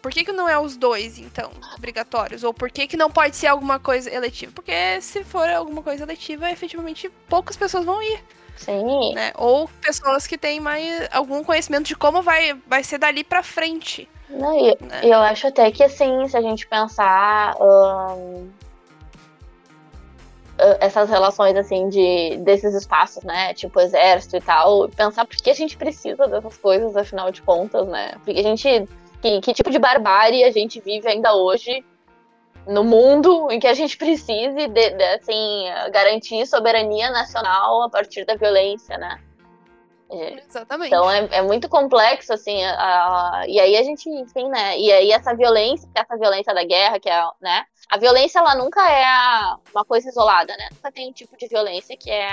Por 0.01 0.13
que, 0.13 0.23
que 0.23 0.33
não 0.33 0.47
é 0.47 0.59
os 0.59 0.77
dois, 0.77 1.19
então, 1.19 1.51
obrigatórios? 1.75 2.45
Ou 2.45 2.53
por 2.53 2.71
que, 2.71 2.87
que 2.87 2.97
não 2.97 3.11
pode 3.11 3.37
ser 3.37 3.47
alguma 3.47 3.79
coisa 3.79 4.13
eletiva? 4.13 4.53
Porque 4.55 5.01
se 5.01 5.25
for 5.25 5.49
alguma 5.49 5.83
coisa 5.83 6.03
eletiva, 6.03 6.51
efetivamente 6.51 7.09
poucas 7.27 7.57
pessoas 7.57 7.87
vão 7.87 8.03
ir. 8.03 8.23
Sim. 8.57 9.15
Né? 9.15 9.33
Ou 9.35 9.67
pessoas 9.81 10.27
que 10.27 10.37
têm 10.37 10.61
mais 10.61 11.09
algum 11.11 11.43
conhecimento 11.43 11.87
de 11.87 11.97
como 11.97 12.23
vai, 12.23 12.55
vai 12.67 12.85
ser 12.85 12.99
dali 12.99 13.25
pra 13.25 13.43
frente. 13.43 14.09
Não, 14.35 14.53
e, 14.59 14.77
né? 14.81 15.01
eu 15.05 15.19
acho 15.21 15.47
até 15.47 15.71
que 15.71 15.83
assim, 15.83 16.27
se 16.29 16.37
a 16.37 16.41
gente 16.41 16.67
pensar 16.67 17.55
hum, 17.61 18.51
essas 20.81 21.09
relações 21.09 21.57
assim 21.57 21.89
de 21.89 22.37
desses 22.39 22.75
espaços, 22.75 23.25
né? 23.25 23.55
Tipo 23.55 23.81
exército 23.81 24.37
e 24.37 24.41
tal, 24.41 24.89
pensar 24.89 25.25
por 25.25 25.37
que 25.37 25.51
a 25.51 25.55
gente 25.55 25.77
precisa 25.77 26.27
dessas 26.27 26.57
coisas, 26.57 26.97
afinal 26.97 27.31
de 27.31 27.43
contas, 27.43 27.87
né? 27.89 28.13
Porque 28.25 28.39
a 28.39 28.43
gente. 28.43 28.89
Que, 29.21 29.41
que 29.41 29.55
tipo 29.55 29.71
de 29.71 29.79
barbárie 29.79 30.45
a 30.45 30.51
gente 30.51 30.81
vive 30.81 31.09
ainda 31.09 31.35
hoje 31.35 31.83
no 32.67 32.85
mundo 32.85 33.51
em 33.51 33.59
que 33.59 33.67
a 33.67 33.73
gente 33.73 33.97
precise 33.97 34.69
de, 34.69 34.91
de, 34.91 35.05
assim, 35.05 35.65
garantir 35.91 36.47
soberania 36.47 37.11
nacional 37.11 37.83
a 37.83 37.91
partir 37.91 38.25
da 38.27 38.37
violência, 38.37 38.99
né? 38.99 39.19
Exatamente. 40.11 40.89
Então 40.89 41.11
é, 41.11 41.29
é 41.33 41.43
muito 41.43 41.69
complexo, 41.69 42.33
assim, 42.33 42.63
a, 42.65 43.41
a, 43.41 43.49
e 43.49 43.59
aí 43.59 43.77
a 43.77 43.83
gente, 43.83 44.09
enfim, 44.09 44.49
né? 44.49 44.79
E 44.79 44.93
aí 44.93 45.11
essa 45.11 45.35
violência, 45.35 45.89
essa 45.95 46.17
violência 46.17 46.55
da 46.55 46.65
guerra, 46.65 47.01
que 47.01 47.09
é, 47.09 47.23
né? 47.41 47.65
A 47.91 47.99
violência, 47.99 48.39
ela 48.39 48.55
nunca 48.55 48.81
é 48.91 49.05
uma 49.75 49.85
coisa 49.85 50.09
isolada, 50.09 50.57
né? 50.57 50.69
Nunca 50.73 50.93
tem 50.93 51.09
um 51.09 51.13
tipo 51.13 51.37
de 51.37 51.49
violência 51.49 51.97
que 51.97 52.11
é. 52.11 52.29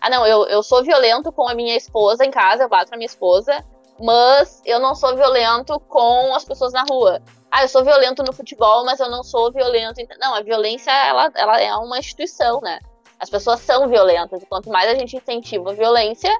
Ah, 0.00 0.10
não, 0.10 0.26
eu, 0.26 0.46
eu 0.46 0.62
sou 0.62 0.82
violento 0.82 1.30
com 1.32 1.48
a 1.48 1.54
minha 1.54 1.76
esposa 1.76 2.24
em 2.24 2.30
casa, 2.30 2.64
eu 2.64 2.68
bato 2.68 2.90
na 2.90 2.96
minha 2.96 3.06
esposa, 3.06 3.64
mas 4.00 4.60
eu 4.64 4.80
não 4.80 4.94
sou 4.94 5.14
violento 5.14 5.78
com 5.80 6.34
as 6.34 6.44
pessoas 6.44 6.72
na 6.72 6.84
rua. 6.88 7.22
Ah, 7.50 7.62
eu 7.62 7.68
sou 7.68 7.84
violento 7.84 8.22
no 8.22 8.32
futebol, 8.32 8.84
mas 8.84 8.98
eu 8.98 9.10
não 9.10 9.22
sou 9.22 9.52
violento. 9.52 10.00
Não, 10.18 10.34
a 10.34 10.40
violência, 10.40 10.90
ela, 10.90 11.30
ela 11.34 11.60
é 11.60 11.74
uma 11.76 11.98
instituição, 11.98 12.60
né? 12.62 12.80
As 13.20 13.30
pessoas 13.30 13.60
são 13.60 13.86
violentas, 13.88 14.42
e 14.42 14.46
quanto 14.46 14.68
mais 14.70 14.90
a 14.90 14.94
gente 14.94 15.16
incentiva 15.16 15.70
a 15.70 15.74
violência, 15.74 16.36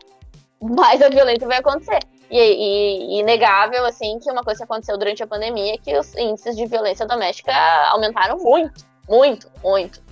mais 0.62 1.02
a 1.02 1.08
violência 1.08 1.46
vai 1.46 1.58
acontecer. 1.58 1.98
E, 2.30 2.38
e, 2.38 3.20
inegável, 3.20 3.84
assim, 3.84 4.18
que 4.18 4.30
uma 4.30 4.42
coisa 4.42 4.58
que 4.58 4.64
aconteceu 4.64 4.96
durante 4.96 5.22
a 5.22 5.26
pandemia 5.26 5.74
é 5.74 5.78
que 5.78 5.96
os 5.98 6.14
índices 6.16 6.56
de 6.56 6.66
violência 6.66 7.06
doméstica 7.06 7.52
aumentaram 7.90 8.38
muito, 8.38 8.86
muito, 9.06 9.50
muito. 9.62 10.02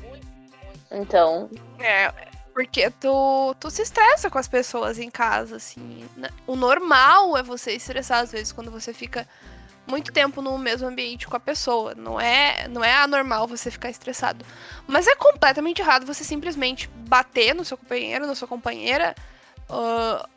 Então. 0.91 1.49
É, 1.79 2.13
porque 2.53 2.91
tu, 2.91 3.55
tu 3.59 3.71
se 3.71 3.83
estressa 3.83 4.29
com 4.29 4.39
as 4.39 4.49
pessoas 4.49 4.99
em 4.99 5.11
casa, 5.11 5.57
assim. 5.57 6.07
O 6.47 6.57
normal 6.57 7.37
é 7.39 7.43
você 7.43 7.73
estressar, 7.73 8.19
às 8.19 8.33
vezes, 8.33 8.53
quando 8.53 8.71
você 8.71 8.93
fica 8.93 9.27
muito 9.87 10.13
tempo 10.13 10.43
no 10.43 10.57
mesmo 10.59 10.87
ambiente 10.87 11.27
com 11.27 11.37
a 11.37 11.41
pessoa. 11.41 11.95
Não 11.95 12.21
é, 12.21 12.69
não 12.69 12.85
é 12.85 12.95
anormal 12.95 13.47
você 13.47 13.71
ficar 13.71 13.89
estressado. 13.89 14.45
Mas 14.87 15.07
é 15.07 15.17
completamente 15.17 15.81
errado 15.81 16.05
você 16.05 16.23
simplesmente 16.23 16.89
bater 17.09 17.55
no 17.55 17.65
seu 17.65 17.79
companheiro, 17.79 18.27
na 18.27 18.35
sua 18.35 18.47
companheira. 18.47 19.15
Uh, 19.69 20.29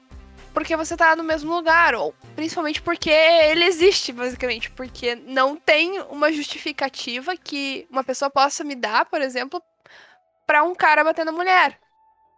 porque 0.53 0.75
você 0.75 0.95
tá 0.95 1.15
no 1.15 1.24
mesmo 1.24 1.53
lugar, 1.53 1.95
ou 1.95 2.13
principalmente 2.36 2.81
porque 2.81 3.10
ele 3.10 3.65
existe, 3.65 4.12
basicamente, 4.12 4.69
porque 4.72 5.15
não 5.15 5.55
tem 5.55 6.00
uma 6.03 6.31
justificativa 6.31 7.36
que 7.36 7.88
uma 7.89 8.03
pessoa 8.03 8.29
possa 8.29 8.63
me 8.63 8.75
dar, 8.75 9.05
por 9.05 9.19
exemplo, 9.19 9.62
para 10.45 10.63
um 10.63 10.75
cara 10.75 11.03
bater 11.03 11.25
na 11.25 11.31
mulher. 11.31 11.79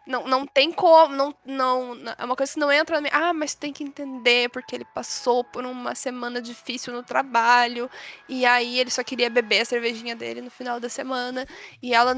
Não, 0.08 0.28
não 0.28 0.46
tem 0.46 0.72
como, 0.72 1.16
não, 1.16 1.36
não, 1.44 2.14
é 2.16 2.24
uma 2.24 2.36
coisa 2.36 2.54
que 2.54 2.60
não 2.60 2.72
entra 2.72 2.98
na 2.98 3.02
minha, 3.02 3.30
ah, 3.30 3.34
mas 3.34 3.56
tem 3.56 3.74
que 3.74 3.84
entender 3.84 4.50
porque 4.50 4.76
ele 4.76 4.86
passou 4.94 5.44
por 5.44 5.66
uma 5.66 5.96
semana 5.96 6.40
difícil 6.40 6.94
no 6.94 7.02
trabalho, 7.02 7.90
e 8.30 8.46
aí 8.46 8.80
ele 8.80 8.92
só 8.92 9.04
queria 9.04 9.32
beber 9.32 9.62
a 9.62 9.66
cervejinha 9.66 10.16
dele 10.16 10.42
no 10.42 10.52
final 10.52 10.80
da 10.80 10.90
semana, 10.90 11.48
e 11.82 11.92
ela 11.92 12.14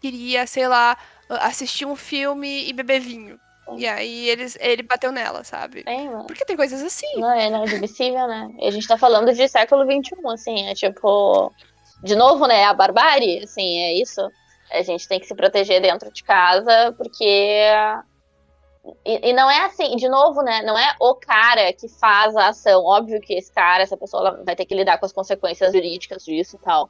queria, 0.00 0.48
sei 0.48 0.66
lá, 0.66 0.98
assistir 1.28 1.86
um 1.86 1.94
filme 1.94 2.68
e 2.68 2.72
beber 2.72 2.98
vinho. 2.98 3.38
E 3.76 3.86
aí 3.86 4.28
eles, 4.28 4.56
ele 4.60 4.82
bateu 4.82 5.12
nela, 5.12 5.44
sabe? 5.44 5.84
Tem, 5.84 6.08
mano. 6.08 6.26
Porque 6.26 6.44
tem 6.44 6.56
coisas 6.56 6.82
assim. 6.82 7.20
Não, 7.20 7.32
é 7.32 7.48
inadmissível, 7.48 8.26
né? 8.26 8.50
E 8.58 8.66
a 8.66 8.70
gente 8.70 8.86
tá 8.86 8.96
falando 8.96 9.32
de 9.32 9.48
século 9.48 9.84
XXI, 9.84 10.14
assim, 10.32 10.66
é 10.68 10.74
tipo. 10.74 11.52
De 12.02 12.14
novo, 12.14 12.46
né? 12.46 12.64
A 12.64 12.74
barbárie, 12.74 13.42
assim, 13.42 13.78
é 13.78 13.94
isso. 13.94 14.20
A 14.70 14.82
gente 14.82 15.08
tem 15.08 15.18
que 15.18 15.26
se 15.26 15.34
proteger 15.34 15.80
dentro 15.80 16.12
de 16.12 16.22
casa, 16.22 16.94
porque. 16.96 17.64
E, 19.04 19.30
e, 19.30 19.32
não 19.34 19.50
é 19.50 19.66
assim, 19.66 19.96
de 19.96 20.08
novo, 20.08 20.40
né? 20.42 20.62
Não 20.62 20.78
é 20.78 20.94
o 21.00 21.14
cara 21.14 21.72
que 21.72 21.88
faz 21.88 22.34
a 22.36 22.48
ação. 22.48 22.84
Óbvio 22.84 23.20
que 23.20 23.34
esse 23.34 23.52
cara, 23.52 23.82
essa 23.82 23.96
pessoa, 23.96 24.42
vai 24.44 24.56
ter 24.56 24.64
que 24.64 24.74
lidar 24.74 24.98
com 24.98 25.04
as 25.04 25.12
consequências 25.12 25.72
jurídicas 25.72 26.24
disso 26.24 26.56
e 26.56 26.64
tal. 26.64 26.88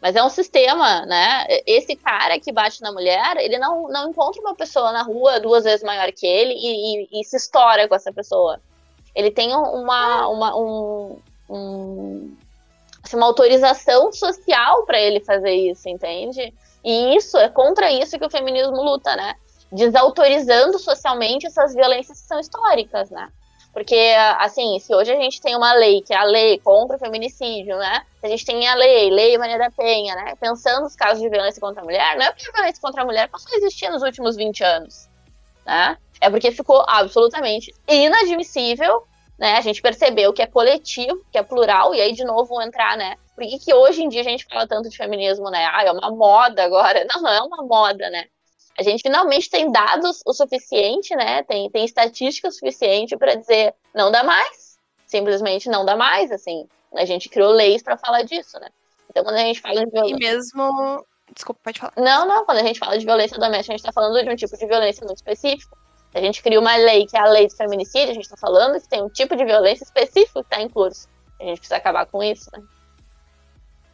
Mas 0.00 0.14
é 0.14 0.22
um 0.22 0.28
sistema, 0.28 1.04
né? 1.06 1.44
Esse 1.66 1.96
cara 1.96 2.38
que 2.38 2.52
bate 2.52 2.80
na 2.80 2.92
mulher, 2.92 3.36
ele 3.38 3.58
não, 3.58 3.88
não 3.88 4.10
encontra 4.10 4.40
uma 4.40 4.54
pessoa 4.54 4.92
na 4.92 5.02
rua 5.02 5.40
duas 5.40 5.64
vezes 5.64 5.82
maior 5.82 6.12
que 6.12 6.26
ele 6.26 6.54
e, 6.54 7.18
e, 7.18 7.20
e 7.20 7.24
se 7.24 7.36
estoura 7.36 7.88
com 7.88 7.94
essa 7.94 8.12
pessoa. 8.12 8.60
Ele 9.14 9.30
tem 9.30 9.54
uma, 9.54 10.28
uma, 10.28 10.56
um, 10.56 11.18
um, 11.50 12.36
assim, 13.02 13.16
uma 13.16 13.26
autorização 13.26 14.12
social 14.12 14.86
para 14.86 15.00
ele 15.00 15.18
fazer 15.18 15.52
isso, 15.52 15.88
entende? 15.88 16.54
E 16.84 17.16
isso 17.16 17.36
é 17.36 17.48
contra 17.48 17.90
isso 17.90 18.18
que 18.18 18.26
o 18.26 18.30
feminismo 18.30 18.80
luta, 18.80 19.16
né? 19.16 19.34
Desautorizando 19.72 20.78
socialmente 20.78 21.46
essas 21.46 21.74
violências 21.74 22.20
que 22.20 22.28
são 22.28 22.38
históricas, 22.38 23.10
né? 23.10 23.28
Porque, 23.72 24.14
assim, 24.38 24.78
se 24.80 24.94
hoje 24.94 25.12
a 25.12 25.16
gente 25.16 25.40
tem 25.40 25.54
uma 25.54 25.72
lei, 25.74 26.02
que 26.02 26.12
é 26.12 26.16
a 26.16 26.24
lei 26.24 26.58
contra 26.58 26.96
o 26.96 26.98
feminicídio, 26.98 27.76
né? 27.76 28.02
A 28.22 28.28
gente 28.28 28.44
tem 28.44 28.66
a 28.66 28.74
lei, 28.74 29.10
Lei 29.10 29.38
Maria 29.38 29.58
da 29.58 29.70
Penha, 29.70 30.14
né? 30.16 30.34
Pensando 30.40 30.82
nos 30.82 30.96
casos 30.96 31.22
de 31.22 31.28
violência 31.28 31.60
contra 31.60 31.82
a 31.82 31.84
mulher, 31.84 32.16
não 32.16 32.26
é 32.26 32.32
porque 32.32 32.48
a 32.48 32.52
violência 32.52 32.80
contra 32.80 33.02
a 33.02 33.04
mulher 33.04 33.28
passou 33.28 33.52
a 33.52 33.56
existir 33.56 33.88
nos 33.90 34.02
últimos 34.02 34.36
20 34.36 34.64
anos, 34.64 35.08
né? 35.64 35.96
É 36.20 36.28
porque 36.28 36.50
ficou 36.50 36.84
absolutamente 36.88 37.72
inadmissível, 37.86 39.06
né? 39.38 39.56
A 39.56 39.60
gente 39.60 39.80
percebeu 39.80 40.32
que 40.32 40.42
é 40.42 40.46
coletivo, 40.46 41.24
que 41.30 41.38
é 41.38 41.42
plural, 41.42 41.94
e 41.94 42.00
aí 42.00 42.12
de 42.12 42.24
novo 42.24 42.60
entrar, 42.60 42.96
né? 42.96 43.14
Por 43.36 43.46
que, 43.46 43.58
que 43.60 43.72
hoje 43.72 44.02
em 44.02 44.08
dia 44.08 44.22
a 44.22 44.24
gente 44.24 44.44
fala 44.46 44.66
tanto 44.66 44.88
de 44.88 44.96
feminismo, 44.96 45.48
né? 45.50 45.64
Ah, 45.72 45.84
é 45.84 45.92
uma 45.92 46.10
moda 46.10 46.64
agora. 46.64 47.06
Não, 47.14 47.22
não 47.22 47.30
é 47.30 47.40
uma 47.42 47.62
moda, 47.62 48.10
né? 48.10 48.24
A 48.78 48.82
gente 48.82 49.02
finalmente 49.02 49.50
tem 49.50 49.70
dados 49.72 50.22
o 50.24 50.32
suficiente, 50.32 51.14
né? 51.16 51.42
Tem, 51.42 51.68
tem 51.68 51.84
estatística 51.84 52.50
suficiente 52.50 53.16
para 53.16 53.34
dizer 53.34 53.74
não 53.92 54.10
dá 54.10 54.22
mais. 54.22 54.78
Simplesmente 55.04 55.68
não 55.68 55.84
dá 55.84 55.96
mais, 55.96 56.30
assim. 56.30 56.68
A 56.94 57.04
gente 57.04 57.28
criou 57.28 57.50
leis 57.50 57.82
para 57.82 57.98
falar 57.98 58.22
disso, 58.22 58.58
né? 58.60 58.68
Então, 59.10 59.24
quando 59.24 59.36
a 59.36 59.40
gente 59.40 59.60
fala 59.60 59.84
de 59.84 59.90
violência. 59.90 60.14
E 60.14 60.18
mesmo. 60.18 61.04
Desculpa, 61.34 61.60
pode 61.64 61.80
falar. 61.80 61.92
Não, 61.96 62.26
não. 62.26 62.44
Quando 62.44 62.58
a 62.58 62.62
gente 62.62 62.78
fala 62.78 62.96
de 62.96 63.04
violência 63.04 63.36
doméstica, 63.36 63.74
a 63.74 63.76
gente 63.76 63.86
está 63.86 63.92
falando 63.92 64.22
de 64.22 64.30
um 64.30 64.36
tipo 64.36 64.56
de 64.56 64.66
violência 64.66 65.04
muito 65.04 65.18
específico. 65.18 65.76
A 66.14 66.20
gente 66.20 66.42
cria 66.42 66.60
uma 66.60 66.76
lei 66.76 67.04
que 67.04 67.16
é 67.16 67.20
a 67.20 67.26
lei 67.26 67.48
do 67.48 67.56
feminicídio, 67.56 68.10
a 68.10 68.14
gente 68.14 68.24
está 68.24 68.36
falando 68.36 68.80
que 68.80 68.88
tem 68.88 69.02
um 69.02 69.10
tipo 69.10 69.36
de 69.36 69.44
violência 69.44 69.84
específico 69.84 70.40
que 70.40 70.46
está 70.46 70.62
em 70.62 70.68
curso. 70.68 71.08
A 71.40 71.44
gente 71.44 71.58
precisa 71.58 71.76
acabar 71.76 72.06
com 72.06 72.22
isso, 72.22 72.48
né? 72.52 72.62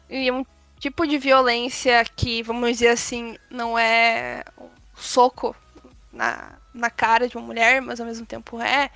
E 0.09 0.31
um 0.31 0.45
tipo 0.79 1.05
de 1.05 1.17
violência 1.17 2.03
que, 2.15 2.41
vamos 2.43 2.69
dizer 2.69 2.89
assim, 2.89 3.37
não 3.49 3.77
é 3.77 4.43
soco 4.95 5.55
na, 6.11 6.57
na 6.73 6.89
cara 6.89 7.27
de 7.27 7.37
uma 7.37 7.45
mulher, 7.45 7.81
mas 7.81 7.99
ao 7.99 8.05
mesmo 8.05 8.25
tempo 8.25 8.61
é, 8.61 8.89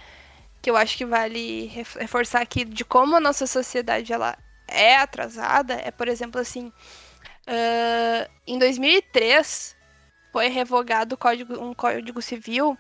que 0.62 0.70
eu 0.70 0.78
acho 0.78 0.98
que 0.98 1.06
vale 1.06 1.68
reforçar 1.68 2.42
aqui 2.42 2.64
de 2.66 2.84
como 2.84 3.16
a 3.16 3.20
nossa 3.20 3.46
sociedade 3.46 4.12
ela 4.12 4.38
é 4.68 4.98
atrasada, 4.98 5.74
é, 5.74 5.92
por 5.92 6.08
exemplo, 6.08 6.40
assim, 6.40 6.68
uh, 7.48 8.30
em 8.46 8.58
2003 8.60 9.76
foi 10.32 10.48
revogado 10.48 11.18
código, 11.18 11.60
um 11.60 11.74
código 11.74 12.22
civil 12.22 12.78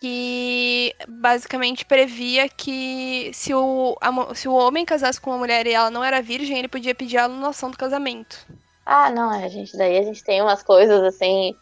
que 0.00 0.92
basicamente 1.06 1.84
previa 1.84 2.48
que 2.48 3.30
se 3.32 3.54
o, 3.54 3.96
a, 4.00 4.34
se 4.34 4.48
o 4.48 4.54
homem 4.54 4.84
casasse 4.84 5.20
com 5.20 5.30
uma 5.30 5.38
mulher 5.38 5.64
e 5.64 5.72
ela 5.72 5.90
não 5.90 6.02
era 6.02 6.20
virgem, 6.20 6.58
ele 6.58 6.66
podia 6.66 6.92
pedir 6.92 7.18
a 7.18 7.26
anulação 7.26 7.70
do 7.70 7.78
casamento. 7.78 8.44
Ah, 8.84 9.10
não, 9.10 9.32
é, 9.32 9.48
gente, 9.48 9.76
daí 9.76 9.96
a 9.96 10.02
gente 10.02 10.24
tem 10.24 10.42
umas 10.42 10.60
coisas 10.60 11.00
assim. 11.04 11.54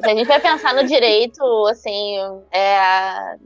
Se 0.00 0.10
a 0.10 0.14
gente 0.14 0.26
vai 0.26 0.40
pensar 0.40 0.74
no 0.74 0.86
direito, 0.86 1.42
assim, 1.66 2.18
é, 2.50 3.36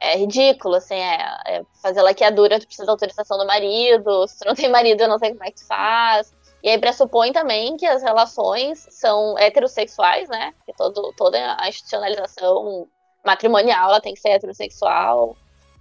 é 0.00 0.16
ridículo, 0.16 0.74
assim, 0.74 0.96
é, 0.96 1.36
é 1.46 1.62
fazer 1.80 2.02
laqueadura, 2.02 2.58
tu 2.58 2.66
precisa 2.66 2.86
da 2.86 2.92
autorização 2.92 3.38
do 3.38 3.46
marido, 3.46 4.26
se 4.26 4.38
tu 4.38 4.46
não 4.46 4.54
tem 4.54 4.68
marido, 4.68 5.02
eu 5.02 5.08
não 5.08 5.18
sei 5.18 5.30
como 5.30 5.44
é 5.44 5.50
que 5.50 5.60
tu 5.60 5.66
faz. 5.66 6.32
E 6.62 6.68
aí 6.68 6.78
pressupõe 6.78 7.32
também 7.32 7.76
que 7.76 7.86
as 7.86 8.02
relações 8.02 8.86
são 8.90 9.36
heterossexuais, 9.38 10.28
né? 10.28 10.52
Que 10.64 10.72
todo, 10.72 11.12
toda 11.16 11.38
a 11.58 11.68
institucionalização 11.68 12.88
matrimonial, 13.24 13.90
ela 13.90 14.00
tem 14.00 14.14
que 14.14 14.20
ser 14.20 14.30
heterossexual. 14.30 15.36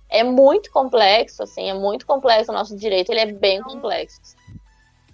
É 0.10 0.24
muito 0.24 0.72
complexo, 0.72 1.44
assim, 1.44 1.70
é 1.70 1.74
muito 1.74 2.06
complexo 2.06 2.52
o 2.52 2.54
nosso 2.54 2.76
direito, 2.76 3.12
ele 3.12 3.22
é 3.22 3.26
bem 3.28 3.62
complexo. 3.62 4.20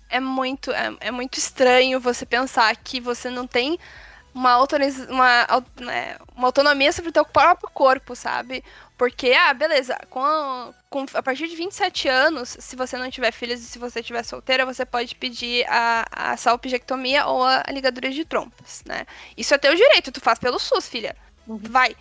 é 0.09 0.19
muito, 0.19 0.71
é, 0.71 0.95
é 1.01 1.11
muito 1.11 1.37
estranho 1.37 1.99
você 1.99 2.25
pensar 2.25 2.75
que 2.77 2.99
você 2.99 3.29
não 3.29 3.45
tem 3.45 3.77
uma, 4.37 4.67
uma, 5.09 5.65
né, 5.79 6.15
uma 6.35 6.47
autonomia 6.47 6.91
sobre 6.91 7.09
o 7.09 7.13
teu 7.13 7.25
próprio 7.25 7.69
corpo, 7.73 8.15
sabe? 8.15 8.63
Porque, 8.97 9.31
ah, 9.31 9.53
beleza, 9.53 9.97
com, 10.09 10.23
a, 10.23 10.73
com, 10.89 11.05
a 11.13 11.23
partir 11.23 11.47
de 11.47 11.55
27 11.55 12.07
anos, 12.07 12.55
se 12.59 12.75
você 12.75 12.97
não 12.97 13.09
tiver 13.09 13.31
filhos 13.31 13.59
e 13.61 13.65
se 13.65 13.79
você 13.79 13.99
estiver 13.99 14.23
solteira, 14.23 14.65
você 14.65 14.85
pode 14.85 15.15
pedir 15.15 15.65
a, 15.67 16.05
a 16.11 16.37
salpingectomia 16.37 17.25
ou 17.25 17.43
a, 17.43 17.63
a 17.65 17.71
ligadura 17.71 18.09
de 18.09 18.25
trompas, 18.25 18.83
né? 18.85 19.05
Isso 19.35 19.53
é 19.53 19.57
teu 19.57 19.75
direito, 19.75 20.11
tu 20.11 20.21
faz 20.21 20.39
pelo 20.39 20.59
SUS, 20.59 20.87
filha. 20.87 21.15
Uhum. 21.47 21.57
Vai. 21.57 21.95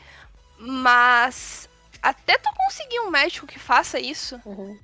Mas 0.59 1.69
até 2.03 2.39
tu 2.39 2.49
conseguir 2.55 3.01
um 3.01 3.11
médico 3.11 3.47
que 3.47 3.59
faça 3.59 3.99
isso, 3.99 4.41
uhum. 4.45 4.79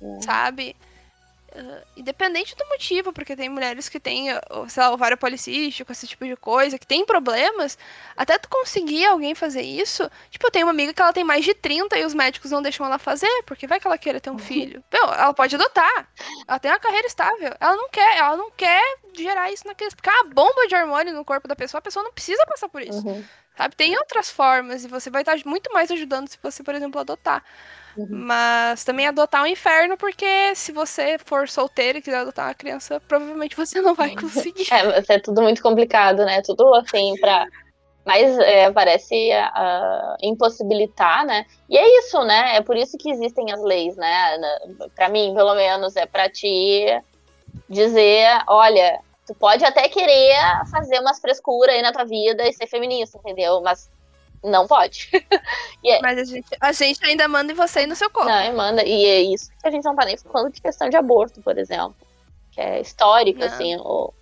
Uhum. 0.00 0.22
sabe? 0.22 0.76
Uh, 1.54 1.86
independente 1.96 2.56
do 2.56 2.66
motivo, 2.66 3.12
porque 3.12 3.36
tem 3.36 3.48
mulheres 3.48 3.88
que 3.88 4.00
têm, 4.00 4.26
sei 4.68 4.82
lá, 4.82 4.90
ovário 4.90 5.16
policístico, 5.16 5.92
esse 5.92 6.04
tipo 6.04 6.24
de 6.24 6.34
coisa, 6.34 6.76
que 6.76 6.86
tem 6.86 7.06
problemas, 7.06 7.78
até 8.16 8.36
tu 8.38 8.48
conseguir 8.48 9.06
alguém 9.06 9.36
fazer 9.36 9.62
isso, 9.62 10.10
tipo, 10.30 10.44
eu 10.44 10.50
tenho 10.50 10.66
uma 10.66 10.72
amiga 10.72 10.92
que 10.92 11.00
ela 11.00 11.12
tem 11.12 11.22
mais 11.22 11.44
de 11.44 11.54
30 11.54 11.96
e 11.96 12.04
os 12.04 12.12
médicos 12.12 12.50
não 12.50 12.60
deixam 12.60 12.84
ela 12.84 12.98
fazer, 12.98 13.30
porque 13.46 13.68
vai 13.68 13.78
que 13.78 13.86
ela 13.86 13.96
queira 13.96 14.20
ter 14.20 14.30
um 14.30 14.32
uhum. 14.32 14.38
filho. 14.40 14.82
Meu, 14.92 15.04
ela 15.04 15.32
pode 15.32 15.54
adotar. 15.54 16.08
Ela 16.48 16.58
tem 16.58 16.72
uma 16.72 16.80
carreira 16.80 17.06
estável. 17.06 17.54
Ela 17.60 17.76
não 17.76 17.88
quer, 17.88 18.16
ela 18.16 18.36
não 18.36 18.50
quer 18.50 18.82
gerar 19.12 19.52
isso 19.52 19.64
naqueles. 19.64 19.94
Porque 19.94 20.10
a 20.10 20.24
bomba 20.24 20.66
de 20.66 20.74
hormônio 20.74 21.14
no 21.14 21.24
corpo 21.24 21.46
da 21.46 21.54
pessoa, 21.54 21.78
a 21.78 21.82
pessoa 21.82 22.02
não 22.02 22.12
precisa 22.12 22.44
passar 22.46 22.68
por 22.68 22.82
isso. 22.82 23.06
Uhum. 23.06 23.24
Sabe? 23.56 23.76
Tem 23.76 23.96
outras 23.96 24.28
formas, 24.28 24.84
e 24.84 24.88
você 24.88 25.08
vai 25.08 25.22
estar 25.22 25.36
muito 25.46 25.72
mais 25.72 25.88
ajudando 25.90 26.28
se 26.28 26.38
você, 26.42 26.64
por 26.64 26.74
exemplo, 26.74 27.00
adotar. 27.00 27.44
Uhum. 27.96 28.08
Mas 28.10 28.84
também 28.84 29.06
adotar 29.06 29.42
é 29.42 29.44
um 29.44 29.46
inferno, 29.46 29.96
porque 29.96 30.54
se 30.54 30.72
você 30.72 31.16
for 31.18 31.48
solteiro 31.48 31.98
e 31.98 32.02
quiser 32.02 32.18
adotar 32.18 32.48
uma 32.48 32.54
criança, 32.54 33.00
provavelmente 33.06 33.56
você 33.56 33.80
não 33.80 33.94
vai 33.94 34.14
conseguir. 34.16 34.66
É, 34.72 35.14
é 35.14 35.18
tudo 35.18 35.42
muito 35.42 35.62
complicado, 35.62 36.24
né? 36.24 36.42
Tudo 36.42 36.74
assim 36.74 37.14
pra. 37.20 37.46
Mas 38.04 38.38
é, 38.38 38.70
parece 38.70 39.30
uh, 39.30 40.16
impossibilitar, 40.22 41.24
né? 41.24 41.46
E 41.70 41.78
é 41.78 41.98
isso, 42.00 42.22
né? 42.24 42.56
É 42.56 42.60
por 42.60 42.76
isso 42.76 42.98
que 42.98 43.10
existem 43.10 43.50
as 43.50 43.62
leis, 43.62 43.96
né? 43.96 44.38
Para 44.94 45.08
mim, 45.08 45.32
pelo 45.34 45.54
menos, 45.54 45.96
é 45.96 46.04
para 46.04 46.28
te 46.28 47.00
dizer, 47.66 48.26
olha, 48.46 49.00
tu 49.26 49.34
pode 49.34 49.64
até 49.64 49.88
querer 49.88 50.36
fazer 50.70 51.00
umas 51.00 51.18
frescuras 51.18 51.74
aí 51.74 51.80
na 51.80 51.92
tua 51.92 52.04
vida 52.04 52.46
e 52.46 52.52
ser 52.52 52.66
feminista, 52.66 53.16
entendeu? 53.18 53.62
Mas 53.62 53.88
não 54.44 54.66
pode. 54.66 55.08
é... 55.84 56.00
Mas 56.02 56.18
a 56.18 56.24
gente, 56.24 56.46
a 56.60 56.72
gente 56.72 57.04
ainda 57.04 57.26
manda 57.26 57.52
em 57.52 57.56
você 57.56 57.82
e 57.82 57.86
no 57.86 57.96
seu 57.96 58.10
corpo. 58.10 58.28
Não, 58.28 58.54
manda. 58.54 58.84
E 58.84 59.04
é 59.06 59.22
isso 59.22 59.50
que 59.50 59.66
a 59.66 59.70
gente 59.70 59.84
não 59.84 59.96
tá 59.96 60.04
nem 60.04 60.16
falando 60.16 60.52
de 60.52 60.60
questão 60.60 60.88
de 60.88 60.96
aborto, 60.96 61.40
por 61.40 61.58
exemplo. 61.58 61.96
Que 62.52 62.60
é 62.60 62.80
histórico, 62.80 63.40
não. 63.40 63.46
assim, 63.46 63.76
o, 63.76 64.12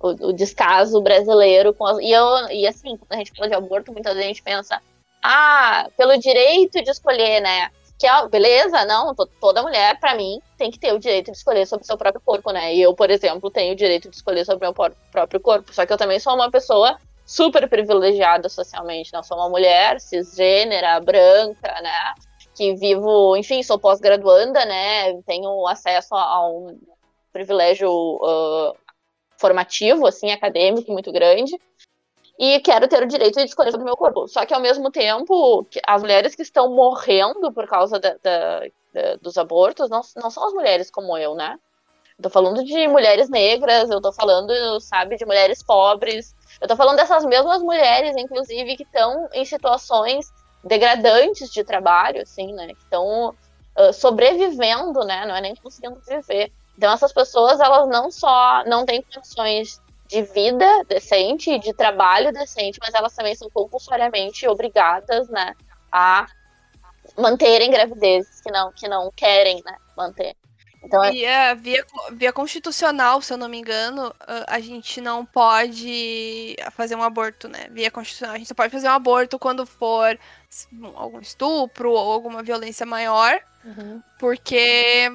o, 0.00 0.08
o, 0.28 0.32
descaso 0.32 1.00
brasileiro. 1.00 1.74
Com 1.74 1.86
as... 1.86 1.98
e, 1.98 2.10
eu, 2.10 2.48
e 2.50 2.66
assim, 2.66 2.96
quando 2.96 3.12
a 3.12 3.16
gente 3.16 3.32
fala 3.36 3.48
de 3.48 3.54
aborto, 3.54 3.92
muita 3.92 4.14
gente 4.14 4.42
pensa, 4.42 4.80
ah, 5.22 5.88
pelo 5.96 6.18
direito 6.18 6.82
de 6.82 6.90
escolher, 6.90 7.40
né? 7.40 7.70
Que 7.98 8.06
é, 8.06 8.28
beleza, 8.28 8.84
não, 8.84 9.14
toda 9.40 9.62
mulher, 9.62 9.98
para 9.98 10.14
mim, 10.14 10.40
tem 10.58 10.70
que 10.70 10.78
ter 10.78 10.92
o 10.92 10.98
direito 10.98 11.30
de 11.30 11.36
escolher 11.36 11.66
sobre 11.66 11.84
o 11.84 11.86
seu 11.86 11.96
próprio 11.96 12.20
corpo, 12.22 12.50
né? 12.50 12.74
E 12.74 12.82
eu, 12.82 12.94
por 12.94 13.10
exemplo, 13.10 13.50
tenho 13.50 13.72
o 13.72 13.76
direito 13.76 14.10
de 14.10 14.16
escolher 14.16 14.44
sobre 14.44 14.66
o 14.66 14.72
meu 14.72 14.92
próprio 15.10 15.40
corpo. 15.40 15.72
Só 15.72 15.86
que 15.86 15.92
eu 15.92 15.96
também 15.96 16.20
sou 16.20 16.34
uma 16.34 16.50
pessoa 16.50 16.98
super 17.26 17.68
privilegiada 17.68 18.48
socialmente. 18.48 19.12
Não 19.12 19.22
sou 19.22 19.36
uma 19.36 19.50
mulher 19.50 20.00
cisgênera, 20.00 21.00
branca, 21.00 21.80
né? 21.82 22.14
Que 22.54 22.74
vivo, 22.74 23.36
enfim, 23.36 23.62
sou 23.62 23.78
pós-graduanda, 23.78 24.64
né? 24.64 25.20
Tenho 25.22 25.66
acesso 25.66 26.14
a, 26.14 26.48
um 26.48 26.78
privilégio 27.32 27.90
uh, 27.90 28.74
formativo, 29.36 30.06
assim, 30.06 30.30
acadêmico 30.30 30.92
muito 30.92 31.12
grande. 31.12 31.52
E 32.38 32.60
quero 32.60 32.86
ter 32.86 33.02
o 33.02 33.06
direito 33.06 33.36
de 33.36 33.46
escolher 33.46 33.70
sobre 33.70 33.82
o 33.82 33.86
meu 33.86 33.96
corpo. 33.96 34.28
Só 34.28 34.46
que, 34.46 34.54
ao 34.54 34.60
mesmo 34.60 34.90
tempo, 34.90 35.66
as 35.86 36.02
mulheres 36.02 36.34
que 36.34 36.42
estão 36.42 36.74
morrendo 36.74 37.52
por 37.52 37.66
causa 37.66 37.98
da, 37.98 38.16
da, 38.22 38.60
da, 38.92 39.16
dos 39.20 39.36
abortos 39.36 39.90
não, 39.90 40.00
não 40.16 40.30
são 40.30 40.46
as 40.46 40.52
mulheres 40.52 40.90
como 40.90 41.16
eu, 41.16 41.34
né? 41.34 41.58
Eu 42.18 42.22
tô 42.22 42.30
falando 42.30 42.64
de 42.64 42.88
mulheres 42.88 43.28
negras, 43.28 43.90
eu 43.90 44.00
tô 44.00 44.12
falando, 44.12 44.80
sabe, 44.80 45.16
de 45.16 45.26
mulheres 45.26 45.62
pobres, 45.62 46.34
eu 46.60 46.66
tô 46.66 46.74
falando 46.74 46.96
dessas 46.96 47.24
mesmas 47.24 47.62
mulheres, 47.62 48.16
inclusive, 48.16 48.76
que 48.76 48.84
estão 48.84 49.28
em 49.34 49.44
situações 49.44 50.32
degradantes 50.64 51.50
de 51.50 51.62
trabalho, 51.62 52.22
assim, 52.22 52.52
né? 52.54 52.68
Que 52.68 52.82
estão 52.82 53.28
uh, 53.28 53.92
sobrevivendo, 53.92 55.00
né? 55.04 55.26
Não 55.26 55.36
é 55.36 55.40
nem 55.42 55.54
conseguindo 55.56 56.00
viver. 56.08 56.50
Então, 56.76 56.92
essas 56.92 57.12
pessoas, 57.12 57.60
elas 57.60 57.88
não 57.88 58.10
só 58.10 58.64
não 58.66 58.86
têm 58.86 59.02
condições 59.02 59.80
de 60.08 60.22
vida 60.22 60.84
decente, 60.88 61.58
de 61.58 61.72
trabalho 61.72 62.32
decente, 62.32 62.78
mas 62.80 62.94
elas 62.94 63.14
também 63.14 63.34
são 63.34 63.50
compulsoriamente 63.50 64.46
obrigadas, 64.46 65.28
né, 65.28 65.54
a 65.90 66.26
manterem 67.18 67.70
gravidezes 67.70 68.40
que 68.40 68.50
não, 68.50 68.72
que 68.72 68.88
não 68.88 69.10
querem, 69.10 69.62
né, 69.64 69.76
manter. 69.96 70.36
Então, 70.86 71.04
é... 71.04 71.10
via, 71.10 71.54
via, 71.54 71.86
via 72.12 72.32
constitucional, 72.32 73.20
se 73.20 73.32
eu 73.32 73.36
não 73.36 73.48
me 73.48 73.58
engano, 73.58 74.14
a 74.46 74.60
gente 74.60 75.00
não 75.00 75.26
pode 75.26 76.56
fazer 76.72 76.94
um 76.94 77.02
aborto, 77.02 77.48
né? 77.48 77.66
Via 77.70 77.90
constitucional. 77.90 78.36
A 78.36 78.38
gente 78.38 78.48
só 78.48 78.54
pode 78.54 78.72
fazer 78.72 78.88
um 78.88 78.92
aborto 78.92 79.38
quando 79.38 79.66
for 79.66 80.18
algum 80.94 81.20
estupro 81.20 81.90
ou 81.90 82.12
alguma 82.12 82.42
violência 82.42 82.86
maior. 82.86 83.40
Uhum. 83.64 84.00
Porque 84.18 85.10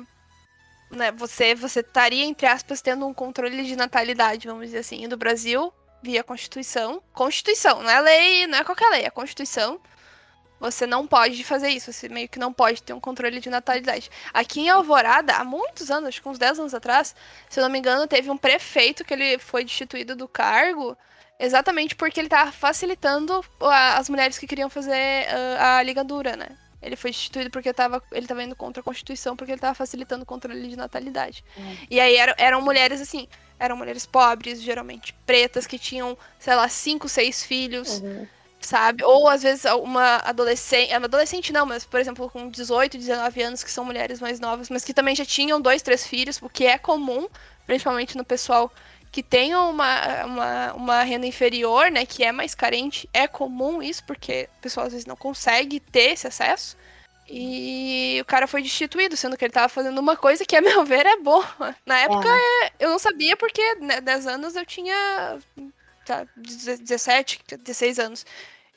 né, 0.92 1.12
você, 1.14 1.56
você 1.56 1.80
estaria, 1.80 2.26
entre 2.26 2.46
aspas, 2.46 2.82
tendo 2.82 3.08
um 3.08 3.14
controle 3.14 3.64
de 3.64 3.76
natalidade, 3.76 4.48
vamos 4.48 4.66
dizer 4.66 4.80
assim, 4.80 5.08
do 5.08 5.18
Brasil, 5.18 5.74
via 6.04 6.24
Constituição. 6.24 7.02
Constituição, 7.14 7.82
não 7.82 7.90
é 7.90 8.02
lei, 8.02 8.48
não 8.48 8.60
é 8.60 8.64
qualquer 8.64 8.90
lei, 8.90 9.04
é 9.04 9.10
Constituição. 9.10 9.80
Você 10.62 10.86
não 10.86 11.08
pode 11.08 11.44
fazer 11.44 11.70
isso, 11.70 11.92
você 11.92 12.08
meio 12.08 12.30
que 12.30 12.38
não 12.38 12.54
pode 12.54 12.84
ter 12.84 12.94
um 12.94 13.00
controle 13.00 13.40
de 13.40 13.50
natalidade. 13.50 14.12
Aqui 14.32 14.62
em 14.62 14.70
Alvorada, 14.70 15.34
há 15.34 15.44
muitos 15.44 15.90
anos, 15.90 16.10
acho 16.10 16.22
que 16.22 16.30
uns 16.30 16.38
10 16.38 16.60
anos 16.60 16.74
atrás, 16.76 17.16
se 17.50 17.60
eu 17.60 17.64
não 17.64 17.70
me 17.72 17.80
engano, 17.80 18.06
teve 18.06 18.30
um 18.30 18.38
prefeito 18.38 19.04
que 19.04 19.12
ele 19.12 19.40
foi 19.40 19.64
destituído 19.64 20.16
do 20.16 20.28
cargo 20.28 20.96
exatamente 21.40 21.96
porque 21.96 22.20
ele 22.20 22.28
estava 22.28 22.52
facilitando 22.52 23.44
as 23.60 24.08
mulheres 24.08 24.38
que 24.38 24.46
queriam 24.46 24.70
fazer 24.70 25.26
uh, 25.26 25.64
a 25.64 25.82
ligadura, 25.82 26.38
né? 26.38 26.50
Ele 26.80 26.96
foi 26.96 27.10
destituído 27.10 27.50
porque 27.50 27.74
tava, 27.74 28.02
ele 28.12 28.26
estava 28.26 28.44
indo 28.44 28.56
contra 28.56 28.82
a 28.82 28.84
Constituição, 28.84 29.36
porque 29.36 29.52
ele 29.52 29.58
estava 29.58 29.74
facilitando 29.74 30.22
o 30.22 30.26
controle 30.28 30.68
de 30.68 30.76
natalidade. 30.76 31.44
Uhum. 31.58 31.78
E 31.90 32.00
aí 32.00 32.16
eram, 32.16 32.36
eram 32.38 32.62
mulheres 32.62 33.02
assim, 33.02 33.28
eram 33.58 33.76
mulheres 33.76 34.06
pobres, 34.06 34.62
geralmente 34.62 35.14
pretas, 35.26 35.66
que 35.66 35.80
tinham, 35.80 36.16
sei 36.40 36.56
lá, 36.56 36.70
cinco, 36.70 37.10
seis 37.10 37.44
filhos. 37.44 38.00
Uhum 38.00 38.28
sabe? 38.62 39.04
Ou 39.04 39.28
às 39.28 39.44
vezes 39.44 39.66
uma 39.66 40.18
adolescente, 40.18 40.94
adolescente 40.94 41.54
não, 41.54 41.66
mas 41.66 41.86
por 41.86 42.00
exemplo 42.00 42.30
com 42.30 42.50
18, 42.50 42.98
19 42.98 43.42
anos 43.42 43.64
que 43.64 43.72
são 43.72 43.84
mulheres 43.84 44.20
mais 44.20 44.40
novas, 44.40 44.70
mas 44.70 44.84
que 44.84 44.94
também 44.94 45.16
já 45.16 45.26
tinham 45.26 45.60
dois, 45.60 45.82
três 45.82 46.06
filhos, 46.06 46.40
o 46.42 46.50
que 46.50 46.66
é 46.66 46.78
comum, 46.78 47.28
principalmente 47.66 48.18
no 48.18 48.24
pessoal 48.24 48.72
que 49.12 49.22
tem 49.22 49.54
uma, 49.54 50.26
uma, 50.26 50.74
uma 50.74 51.04
renda 51.04 51.28
inferior, 51.28 51.92
né, 51.92 52.06
que 52.06 52.24
é 52.24 52.32
mais 52.32 52.56
carente, 52.56 53.10
é 53.14 53.28
comum 53.28 53.82
isso, 53.82 54.04
porque 54.06 54.48
o 54.58 54.62
pessoal 54.62 54.86
às 54.86 54.94
vezes 54.94 55.06
não 55.06 55.18
consegue 55.18 55.80
ter 55.80 56.12
esse 56.12 56.28
acesso. 56.28 56.78
E 57.34 58.20
o 58.22 58.26
cara 58.26 58.48
foi 58.48 58.62
destituído, 58.62 59.16
sendo 59.16 59.38
que 59.38 59.46
ele 59.46 59.54
tava 59.54 59.70
fazendo 59.70 60.00
uma 60.00 60.18
coisa 60.18 60.46
que, 60.46 60.56
a 60.56 60.62
meu 60.62 60.84
ver, 60.84 61.06
é 61.06 61.18
boa. 61.18 61.46
Na 61.86 62.00
época, 62.00 62.28
é. 62.30 62.72
eu 62.80 62.90
não 62.90 63.00
sabia, 63.00 63.38
porque 63.38 63.76
né, 63.76 64.02
10 64.02 64.28
anos 64.28 64.56
eu 64.56 64.66
tinha 64.66 65.40
tá, 66.12 66.28
17, 66.36 67.42
16 67.58 68.00
anos. 68.00 68.26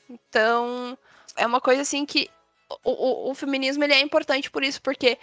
Então, 0.09 0.97
é 1.35 1.45
uma 1.45 1.59
coisa 1.59 1.81
assim 1.81 2.05
que 2.05 2.29
o, 2.83 2.91
o, 2.91 3.31
o, 3.31 3.35
feminismo 3.35 3.83
ele 3.83 3.93
é 3.93 3.99
importante 3.99 4.49
por 4.49 4.63
isso, 4.63 4.81
porque 4.81 5.17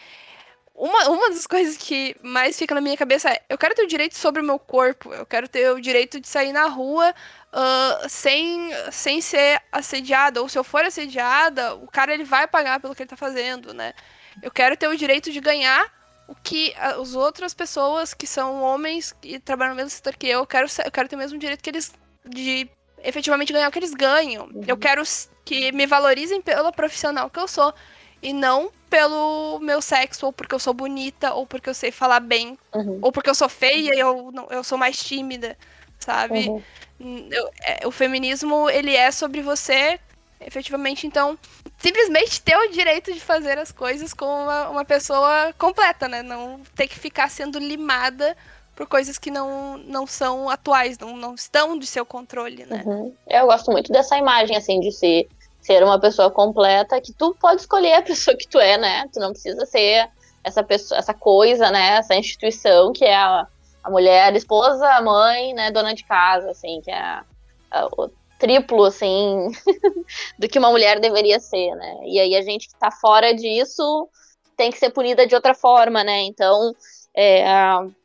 uma, 0.75 1.09
uma 1.09 1.31
das 1.31 1.47
coisas 1.47 1.77
que 1.77 2.17
mais 2.23 2.59
fica 2.59 2.75
na 2.75 2.81
minha 2.81 2.97
cabeça 2.97 3.31
é: 3.31 3.43
eu 3.49 3.59
quero 3.59 3.75
ter 3.75 3.83
o 3.83 3.87
direito 3.87 4.17
sobre 4.17 4.43
o 4.43 4.45
meu 4.45 4.59
corpo, 4.59 5.13
eu 5.13 5.25
quero 5.25 5.49
ter 5.49 5.71
o 5.71 5.81
direito 5.81 6.21
de 6.21 6.29
sair 6.29 6.53
na 6.53 6.67
rua 6.67 7.15
uh, 7.53 8.09
sem, 8.09 8.71
sem 8.91 9.21
ser 9.21 9.63
assediada, 9.71 10.41
ou 10.41 10.49
se 10.49 10.59
eu 10.59 10.65
for 10.65 10.85
assediada, 10.85 11.75
o 11.77 11.87
cara 11.89 12.13
ele 12.13 12.25
vai 12.25 12.47
pagar 12.47 12.81
pelo 12.81 12.95
que 12.95 13.03
ele 13.03 13.11
tá 13.11 13.17
fazendo, 13.17 13.73
né? 13.73 13.95
Eu 14.43 14.51
quero 14.51 14.77
ter 14.77 14.89
o 14.89 14.97
direito 14.97 15.31
de 15.31 15.41
ganhar 15.41 15.91
o 16.27 16.35
que 16.35 16.73
as 16.77 17.15
outras 17.15 17.53
pessoas 17.53 18.15
que 18.15 18.27
são 18.27 18.63
homens 18.63 19.15
e 19.23 19.39
trabalham 19.39 19.73
no 19.73 19.77
mesmo 19.77 19.91
setor 19.91 20.17
que 20.17 20.27
eu, 20.27 20.41
eu 20.41 20.47
quero, 20.47 20.67
eu 20.85 20.91
quero 20.91 21.09
ter 21.09 21.17
o 21.17 21.19
mesmo 21.19 21.39
direito 21.39 21.63
que 21.63 21.69
eles 21.69 21.93
de 22.25 22.69
efetivamente 23.03 23.53
ganhar 23.53 23.69
o 23.69 23.73
que 23.73 23.79
eles 23.79 23.95
ganham. 23.95 24.47
Uhum. 24.47 24.63
Eu 24.67 24.77
quero 24.77 25.03
que 25.45 25.73
me 25.73 25.87
valorizem 25.87 26.41
pela 26.41 26.73
profissional 26.73 27.29
que 27.29 27.39
eu 27.39 27.49
sou 27.49 27.75
e 28.23 28.33
não 28.33 28.71
pelo 28.89 29.59
meu 29.61 29.81
sexo, 29.81 30.27
ou 30.27 30.33
porque 30.33 30.55
eu 30.55 30.59
sou 30.59 30.73
bonita, 30.73 31.33
ou 31.33 31.47
porque 31.47 31.69
eu 31.69 31.75
sei 31.75 31.91
falar 31.91 32.21
bem, 32.21 32.59
uhum. 32.75 32.99
ou 33.03 33.11
porque 33.11 33.31
eu 33.31 33.35
sou 33.35 33.49
feia 33.49 33.95
e 33.95 33.99
eu, 33.99 34.31
não, 34.33 34.47
eu 34.51 34.63
sou 34.63 34.77
mais 34.79 35.03
tímida, 35.03 35.57
sabe? 35.99 36.49
Uhum. 36.49 37.29
Eu, 37.31 37.51
é, 37.65 37.87
o 37.87 37.91
feminismo, 37.91 38.69
ele 38.71 38.95
é 38.95 39.11
sobre 39.11 39.41
você, 39.41 39.99
efetivamente, 40.41 41.07
então, 41.07 41.39
simplesmente 41.79 42.41
ter 42.43 42.57
o 42.57 42.71
direito 42.71 43.13
de 43.13 43.19
fazer 43.19 43.59
as 43.59 43.73
coisas 43.73 44.13
com 44.13 44.27
uma, 44.27 44.69
uma 44.69 44.85
pessoa 44.85 45.53
completa, 45.59 46.07
né? 46.07 46.23
Não 46.23 46.61
ter 46.77 46.87
que 46.87 46.99
ficar 46.99 47.29
sendo 47.31 47.59
limada 47.59 48.37
por 48.75 48.87
coisas 48.87 49.19
que 49.19 49.31
não, 49.31 49.77
não 49.79 50.07
são 50.07 50.49
atuais, 50.49 50.99
não, 50.99 51.17
não 51.17 51.35
estão 51.35 51.79
de 51.79 51.87
seu 51.87 52.05
controle, 52.07 52.65
né? 52.65 52.83
Uhum. 52.87 53.15
Eu 53.29 53.47
gosto 53.47 53.71
muito 53.71 53.93
dessa 53.93 54.17
imagem, 54.17 54.57
assim, 54.57 54.81
de 54.81 54.91
ser, 54.91 55.29
ser 55.61 55.83
uma 55.83 56.01
pessoa 56.01 56.31
completa, 56.31 57.01
que 57.01 57.13
tu 57.13 57.37
pode 57.39 57.61
escolher 57.61 57.95
a 57.95 58.03
pessoa 58.03 58.37
que 58.37 58.49
tu 58.49 58.59
é, 58.59 58.79
né? 58.79 59.09
Tu 59.13 59.21
não 59.21 59.33
precisa 59.33 59.67
ser 59.67 60.09
essa 60.43 60.63
pessoa, 60.63 60.99
essa 60.99 61.15
coisa, 61.15 61.71
né? 61.71 61.99
Essa 61.99 62.15
instituição 62.15 62.93
que 62.93 63.05
é 63.05 63.15
a, 63.15 63.47
a 63.85 63.91
mulher, 63.91 64.35
esposa, 64.35 65.01
mãe, 65.03 65.53
né? 65.53 65.71
Dona 65.71 65.95
de 65.95 66.05
casa, 66.05 66.51
assim, 66.51 66.81
que 66.81 66.91
é 66.91 66.99
a, 66.99 67.25
a, 67.71 67.87
o 67.87 68.11
triplo, 68.39 68.85
assim, 68.85 69.51
do 70.39 70.49
que 70.49 70.59
uma 70.59 70.71
mulher 70.71 70.99
deveria 70.99 71.39
ser, 71.39 71.75
né? 71.75 72.01
E 72.05 72.19
aí 72.19 72.35
a 72.35 72.43
gente 72.43 72.69
que 72.69 72.75
tá 72.75 72.91
fora 72.91 73.35
disso 73.35 74.09
tem 74.57 74.71
que 74.71 74.79
ser 74.79 74.91
punida 74.91 75.27
de 75.27 75.35
outra 75.35 75.55
forma, 75.55 76.03
né? 76.03 76.23
Então, 76.23 76.75
é, 77.15 77.45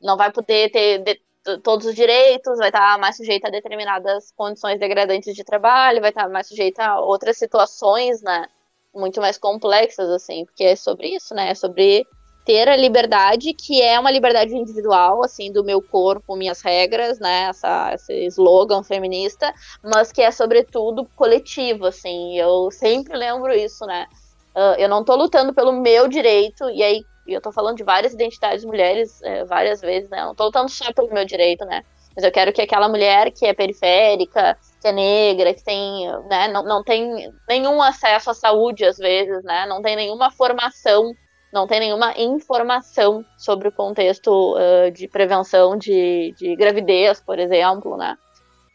não 0.02 0.17
vai 0.17 0.32
poder 0.32 0.72
ter 0.72 1.00
de, 1.00 1.20
todos 1.63 1.86
os 1.86 1.96
direitos, 1.96 2.58
vai 2.58 2.70
estar 2.70 2.98
mais 2.98 3.15
sujeita 3.15 3.48
a 3.48 3.52
determinadas 3.52 4.34
condições 4.36 4.80
degradantes 4.80 5.34
de 5.34 5.43
trabalho, 5.43 6.02
vai 6.02 6.10
estar 6.10 6.28
mais 6.28 6.48
sujeita 6.48 6.84
a 6.84 7.00
outras 7.00 7.38
situações, 7.38 8.22
né? 8.22 8.48
Muito 8.93 9.22
mais 9.22 9.38
complexas, 9.38 10.10
assim, 10.10 10.43
porque 10.46 10.63
é 10.65 10.76
sobre 10.76 11.15
isso, 11.15 11.34
né? 11.34 11.52
É 11.52 11.56
sobre 11.56 12.06
ter 12.43 12.67
a 12.67 12.76
liberdade, 12.76 13.54
que 13.54 13.82
é 13.82 14.00
uma 14.00 14.10
liberdade 14.10 14.56
individual, 14.56 15.24
assim, 15.24 15.52
do 15.52 15.63
meu 15.63 15.82
corpo, 15.82 16.36
minhas 16.36 16.62
regras, 16.62 17.20
né? 17.20 17.50
Essa, 17.50 17.93
esse 17.93 18.26
slogan 18.28 18.84
feminista, 18.84 19.54
mas 19.84 20.12
que 20.12 20.22
é, 20.22 20.32
sobretudo, 20.32 21.08
coletivo, 21.15 21.86
assim. 21.86 22.38
Eu 22.38 22.72
sempre 22.72 23.15
lembro 23.15 23.54
isso, 23.54 23.86
né? 23.86 24.08
Uh, 24.56 24.80
eu 24.80 24.89
não 24.89 25.04
tô 25.04 25.15
lutando 25.15 25.54
pelo 25.54 25.72
meu 25.72 26.08
direito, 26.08 26.70
e 26.72 26.82
aí 26.82 27.04
e 27.28 27.34
eu 27.34 27.42
tô 27.42 27.52
falando 27.52 27.78
de 27.78 27.84
várias 27.84 28.13
identidades 28.13 28.63
mulheres 28.63 29.22
é, 29.22 29.44
várias 29.44 29.82
vezes, 29.82 30.10
né? 30.10 30.24
Não 30.24 30.34
tô 30.34 30.46
lutando 30.46 30.70
só 30.70 30.92
pelo 30.94 31.13
meu 31.13 31.26
direito, 31.26 31.66
né? 31.66 31.84
Mas 32.16 32.24
eu 32.24 32.32
quero 32.32 32.52
que 32.52 32.62
aquela 32.62 32.90
mulher 32.90 33.32
que 33.32 33.46
é 33.46 33.54
periférica, 33.54 34.58
que 34.82 34.88
é 34.88 34.92
negra, 34.92 35.54
que 35.54 35.63
tem, 35.63 36.08
né, 36.28 36.48
não, 36.48 36.63
não 36.63 36.84
tem 36.84 37.32
nenhum 37.48 37.80
acesso 37.80 38.32
à 38.32 38.34
saúde 38.34 38.86
às 38.86 38.98
vezes, 38.98 39.44
né? 39.44 39.68
Não 39.68 39.84
tem 39.84 39.96
nenhuma 39.96 40.32
formação, 40.32 41.13
não 41.54 41.68
tem 41.68 41.80
nenhuma 41.80 42.13
informação 42.18 43.24
sobre 43.38 43.68
o 43.68 43.72
contexto 43.72 44.56
uh, 44.56 44.90
de 44.90 45.08
prevenção 45.08 45.78
de, 45.78 46.34
de 46.36 46.56
gravidez, 46.56 47.22
por 47.22 47.38
exemplo, 47.38 47.96
né? 47.98 48.18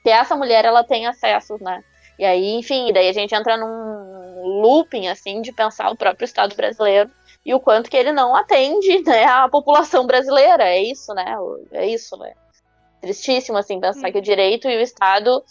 Que 0.05 0.11
essa 0.11 0.37
mulher 0.37 0.65
ela 0.65 0.85
tem 0.85 1.07
acesso, 1.07 1.57
né? 1.61 1.83
E 2.19 2.25
aí, 2.25 2.55
enfim, 2.55 2.93
daí 2.93 3.09
a 3.09 3.12
gente 3.12 3.35
entra 3.35 3.57
num 3.57 4.61
looping 4.61 5.09
assim 5.09 5.43
de 5.43 5.53
pensar 5.53 5.91
o 5.91 5.97
próprio 5.97 6.27
Estado 6.27 6.55
brasileiro 6.55 7.11
e 7.44 7.55
o 7.55 7.61
quanto 7.61 7.90
que 7.90 7.96
ele 7.96 8.12
não 8.12 8.35
atende 8.35 9.02
né, 9.07 9.24
a 9.24 9.48
população 9.48 10.07
brasileira. 10.07 10.64
É 10.64 10.83
isso, 10.83 11.12
né? 11.14 11.37
É 11.72 11.87
isso, 11.87 12.16
né? 12.16 12.35
Tristíssimo, 13.00 13.59
assim, 13.59 13.81
pensar 13.81 14.12
que 14.12 14.18
o 14.18 14.22
direito 14.22 14.68
e 14.68 14.76
o 14.76 14.81
Estado 14.81 15.42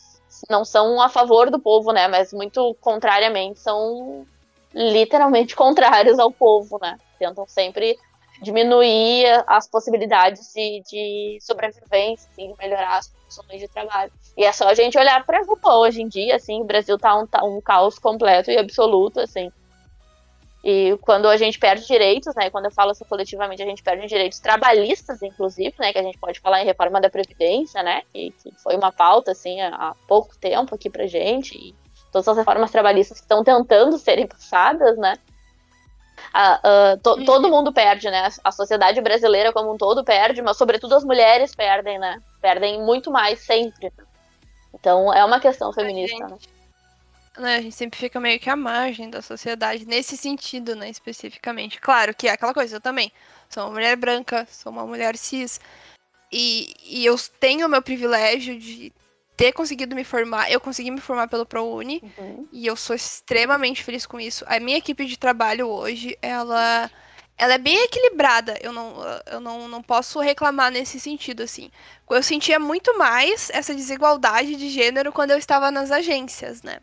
não 0.49 0.63
são 0.63 1.01
a 1.01 1.09
favor 1.09 1.49
do 1.49 1.59
povo, 1.59 1.91
né? 1.91 2.07
Mas 2.07 2.31
muito 2.31 2.75
contrariamente 2.79 3.59
são 3.59 4.25
literalmente 4.73 5.55
contrários 5.57 6.17
ao 6.17 6.31
povo, 6.31 6.79
né? 6.81 6.97
Tentam 7.19 7.45
sempre 7.47 7.97
diminuir 8.41 9.25
as 9.45 9.67
possibilidades 9.67 10.51
de, 10.53 10.81
de 10.89 11.37
sobrevivência, 11.41 12.27
assim, 12.31 12.47
de 12.47 12.57
melhorar 12.57 12.97
as 12.97 13.07
condições 13.07 13.59
de 13.59 13.67
trabalho. 13.67 14.11
E 14.35 14.43
é 14.43 14.51
só 14.51 14.67
a 14.67 14.73
gente 14.73 14.97
olhar 14.97 15.23
para 15.25 15.41
a 15.41 15.43
rua 15.43 15.77
hoje 15.79 16.01
em 16.01 16.07
dia, 16.07 16.37
assim, 16.37 16.61
o 16.61 16.63
Brasil 16.63 16.97
tá 16.97 17.15
um, 17.15 17.27
tá 17.27 17.43
um 17.43 17.61
caos 17.61 17.99
completo 17.99 18.49
e 18.49 18.57
absoluto, 18.57 19.19
assim. 19.19 19.51
E 20.63 20.95
quando 21.01 21.27
a 21.27 21.37
gente 21.37 21.57
perde 21.57 21.87
direitos, 21.87 22.35
né, 22.35 22.49
quando 22.51 22.65
eu 22.65 22.71
falo 22.71 22.91
assim 22.91 23.03
coletivamente, 23.05 23.63
a 23.63 23.65
gente 23.65 23.81
perde 23.81 24.05
direitos 24.05 24.39
trabalhistas, 24.39 25.21
inclusive, 25.23 25.73
né, 25.79 25.91
que 25.91 25.97
a 25.97 26.03
gente 26.03 26.19
pode 26.19 26.39
falar 26.39 26.61
em 26.61 26.65
reforma 26.65 27.01
da 27.01 27.09
Previdência, 27.09 27.81
né, 27.81 28.03
que, 28.13 28.31
que 28.31 28.51
foi 28.61 28.75
uma 28.75 28.91
pauta, 28.91 29.31
assim, 29.31 29.59
há 29.59 29.95
pouco 30.07 30.37
tempo 30.37 30.75
aqui 30.75 30.87
pra 30.87 31.07
gente, 31.07 31.57
e 31.57 31.73
todas 32.11 32.27
as 32.27 32.37
reformas 32.37 32.69
trabalhistas 32.69 33.17
que 33.17 33.23
estão 33.23 33.43
tentando 33.43 33.97
serem 33.97 34.27
passadas, 34.27 34.99
né, 34.99 35.15
to, 37.01 37.15
uhum. 37.15 37.25
todo 37.25 37.49
mundo 37.49 37.73
perde, 37.73 38.11
né, 38.11 38.29
a 38.43 38.51
sociedade 38.51 39.01
brasileira 39.01 39.51
como 39.51 39.73
um 39.73 39.77
todo 39.77 40.03
perde, 40.03 40.43
mas 40.43 40.57
sobretudo 40.57 40.93
as 40.93 41.03
mulheres 41.03 41.55
perdem, 41.55 41.97
né, 41.97 42.21
perdem 42.39 42.79
muito 42.83 43.09
mais 43.09 43.39
sempre. 43.39 43.91
Então 44.75 45.11
é 45.11 45.25
uma 45.25 45.39
questão 45.39 45.73
feminista, 45.73 46.27
né 46.27 46.37
né, 47.37 47.55
a 47.55 47.61
gente 47.61 47.75
sempre 47.75 47.99
fica 47.99 48.19
meio 48.19 48.39
que 48.39 48.49
à 48.49 48.55
margem 48.55 49.09
da 49.09 49.21
sociedade, 49.21 49.85
nesse 49.85 50.17
sentido, 50.17 50.75
né, 50.75 50.89
especificamente. 50.89 51.79
Claro 51.79 52.13
que 52.13 52.27
é 52.27 52.31
aquela 52.31 52.53
coisa, 52.53 52.75
eu 52.75 52.81
também 52.81 53.11
sou 53.49 53.63
uma 53.63 53.71
mulher 53.71 53.95
branca, 53.95 54.47
sou 54.49 54.71
uma 54.71 54.85
mulher 54.85 55.17
cis, 55.17 55.59
e, 56.31 56.73
e 56.83 57.05
eu 57.05 57.15
tenho 57.39 57.67
o 57.67 57.69
meu 57.69 57.81
privilégio 57.81 58.59
de 58.59 58.91
ter 59.37 59.53
conseguido 59.53 59.95
me 59.95 60.03
formar, 60.03 60.51
eu 60.51 60.59
consegui 60.59 60.91
me 60.91 61.01
formar 61.01 61.27
pelo 61.27 61.45
ProUni, 61.45 62.01
uhum. 62.17 62.47
e 62.51 62.67
eu 62.67 62.75
sou 62.75 62.95
extremamente 62.95 63.83
feliz 63.83 64.05
com 64.05 64.19
isso. 64.19 64.45
A 64.47 64.59
minha 64.59 64.77
equipe 64.77 65.05
de 65.05 65.17
trabalho 65.17 65.67
hoje, 65.67 66.17
ela... 66.21 66.89
Ela 67.37 67.55
é 67.55 67.57
bem 67.57 67.75
equilibrada, 67.85 68.55
eu 68.61 68.71
não, 68.71 68.93
eu 69.25 69.39
não, 69.39 69.67
não 69.67 69.81
posso 69.81 70.19
reclamar 70.19 70.69
nesse 70.69 70.99
sentido, 70.99 71.41
assim. 71.41 71.71
Eu 72.07 72.21
sentia 72.21 72.59
muito 72.59 72.95
mais 72.99 73.49
essa 73.49 73.73
desigualdade 73.73 74.55
de 74.55 74.69
gênero 74.69 75.11
quando 75.11 75.31
eu 75.31 75.39
estava 75.39 75.71
nas 75.71 75.89
agências, 75.89 76.61
né? 76.61 76.77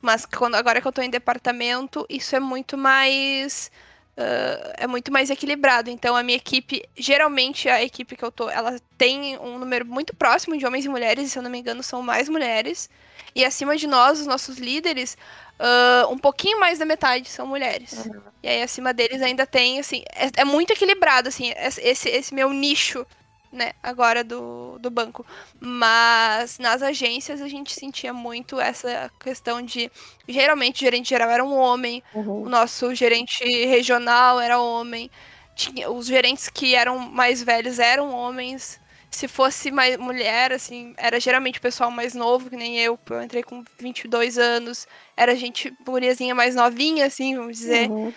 Mas 0.00 0.24
quando, 0.24 0.54
agora 0.54 0.80
que 0.80 0.88
eu 0.88 0.92
tô 0.92 1.02
em 1.02 1.10
departamento, 1.10 2.06
isso 2.08 2.34
é 2.34 2.40
muito 2.40 2.76
mais. 2.76 3.70
Uh, 4.16 4.72
é 4.76 4.86
muito 4.86 5.12
mais 5.12 5.30
equilibrado. 5.30 5.88
Então, 5.90 6.16
a 6.16 6.22
minha 6.22 6.36
equipe, 6.36 6.82
geralmente 6.96 7.68
a 7.68 7.82
equipe 7.82 8.16
que 8.16 8.24
eu 8.24 8.30
tô, 8.30 8.50
ela 8.50 8.78
tem 8.98 9.38
um 9.38 9.58
número 9.58 9.86
muito 9.86 10.14
próximo 10.14 10.58
de 10.58 10.66
homens 10.66 10.84
e 10.84 10.88
mulheres, 10.88 11.26
e 11.26 11.30
se 11.30 11.38
eu 11.38 11.42
não 11.42 11.50
me 11.50 11.58
engano, 11.58 11.82
são 11.82 12.02
mais 12.02 12.28
mulheres. 12.28 12.90
E 13.34 13.44
acima 13.44 13.76
de 13.76 13.86
nós, 13.86 14.20
os 14.20 14.26
nossos 14.26 14.58
líderes, 14.58 15.16
uh, 15.58 16.12
um 16.12 16.18
pouquinho 16.18 16.58
mais 16.58 16.78
da 16.78 16.84
metade 16.84 17.28
são 17.28 17.46
mulheres. 17.46 17.92
Uhum. 18.06 18.20
E 18.42 18.48
aí, 18.48 18.62
acima 18.62 18.92
deles 18.92 19.22
ainda 19.22 19.46
tem, 19.46 19.78
assim, 19.78 20.02
é, 20.14 20.42
é 20.42 20.44
muito 20.44 20.72
equilibrado, 20.72 21.28
assim, 21.28 21.52
esse, 21.56 22.08
esse 22.08 22.34
meu 22.34 22.52
nicho 22.52 23.06
né, 23.52 23.72
agora 23.82 24.22
do, 24.22 24.78
do 24.78 24.90
banco. 24.90 25.26
Mas 25.58 26.58
nas 26.58 26.82
agências 26.82 27.40
a 27.40 27.48
gente 27.48 27.72
sentia 27.72 28.12
muito 28.12 28.60
essa 28.60 29.10
questão 29.20 29.62
de. 29.62 29.90
Geralmente 30.28 30.76
o 30.76 30.80
gerente 30.80 31.08
geral 31.08 31.30
era 31.30 31.44
um 31.44 31.56
homem, 31.56 32.02
uhum. 32.14 32.42
o 32.42 32.48
nosso 32.48 32.94
gerente 32.94 33.44
regional 33.66 34.40
era 34.40 34.60
homem, 34.60 35.10
tinha, 35.54 35.90
os 35.90 36.06
gerentes 36.06 36.48
que 36.48 36.74
eram 36.74 36.98
mais 36.98 37.42
velhos 37.42 37.78
eram 37.78 38.14
homens. 38.14 38.80
Se 39.10 39.26
fosse 39.26 39.72
mais 39.72 39.96
mulher, 39.96 40.52
assim, 40.52 40.94
era 40.96 41.18
geralmente 41.18 41.58
o 41.58 41.62
pessoal 41.62 41.90
mais 41.90 42.14
novo, 42.14 42.48
que 42.48 42.54
nem 42.54 42.78
eu, 42.78 42.96
eu 43.10 43.22
entrei 43.22 43.42
com 43.42 43.64
22 43.76 44.38
anos, 44.38 44.86
era 45.16 45.34
gente 45.34 45.74
guriazinha 45.84 46.32
mais 46.32 46.54
novinha, 46.54 47.06
assim, 47.06 47.34
vamos 47.34 47.58
dizer. 47.58 47.90
Uhum. 47.90 48.14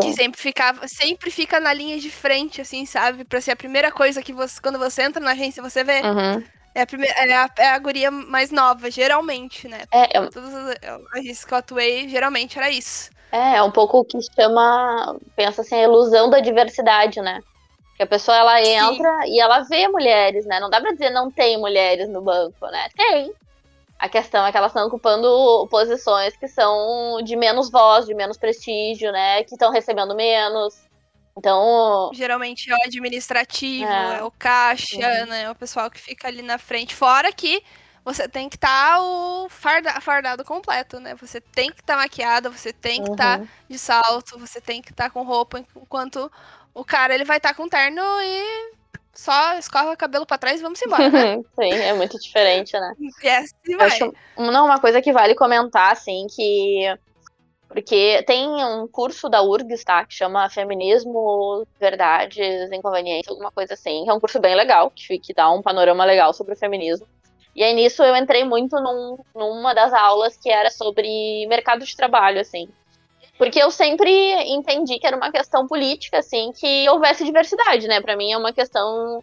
Que 0.00 0.12
sempre 0.14 0.40
ficava, 0.40 0.88
sempre 0.88 1.30
fica 1.30 1.60
na 1.60 1.72
linha 1.72 1.98
de 1.98 2.10
frente, 2.10 2.60
assim, 2.60 2.86
sabe? 2.86 3.24
Pra 3.24 3.40
ser 3.40 3.52
a 3.52 3.56
primeira 3.56 3.92
coisa 3.92 4.22
que 4.22 4.32
você, 4.32 4.60
quando 4.60 4.78
você 4.78 5.02
entra 5.02 5.22
na 5.22 5.32
agência, 5.32 5.62
você 5.62 5.84
vê. 5.84 6.00
Uhum. 6.00 6.42
É 6.74 6.82
a, 6.82 6.86
primeira, 6.86 7.14
é, 7.14 7.34
a, 7.34 7.50
é 7.58 7.68
a 7.70 7.78
guria 7.78 8.10
mais 8.10 8.50
nova, 8.50 8.90
geralmente, 8.90 9.68
né? 9.68 9.82
É, 9.92 10.18
eu... 10.18 10.30
Todas 10.30 10.54
as 10.54 10.76
agências 11.12 11.44
que 11.44 11.52
eu 11.52 11.58
atuei, 11.58 12.08
geralmente 12.08 12.58
era 12.58 12.70
isso. 12.70 13.10
É, 13.30 13.56
é 13.56 13.62
um 13.62 13.70
pouco 13.70 13.98
o 13.98 14.04
que 14.04 14.18
chama, 14.34 15.16
pensa 15.36 15.60
assim, 15.60 15.74
a 15.74 15.82
ilusão 15.82 16.30
da 16.30 16.40
diversidade, 16.40 17.20
né? 17.20 17.40
Que 17.96 18.04
a 18.04 18.06
pessoa, 18.06 18.36
ela 18.36 18.62
entra 18.62 19.22
Sim. 19.22 19.32
e 19.32 19.40
ela 19.40 19.60
vê 19.64 19.88
mulheres, 19.88 20.46
né? 20.46 20.60
Não 20.60 20.70
dá 20.70 20.80
pra 20.80 20.92
dizer 20.92 21.10
não 21.10 21.30
tem 21.30 21.58
mulheres 21.58 22.08
no 22.08 22.22
banco, 22.22 22.66
né? 22.68 22.88
Tem. 22.96 23.32
A 23.98 24.08
questão 24.08 24.46
é 24.46 24.52
que 24.52 24.56
elas 24.56 24.70
estão 24.70 24.86
ocupando 24.86 25.66
posições 25.70 26.36
que 26.36 26.46
são 26.46 27.20
de 27.22 27.34
menos 27.34 27.70
voz, 27.70 28.06
de 28.06 28.14
menos 28.14 28.36
prestígio, 28.36 29.10
né? 29.10 29.42
Que 29.42 29.54
estão 29.54 29.72
recebendo 29.72 30.14
menos. 30.14 30.74
Então. 31.36 32.10
Geralmente 32.14 32.70
é 32.70 32.74
o 32.74 32.82
administrativo, 32.84 33.90
é, 33.90 34.18
é 34.18 34.22
o 34.22 34.30
caixa, 34.30 34.96
uhum. 34.96 35.26
né? 35.26 35.50
O 35.50 35.54
pessoal 35.54 35.90
que 35.90 36.00
fica 36.00 36.28
ali 36.28 36.42
na 36.42 36.58
frente. 36.58 36.94
Fora 36.94 37.32
que 37.32 37.62
você 38.04 38.28
tem 38.28 38.48
que 38.48 38.56
estar 38.56 38.96
tá 38.96 39.02
o 39.02 39.48
farda, 39.48 40.00
fardado 40.00 40.44
completo, 40.44 40.98
né? 41.00 41.14
Você 41.16 41.40
tem 41.40 41.70
que 41.70 41.80
estar 41.80 41.94
tá 41.94 42.00
maquiada, 42.00 42.50
você 42.50 42.72
tem 42.72 43.02
que 43.02 43.10
estar 43.10 43.38
tá 43.38 43.42
uhum. 43.42 43.48
de 43.68 43.78
salto, 43.78 44.38
você 44.38 44.60
tem 44.60 44.80
que 44.80 44.90
estar 44.90 45.04
tá 45.04 45.10
com 45.10 45.24
roupa, 45.24 45.58
enquanto 45.76 46.30
o 46.72 46.84
cara 46.84 47.14
ele 47.14 47.24
vai 47.24 47.36
estar 47.36 47.50
tá 47.50 47.54
com 47.54 47.68
terno 47.68 48.02
e 48.22 48.72
só 49.18 49.58
escorre 49.58 49.92
o 49.92 49.96
cabelo 49.96 50.24
para 50.24 50.38
trás 50.38 50.60
e 50.60 50.62
vamos 50.62 50.80
embora, 50.80 51.10
né? 51.10 51.42
Sim, 51.58 51.72
é 51.72 51.92
muito 51.92 52.16
diferente, 52.20 52.72
né? 52.78 52.94
Assim 53.24 53.76
vai. 53.76 53.88
Acho, 53.88 54.14
não, 54.36 54.66
uma 54.66 54.80
coisa 54.80 55.02
que 55.02 55.12
vale 55.12 55.34
comentar, 55.34 55.90
assim, 55.90 56.28
que... 56.30 56.86
Porque 57.66 58.22
tem 58.22 58.46
um 58.46 58.86
curso 58.86 59.28
da 59.28 59.42
URGS, 59.42 59.84
tá? 59.84 60.04
Que 60.04 60.14
chama 60.14 60.48
Feminismo, 60.48 61.66
Verdades, 61.80 62.70
Inconveniências, 62.72 63.28
alguma 63.28 63.50
coisa 63.50 63.74
assim. 63.74 64.04
Que 64.04 64.10
é 64.10 64.14
um 64.14 64.20
curso 64.20 64.38
bem 64.38 64.54
legal, 64.54 64.90
que, 64.94 65.18
que 65.18 65.34
dá 65.34 65.50
um 65.50 65.60
panorama 65.60 66.04
legal 66.04 66.32
sobre 66.32 66.54
o 66.54 66.56
feminismo. 66.56 67.06
E 67.54 67.62
aí 67.62 67.74
nisso 67.74 68.04
eu 68.04 68.16
entrei 68.16 68.44
muito 68.44 68.80
num, 68.80 69.18
numa 69.34 69.74
das 69.74 69.92
aulas 69.92 70.36
que 70.36 70.48
era 70.48 70.70
sobre 70.70 71.44
mercado 71.48 71.84
de 71.84 71.94
trabalho, 71.94 72.40
assim. 72.40 72.68
Porque 73.38 73.62
eu 73.62 73.70
sempre 73.70 74.10
entendi 74.50 74.98
que 74.98 75.06
era 75.06 75.16
uma 75.16 75.30
questão 75.30 75.66
política, 75.68 76.18
assim, 76.18 76.50
que 76.52 76.90
houvesse 76.90 77.24
diversidade, 77.24 77.86
né? 77.86 78.00
Para 78.00 78.16
mim 78.16 78.32
é 78.32 78.36
uma 78.36 78.52
questão 78.52 79.20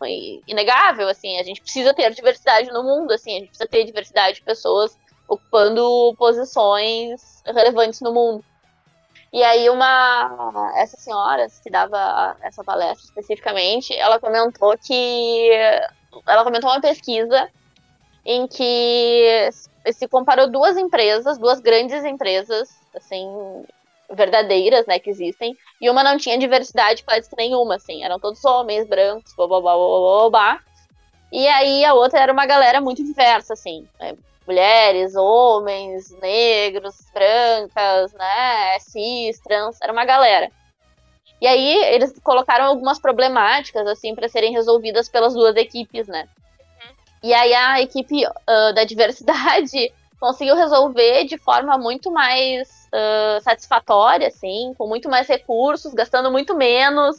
inegável, 0.47 1.09
assim. 1.09 1.37
A 1.37 1.43
gente 1.43 1.61
precisa 1.61 1.93
ter 1.93 2.09
diversidade 2.13 2.71
no 2.71 2.81
mundo, 2.81 3.11
assim. 3.11 3.35
A 3.35 3.39
gente 3.39 3.49
precisa 3.49 3.67
ter 3.67 3.83
diversidade 3.83 4.35
de 4.35 4.43
pessoas 4.43 4.97
ocupando 5.27 6.15
posições 6.17 7.43
relevantes 7.45 7.99
no 7.99 8.13
mundo. 8.13 8.43
E 9.33 9.43
aí 9.43 9.69
uma 9.69 10.71
essa 10.77 10.95
senhora 10.95 11.45
que 11.61 11.69
dava 11.69 12.37
essa 12.41 12.63
palestra 12.63 13.05
especificamente, 13.05 13.93
ela 13.93 14.17
comentou 14.17 14.77
que 14.77 15.49
ela 16.25 16.45
comentou 16.45 16.69
uma 16.69 16.79
pesquisa 16.79 17.49
em 18.23 18.47
que 18.47 19.49
se 19.91 20.07
comparou 20.07 20.49
duas 20.49 20.77
empresas, 20.77 21.37
duas 21.37 21.59
grandes 21.59 22.05
empresas, 22.05 22.69
assim, 22.95 23.65
verdadeiras, 24.15 24.85
né, 24.85 24.97
que 24.99 25.09
existem, 25.09 25.55
e 25.79 25.89
uma 25.89 26.03
não 26.03 26.17
tinha 26.17 26.37
diversidade 26.37 27.03
quase 27.03 27.29
nenhuma, 27.37 27.75
assim, 27.75 28.03
eram 28.03 28.19
todos 28.19 28.43
homens, 28.45 28.87
brancos, 28.87 29.33
blá, 29.35 29.47
blá, 29.47 29.61
blá, 29.61 29.75
blá, 29.75 30.29
blá, 30.29 30.59
e 31.31 31.47
aí 31.47 31.83
a 31.83 31.93
outra 31.93 32.19
era 32.19 32.31
uma 32.31 32.45
galera 32.45 32.79
muito 32.79 33.03
diversa, 33.03 33.53
assim, 33.53 33.87
né, 33.99 34.15
mulheres, 34.47 35.15
homens, 35.15 36.11
negros, 36.21 36.95
brancas, 37.13 38.13
né, 38.13 38.79
cis, 38.79 39.39
trans, 39.39 39.77
era 39.81 39.91
uma 39.91 40.05
galera. 40.05 40.49
E 41.41 41.47
aí 41.47 41.75
eles 41.93 42.17
colocaram 42.23 42.65
algumas 42.65 42.99
problemáticas, 42.99 43.85
assim, 43.87 44.15
para 44.15 44.29
serem 44.29 44.53
resolvidas 44.53 45.09
pelas 45.09 45.33
duas 45.33 45.55
equipes, 45.55 46.07
né. 46.07 46.27
E 47.21 47.33
aí 47.33 47.53
a 47.53 47.81
equipe 47.81 48.25
uh, 48.25 48.73
da 48.73 48.83
diversidade 48.83 49.91
conseguiu 50.19 50.55
resolver 50.55 51.25
de 51.25 51.37
forma 51.37 51.77
muito 51.77 52.11
mais 52.11 52.89
uh, 52.93 53.41
satisfatória, 53.41 54.27
assim, 54.27 54.73
com 54.77 54.87
muito 54.87 55.09
mais 55.09 55.27
recursos, 55.27 55.93
gastando 55.93 56.31
muito 56.31 56.55
menos, 56.55 57.17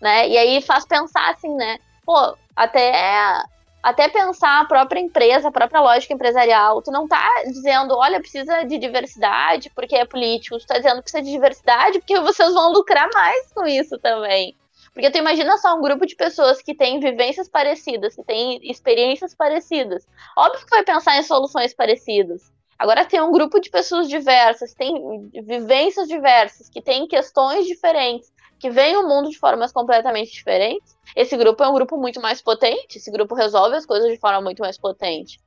né? 0.00 0.28
E 0.28 0.36
aí 0.36 0.62
faz 0.62 0.84
pensar 0.84 1.30
assim, 1.30 1.54
né? 1.54 1.78
Pô, 2.04 2.36
até 2.56 3.42
até 3.82 4.08
pensar 4.08 4.60
a 4.60 4.64
própria 4.64 5.00
empresa, 5.00 5.48
a 5.48 5.52
própria 5.52 5.80
lógica 5.80 6.14
empresarial. 6.14 6.80
Tu 6.80 6.92
não 6.92 7.08
tá 7.08 7.28
dizendo, 7.46 7.96
olha, 7.96 8.20
precisa 8.20 8.62
de 8.62 8.78
diversidade 8.78 9.70
porque 9.74 9.96
é 9.96 10.04
político. 10.04 10.58
Tu 10.58 10.66
tá 10.66 10.78
dizendo 10.78 11.02
precisa 11.02 11.22
de 11.22 11.30
diversidade 11.30 11.98
porque 11.98 12.20
vocês 12.20 12.54
vão 12.54 12.72
lucrar 12.72 13.08
mais 13.12 13.52
com 13.52 13.66
isso 13.66 13.98
também. 13.98 14.56
Porque 14.92 15.10
tu 15.10 15.18
imagina 15.18 15.56
só 15.58 15.74
um 15.74 15.80
grupo 15.80 16.06
de 16.06 16.14
pessoas 16.14 16.60
que 16.60 16.74
têm 16.74 17.00
vivências 17.00 17.48
parecidas, 17.48 18.14
que 18.14 18.22
têm 18.22 18.60
experiências 18.62 19.34
parecidas. 19.34 20.06
Óbvio 20.36 20.64
que 20.64 20.70
vai 20.70 20.84
pensar 20.84 21.18
em 21.18 21.22
soluções 21.22 21.72
parecidas. 21.72 22.52
Agora 22.78 23.04
tem 23.04 23.20
um 23.20 23.30
grupo 23.30 23.60
de 23.60 23.70
pessoas 23.70 24.08
diversas, 24.08 24.74
tem 24.74 25.30
vivências 25.32 26.08
diversas, 26.08 26.68
que 26.68 26.82
têm 26.82 27.06
questões 27.06 27.66
diferentes, 27.66 28.32
que 28.58 28.70
veem 28.70 28.96
o 28.96 29.08
mundo 29.08 29.30
de 29.30 29.38
formas 29.38 29.72
completamente 29.72 30.32
diferentes. 30.32 30.96
Esse 31.14 31.36
grupo 31.36 31.62
é 31.62 31.68
um 31.68 31.74
grupo 31.74 31.96
muito 31.96 32.20
mais 32.20 32.42
potente, 32.42 32.98
esse 32.98 33.10
grupo 33.10 33.34
resolve 33.34 33.76
as 33.76 33.86
coisas 33.86 34.10
de 34.10 34.18
forma 34.18 34.40
muito 34.40 34.60
mais 34.60 34.76
potente. 34.76 35.38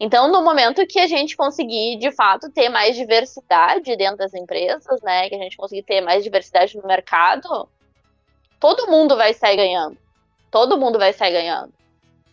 Então, 0.00 0.30
no 0.30 0.42
momento 0.42 0.86
que 0.86 0.98
a 0.98 1.06
gente 1.06 1.36
conseguir, 1.36 1.98
de 1.98 2.10
fato, 2.12 2.50
ter 2.50 2.68
mais 2.68 2.96
diversidade 2.96 3.96
dentro 3.96 4.16
das 4.16 4.32
empresas, 4.32 5.02
né, 5.02 5.28
que 5.28 5.34
a 5.34 5.38
gente 5.38 5.56
conseguir 5.56 5.82
ter 5.82 6.00
mais 6.00 6.22
diversidade 6.22 6.76
no 6.76 6.86
mercado, 6.86 7.68
todo 8.64 8.90
mundo 8.90 9.14
vai 9.14 9.34
sair 9.34 9.56
ganhando. 9.56 9.98
Todo 10.50 10.78
mundo 10.78 10.98
vai 10.98 11.12
sair 11.12 11.32
ganhando. 11.32 11.70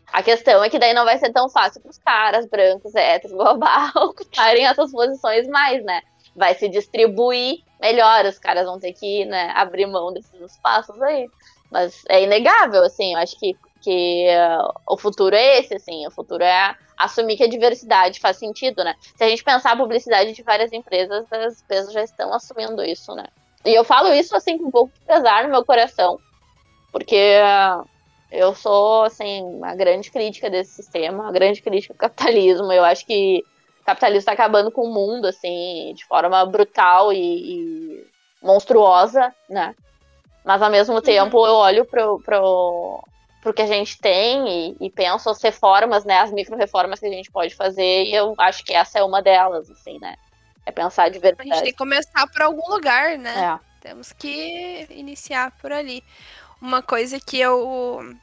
A 0.08 0.24
questão 0.24 0.64
é 0.64 0.70
que 0.70 0.80
daí 0.80 0.94
não 0.94 1.04
vai 1.04 1.18
ser 1.18 1.30
tão 1.34 1.50
fácil 1.50 1.82
para 1.82 1.92
os 1.92 1.98
caras 1.98 2.46
brancos, 2.46 2.96
héteros, 2.96 3.36
global, 3.36 3.90
ocuparem 4.08 4.66
essas 4.66 4.94
posições 4.94 5.46
mais, 5.50 5.84
né? 5.84 6.02
Vai 6.34 6.56
se 6.56 6.70
distribuir 6.70 7.60
melhor, 7.82 8.24
os 8.24 8.40
caras 8.40 8.66
vão 8.66 8.80
ter 8.80 8.94
que 8.94 9.26
né, 9.26 9.52
abrir 9.54 9.86
mão 9.88 10.14
desses 10.14 10.40
espaços 10.40 11.02
aí. 11.02 11.30
Mas 11.70 12.02
é 12.08 12.24
inegável, 12.24 12.82
assim, 12.86 13.12
eu 13.12 13.20
acho 13.20 13.38
que, 13.38 13.54
que 13.82 14.28
uh, 14.30 14.74
o 14.88 14.98
futuro 14.98 15.36
é 15.36 15.60
esse, 15.60 15.76
assim, 15.76 16.08
o 16.08 16.12
futuro 16.12 16.46
é 16.46 16.78
assumir 16.98 17.36
que 17.36 17.44
a 17.44 17.50
diversidade 17.50 18.22
faz 18.22 18.38
sentido, 18.38 18.86
né? 18.86 18.96
Se 19.18 19.24
a 19.26 19.28
gente 19.28 19.44
pensar 19.44 19.74
a 19.74 19.78
publicidade 19.78 20.32
de 20.32 20.44
várias 20.44 20.72
empresas, 20.72 21.26
as 21.30 21.62
empresas 21.62 21.92
já 21.92 22.04
estão 22.04 22.34
assumindo 22.34 22.82
isso, 22.86 23.14
né? 23.16 23.26
E 23.66 23.74
eu 23.74 23.84
falo 23.84 24.14
isso 24.14 24.36
assim 24.36 24.58
com 24.58 24.68
um 24.68 24.72
pouco 24.72 24.94
de 24.94 25.06
pesar 25.06 25.44
no 25.44 25.50
meu 25.50 25.64
coração, 25.64 26.20
porque 26.92 27.40
eu 28.32 28.56
sou 28.56 29.04
assim 29.04 29.44
uma 29.44 29.76
grande 29.76 30.10
crítica 30.10 30.50
desse 30.50 30.74
sistema, 30.74 31.24
uma 31.24 31.32
grande 31.32 31.62
crítica 31.62 31.94
do 31.94 31.98
capitalismo. 31.98 32.72
Eu 32.72 32.84
acho 32.84 33.06
que 33.06 33.44
o 33.82 33.86
capitalismo 33.86 34.20
está 34.20 34.32
acabando 34.32 34.72
com 34.72 34.84
o 34.84 34.94
mundo 34.94 35.26
assim 35.26 35.94
de 35.96 36.06
forma 36.06 36.46
brutal 36.46 37.12
e, 37.14 37.18
e 37.18 38.08
monstruosa, 38.42 39.34
né? 39.50 39.76
Mas 40.44 40.62
ao 40.62 40.72
mesmo 40.72 40.96
uhum. 40.96 41.02
tempo 41.02 41.46
eu 41.46 41.54
olho 41.54 41.86
pro, 41.86 42.20
pro, 42.22 43.04
pro 43.42 43.54
que 43.54 43.62
a 43.62 43.68
gente 43.68 44.00
tem 44.00 44.72
e, 44.72 44.86
e 44.88 44.90
penso 44.90 45.30
as 45.30 45.42
reformas, 45.42 46.04
né? 46.04 46.20
As 46.20 46.32
micro 46.32 46.58
reformas 46.58 47.00
que 47.00 47.06
a 47.06 47.12
gente 47.12 47.32
pode 47.32 47.54
fazer 47.54 48.06
e 48.06 48.14
eu 48.16 48.34
acho 48.40 48.64
que 48.64 48.74
essa 48.74 48.98
é 48.98 49.04
uma 49.04 49.22
delas, 49.22 49.70
assim, 49.70 50.00
né? 50.00 50.16
É 50.66 50.72
pensar 50.72 51.10
de 51.10 51.20
verdade. 51.20 51.50
A 51.50 51.56
gente 51.56 51.64
tem 51.64 51.72
que 51.72 51.78
começar 51.78 52.28
por 52.28 52.42
algum 52.42 52.70
lugar, 52.70 53.18
né? 53.18 53.60
É. 53.60 53.72
Temos 53.82 54.12
que 54.12 54.88
iniciar 54.92 55.52
por 55.60 55.72
ali. 55.72 56.04
Uma 56.62 56.82
coisa 56.82 57.20
que 57.20 57.40
eu. 57.40 58.16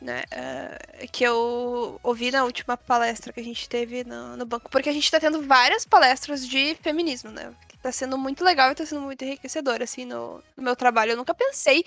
Né, 0.00 0.22
uh, 0.32 1.08
que 1.10 1.24
eu 1.24 1.98
ouvi 2.02 2.30
na 2.30 2.44
última 2.44 2.76
palestra 2.76 3.32
que 3.32 3.40
a 3.40 3.44
gente 3.44 3.66
teve 3.66 4.04
no, 4.04 4.36
no, 4.36 4.44
banco, 4.44 4.68
porque 4.68 4.90
a 4.90 4.92
gente 4.92 5.10
tá 5.10 5.18
tendo 5.18 5.40
várias 5.40 5.86
palestras 5.86 6.46
de 6.46 6.74
feminismo, 6.82 7.30
né? 7.30 7.54
Que 7.66 7.78
tá 7.78 7.90
sendo 7.90 8.18
muito 8.18 8.44
legal 8.44 8.70
e 8.70 8.74
tá 8.74 8.84
sendo 8.84 9.00
muito 9.00 9.24
enriquecedor, 9.24 9.80
assim, 9.80 10.04
no, 10.04 10.42
no 10.54 10.62
meu 10.62 10.76
trabalho. 10.76 11.12
Eu 11.12 11.16
nunca 11.16 11.32
pensei 11.32 11.86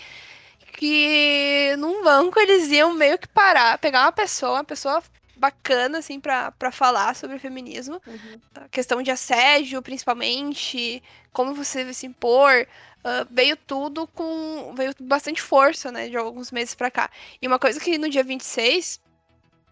que 0.74 1.76
num 1.78 2.04
banco 2.04 2.40
eles 2.40 2.70
iam 2.70 2.94
meio 2.94 3.20
que 3.20 3.28
parar, 3.28 3.78
pegar 3.78 4.06
uma 4.06 4.12
pessoa, 4.12 4.54
uma 4.54 4.64
pessoa 4.64 5.04
bacana, 5.38 6.00
assim, 6.00 6.20
para 6.20 6.72
falar 6.72 7.16
sobre 7.16 7.40
feminismo. 7.40 8.02
Uhum. 8.06 8.42
A 8.56 8.68
questão 8.70 9.02
de 9.02 9.12
assédio, 9.12 9.82
principalmente, 9.82 11.02
como 11.32 11.54
você 11.54 11.84
vai 11.84 11.94
se 11.94 12.06
impor. 12.06 12.68
Uh, 13.00 13.28
veio 13.30 13.56
tudo 13.56 14.08
com. 14.08 14.74
veio 14.76 14.94
bastante 15.00 15.42
força, 15.42 15.92
né, 15.92 16.10
de 16.10 16.18
alguns 16.18 16.52
meses 16.52 16.76
para 16.76 16.92
cá. 16.92 17.10
E 17.42 17.48
uma 17.48 17.60
coisa 17.60 17.80
que 17.80 17.98
no 17.98 18.10
dia 18.10 18.24
26 18.24 19.00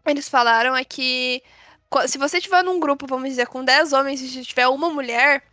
eles 0.06 0.30
falaram 0.30 0.76
é 0.76 0.84
que 0.86 1.42
se 2.08 2.18
você 2.18 2.40
tiver 2.40 2.64
num 2.64 2.80
grupo, 2.80 3.08
vamos 3.08 3.30
dizer, 3.30 3.48
com 3.48 3.64
10 3.64 3.94
homens 3.94 4.22
e 4.22 4.44
tiver 4.44 4.68
uma 4.68 4.90
mulher, 4.90 5.44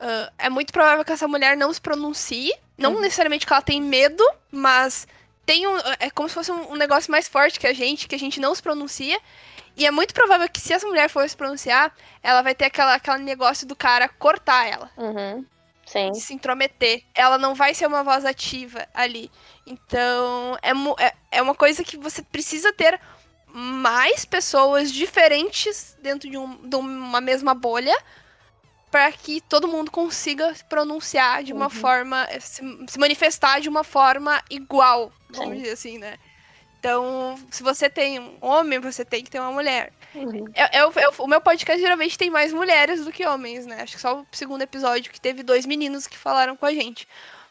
uh, 0.00 0.32
é 0.38 0.50
muito 0.50 0.72
provável 0.72 1.04
que 1.04 1.12
essa 1.12 1.28
mulher 1.28 1.56
não 1.56 1.72
se 1.72 1.80
pronuncie. 1.80 2.52
Não 2.76 2.94
uhum. 2.94 3.00
necessariamente 3.00 3.46
que 3.46 3.52
ela 3.52 3.62
tem 3.62 3.80
medo, 3.80 4.22
mas 4.50 5.06
tem 5.46 5.66
um. 5.66 5.78
É 6.00 6.10
como 6.10 6.28
se 6.28 6.34
fosse 6.34 6.50
um, 6.50 6.72
um, 6.72 6.76
negócio 6.76 7.10
mais 7.10 7.28
forte 7.28 7.58
que 7.58 7.66
a 7.66 7.72
gente, 7.72 8.08
que 8.08 8.14
a 8.14 8.18
gente 8.18 8.40
não 8.40 8.54
se 8.54 8.62
pronuncia. 8.62 9.18
E 9.76 9.86
é 9.86 9.90
muito 9.90 10.12
provável 10.12 10.48
que 10.48 10.60
se 10.60 10.72
essa 10.72 10.86
mulher 10.86 11.08
for 11.08 11.28
se 11.28 11.36
pronunciar, 11.36 11.94
ela 12.22 12.42
vai 12.42 12.54
ter 12.54 12.64
aquela, 12.64 12.94
aquele 12.94 13.18
negócio 13.18 13.66
do 13.66 13.76
cara 13.76 14.08
cortar 14.08 14.66
ela. 14.66 14.90
Uhum. 14.96 15.44
Sim. 15.86 16.10
De 16.10 16.20
se 16.20 16.34
intrometer. 16.34 17.04
Ela 17.14 17.38
não 17.38 17.54
vai 17.54 17.72
ser 17.74 17.86
uma 17.86 18.02
voz 18.02 18.24
ativa 18.24 18.86
ali. 18.92 19.30
Então, 19.66 20.58
é, 20.62 20.72
é, 21.04 21.14
é 21.30 21.42
uma 21.42 21.54
coisa 21.54 21.84
que 21.84 21.96
você 21.96 22.22
precisa 22.22 22.72
ter 22.72 22.98
mais 23.46 24.24
pessoas 24.24 24.90
diferentes 24.90 25.96
dentro 26.02 26.28
de, 26.28 26.36
um, 26.36 26.68
de 26.68 26.76
uma 26.76 27.20
mesma 27.20 27.54
bolha 27.54 27.96
para 28.90 29.10
que 29.12 29.40
todo 29.40 29.68
mundo 29.68 29.90
consiga 29.90 30.54
se 30.54 30.64
pronunciar 30.64 31.42
de 31.42 31.52
uma 31.52 31.66
uhum. 31.66 31.70
forma, 31.70 32.26
se, 32.40 32.62
se, 32.88 32.98
manifestar 32.98 33.60
de 33.60 33.68
uma 33.68 33.84
forma 33.84 34.42
igual, 34.50 35.12
vamos 35.30 35.54
Sim. 35.54 35.60
dizer 35.60 35.72
assim, 35.72 35.98
né? 35.98 36.16
Então, 36.78 37.36
se 37.50 37.62
você 37.62 37.90
tem 37.90 38.20
um 38.20 38.38
homem, 38.40 38.78
você 38.78 39.04
tem 39.04 39.24
que 39.24 39.30
ter 39.30 39.40
uma 39.40 39.50
mulher. 39.50 39.92
Uhum. 40.14 40.44
É, 40.54 40.78
é, 40.78 40.80
é, 40.80 41.08
o 41.18 41.26
meu 41.26 41.40
podcast 41.40 41.80
geralmente 41.80 42.16
tem 42.16 42.30
mais 42.30 42.52
mulheres 42.52 43.04
do 43.04 43.10
que 43.10 43.26
homens, 43.26 43.66
né? 43.66 43.82
Acho 43.82 43.96
que 43.96 44.00
só 44.00 44.20
o 44.20 44.26
segundo 44.30 44.62
episódio 44.62 45.10
que 45.10 45.20
teve 45.20 45.42
dois 45.42 45.66
meninos 45.66 46.06
que 46.06 46.16
falaram 46.16 46.56
com 46.56 46.64
a 46.64 46.72
gente. 46.72 47.08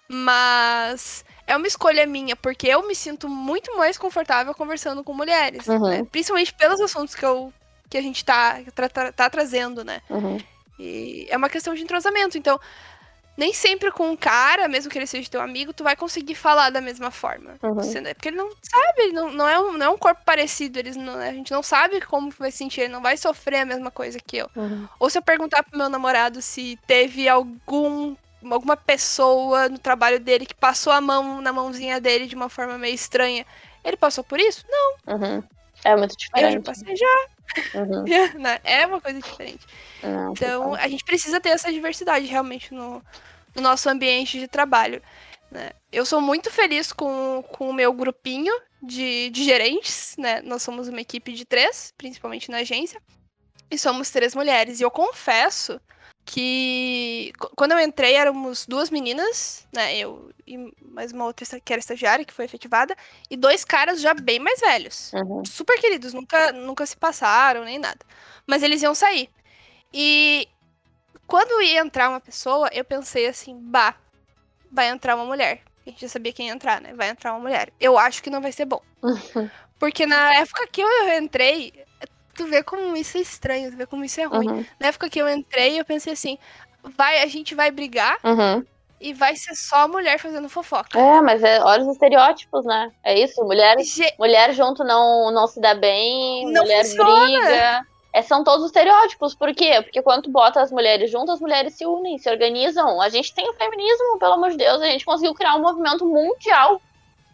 Mas 0.07 1.25
é 1.47 1.55
uma 1.55 1.67
escolha 1.67 2.05
minha, 2.05 2.35
porque 2.35 2.67
eu 2.67 2.87
me 2.87 2.95
sinto 2.95 3.27
muito 3.27 3.75
mais 3.77 3.97
confortável 3.97 4.53
conversando 4.53 5.03
com 5.03 5.13
mulheres. 5.13 5.67
Uhum. 5.67 5.89
Né? 5.89 6.07
Principalmente 6.09 6.53
pelos 6.53 6.79
assuntos 6.79 7.13
que, 7.13 7.25
eu, 7.25 7.51
que 7.89 7.97
a 7.97 8.01
gente 8.01 8.23
tá, 8.23 8.59
tá, 8.73 9.11
tá 9.11 9.29
trazendo, 9.29 9.83
né? 9.83 10.01
Uhum. 10.09 10.37
E 10.79 11.27
é 11.29 11.35
uma 11.35 11.49
questão 11.49 11.73
de 11.73 11.81
entrosamento. 11.81 12.37
Então, 12.37 12.59
nem 13.37 13.53
sempre 13.53 13.91
com 13.91 14.09
um 14.09 14.15
cara, 14.15 14.67
mesmo 14.67 14.89
que 14.89 14.97
ele 14.97 15.07
seja 15.07 15.29
teu 15.29 15.41
amigo, 15.41 15.73
tu 15.73 15.83
vai 15.83 15.95
conseguir 15.95 16.35
falar 16.35 16.69
da 16.69 16.79
mesma 16.79 17.11
forma. 17.11 17.55
Uhum. 17.61 17.75
Porque 17.75 18.29
ele 18.29 18.37
não 18.37 18.49
sabe, 18.61 19.01
ele 19.01 19.13
não, 19.13 19.31
não, 19.31 19.47
é 19.47 19.59
um, 19.59 19.73
não 19.73 19.85
é 19.85 19.89
um 19.89 19.97
corpo 19.97 20.21
parecido, 20.25 20.79
eles 20.79 20.95
não, 20.95 21.15
a 21.15 21.31
gente 21.31 21.51
não 21.51 21.61
sabe 21.61 22.01
como 22.01 22.31
vai 22.31 22.51
sentir, 22.51 22.81
ele 22.81 22.93
não 22.93 23.01
vai 23.01 23.17
sofrer 23.17 23.61
a 23.61 23.65
mesma 23.65 23.91
coisa 23.91 24.19
que 24.19 24.37
eu. 24.37 24.49
Uhum. 24.55 24.87
Ou 24.99 25.09
se 25.09 25.17
eu 25.17 25.21
perguntar 25.21 25.63
pro 25.63 25.77
meu 25.77 25.89
namorado 25.89 26.41
se 26.41 26.79
teve 26.87 27.27
algum 27.27 28.15
alguma 28.51 28.77
pessoa 28.77 29.67
no 29.67 29.79
trabalho 29.79 30.19
dele 30.19 30.45
que 30.45 30.53
passou 30.53 30.93
a 30.93 31.01
mão 31.01 31.41
na 31.41 31.51
mãozinha 31.51 31.99
dele 31.99 32.27
de 32.27 32.35
uma 32.35 32.47
forma 32.47 32.77
meio 32.77 32.93
estranha, 32.93 33.43
ele 33.83 33.97
passou 33.97 34.23
por 34.23 34.39
isso? 34.39 34.63
Não. 34.69 35.15
Uhum. 35.15 35.43
É 35.83 35.95
muito 35.95 36.15
diferente. 36.15 36.55
Eu 36.55 36.59
já 36.59 36.61
passei 36.61 36.95
já. 36.95 37.27
Uhum. 37.73 38.05
É 38.63 38.85
uma 38.85 38.99
coisa 38.99 39.19
diferente. 39.19 39.65
Não, 40.01 40.31
então, 40.31 40.75
a 40.75 40.87
gente 40.87 41.03
precisa 41.03 41.39
ter 41.39 41.49
essa 41.49 41.71
diversidade 41.71 42.25
realmente 42.25 42.73
no, 42.73 43.01
no 43.55 43.61
nosso 43.61 43.89
ambiente 43.89 44.39
de 44.39 44.47
trabalho. 44.47 45.01
Né? 45.49 45.71
Eu 45.91 46.05
sou 46.05 46.19
muito 46.19 46.51
feliz 46.51 46.91
com, 46.91 47.43
com 47.51 47.69
o 47.69 47.73
meu 47.73 47.93
grupinho 47.93 48.53
de, 48.81 49.29
de 49.29 49.43
gerentes, 49.43 50.15
né? 50.17 50.41
Nós 50.41 50.61
somos 50.61 50.87
uma 50.87 51.01
equipe 51.01 51.33
de 51.33 51.45
três, 51.45 51.93
principalmente 51.97 52.51
na 52.51 52.57
agência, 52.57 53.01
e 53.69 53.77
somos 53.77 54.09
três 54.09 54.35
mulheres. 54.35 54.79
E 54.79 54.83
eu 54.83 54.91
confesso 54.91 55.79
que 56.25 57.31
quando 57.55 57.73
eu 57.73 57.79
entrei 57.79 58.15
éramos 58.15 58.65
duas 58.65 58.89
meninas, 58.89 59.67
né? 59.71 59.95
Eu 59.95 60.31
e 60.47 60.73
mais 60.81 61.11
uma 61.11 61.25
outra 61.25 61.45
que 61.59 61.73
era 61.73 61.79
estagiária, 61.79 62.25
que 62.25 62.33
foi 62.33 62.45
efetivada, 62.45 62.95
e 63.29 63.37
dois 63.37 63.63
caras 63.63 64.01
já 64.01 64.13
bem 64.13 64.39
mais 64.39 64.59
velhos. 64.59 65.11
Uhum. 65.13 65.43
Super 65.45 65.79
queridos, 65.79 66.13
nunca, 66.13 66.51
nunca 66.51 66.85
se 66.85 66.95
passaram 66.97 67.63
nem 67.63 67.79
nada. 67.79 67.99
Mas 68.45 68.63
eles 68.63 68.81
iam 68.81 68.95
sair. 68.95 69.29
E 69.93 70.47
quando 71.27 71.61
ia 71.61 71.79
entrar 71.79 72.09
uma 72.09 72.19
pessoa, 72.19 72.69
eu 72.71 72.83
pensei 72.83 73.27
assim, 73.27 73.57
bah, 73.59 73.95
vai 74.71 74.89
entrar 74.89 75.15
uma 75.15 75.25
mulher. 75.25 75.61
A 75.85 75.89
gente 75.89 76.01
já 76.01 76.09
sabia 76.09 76.33
quem 76.33 76.47
ia 76.47 76.53
entrar, 76.53 76.81
né? 76.81 76.93
Vai 76.93 77.09
entrar 77.09 77.33
uma 77.33 77.39
mulher. 77.39 77.71
Eu 77.79 77.97
acho 77.97 78.21
que 78.21 78.29
não 78.29 78.41
vai 78.41 78.51
ser 78.51 78.65
bom. 78.65 78.81
Uhum. 79.03 79.49
Porque 79.77 80.05
na 80.05 80.35
época 80.35 80.67
que 80.67 80.81
eu 80.81 81.17
entrei, 81.17 81.73
tu 82.35 82.45
vê 82.45 82.61
como 82.61 82.95
isso 82.95 83.17
é 83.17 83.21
estranho, 83.21 83.71
tu 83.71 83.77
vê 83.77 83.85
como 83.85 84.03
isso 84.03 84.19
é 84.19 84.25
ruim. 84.25 84.47
Uhum. 84.47 84.65
Na 84.79 84.87
época 84.87 85.09
que 85.09 85.19
eu 85.19 85.27
entrei, 85.27 85.79
eu 85.79 85.85
pensei 85.85 86.13
assim, 86.13 86.37
vai, 86.83 87.21
a 87.21 87.27
gente 87.27 87.55
vai 87.55 87.71
brigar 87.71 88.17
uhum. 88.23 88.63
e 88.99 89.13
vai 89.13 89.35
ser 89.35 89.55
só 89.55 89.87
mulher 89.87 90.19
fazendo 90.19 90.49
fofoca. 90.49 90.99
É, 90.99 91.21
mas 91.21 91.43
é, 91.43 91.61
olha 91.63 91.83
os 91.83 91.93
estereótipos, 91.93 92.65
né? 92.65 92.91
É 93.03 93.17
isso, 93.17 93.43
mulher, 93.43 93.79
Ge 93.79 94.13
mulher 94.19 94.53
junto 94.53 94.83
não, 94.83 95.31
não 95.31 95.47
se 95.47 95.59
dá 95.59 95.73
bem, 95.73 96.45
não 96.51 96.63
mulher 96.63 96.83
funciona. 96.83 97.45
briga. 97.45 97.85
É, 98.13 98.21
são 98.21 98.45
todos 98.45 98.61
os 98.61 98.67
estereótipos. 98.67 99.35
Por 99.35 99.53
quê? 99.53 99.81
Porque 99.83 100.01
quando 100.01 100.23
tu 100.23 100.29
bota 100.29 100.61
as 100.61 100.71
mulheres 100.71 101.11
juntas, 101.11 101.35
as 101.35 101.41
mulheres 101.41 101.73
se 101.73 101.85
unem, 101.85 102.17
se 102.17 102.29
organizam. 102.29 103.01
A 103.01 103.09
gente 103.09 103.35
tem 103.35 103.49
o 103.49 103.53
feminismo, 103.53 104.17
pelo 104.17 104.35
amor 104.35 104.51
de 104.51 104.57
Deus, 104.57 104.81
a 104.81 104.85
gente 104.85 105.03
conseguiu 105.03 105.33
criar 105.33 105.55
um 105.55 105.61
movimento 105.61 106.05
mundial, 106.05 106.81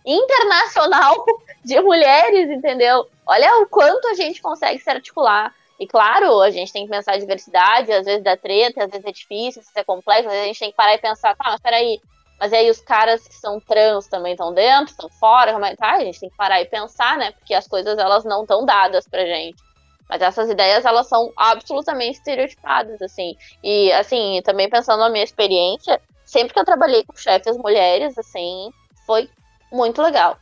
internacional 0.04 1.24
de 1.64 1.80
mulheres, 1.82 2.50
entendeu? 2.50 3.08
Olha 3.32 3.62
o 3.62 3.68
quanto 3.68 4.10
a 4.10 4.14
gente 4.14 4.42
consegue 4.42 4.78
se 4.78 4.90
articular. 4.90 5.56
E 5.80 5.88
claro, 5.88 6.42
a 6.42 6.50
gente 6.50 6.74
tem 6.74 6.84
que 6.84 6.92
pensar 6.92 7.14
a 7.14 7.18
diversidade, 7.18 7.92
às 7.92 8.06
vezes 8.06 8.22
dá 8.22 8.36
treta, 8.36 8.84
às 8.84 8.92
vezes 8.92 9.06
é 9.06 9.12
difícil, 9.12 9.62
às 9.62 9.68
vezes 9.68 9.76
é 9.76 9.84
complexo, 9.86 10.28
às 10.28 10.34
vezes 10.34 10.44
a 10.44 10.48
gente 10.48 10.60
tem 10.60 10.70
que 10.70 10.76
parar 10.76 10.96
e 10.96 10.98
pensar, 10.98 11.36
tá, 11.38 11.46
mas 11.48 11.62
peraí, 11.62 12.02
mas 12.38 12.52
aí 12.52 12.70
os 12.70 12.82
caras 12.82 13.26
que 13.26 13.34
são 13.36 13.58
trans 13.62 14.08
também 14.10 14.34
estão 14.34 14.54
dentro, 14.54 14.92
estão 14.92 15.10
fora, 15.10 15.54
como 15.54 15.64
é? 15.64 15.76
tá? 15.78 15.94
A 15.94 16.04
gente 16.04 16.20
tem 16.20 16.30
que 16.30 16.36
parar 16.36 16.62
e 16.62 16.66
pensar, 16.66 17.18
né? 17.18 17.32
Porque 17.32 17.54
as 17.54 17.68
coisas 17.68 17.98
elas 17.98 18.26
não 18.26 18.42
estão 18.42 18.66
dadas 18.66 19.08
pra 19.08 19.26
gente. 19.26 19.64
Mas 20.10 20.22
essas 20.22 20.50
ideias, 20.50 20.84
elas 20.84 21.08
são 21.08 21.32
absolutamente 21.38 22.18
estereotipadas, 22.18 23.02
assim. 23.02 23.38
E, 23.64 23.94
assim, 23.94 24.42
também 24.44 24.70
pensando 24.70 25.00
na 25.00 25.10
minha 25.10 25.24
experiência, 25.24 26.02
sempre 26.26 26.54
que 26.54 26.60
eu 26.60 26.66
trabalhei 26.66 27.06
com 27.06 27.16
chefes 27.16 27.56
mulheres, 27.56 28.18
assim, 28.18 28.72
foi 29.06 29.30
muito 29.72 30.02
legal. 30.02 30.38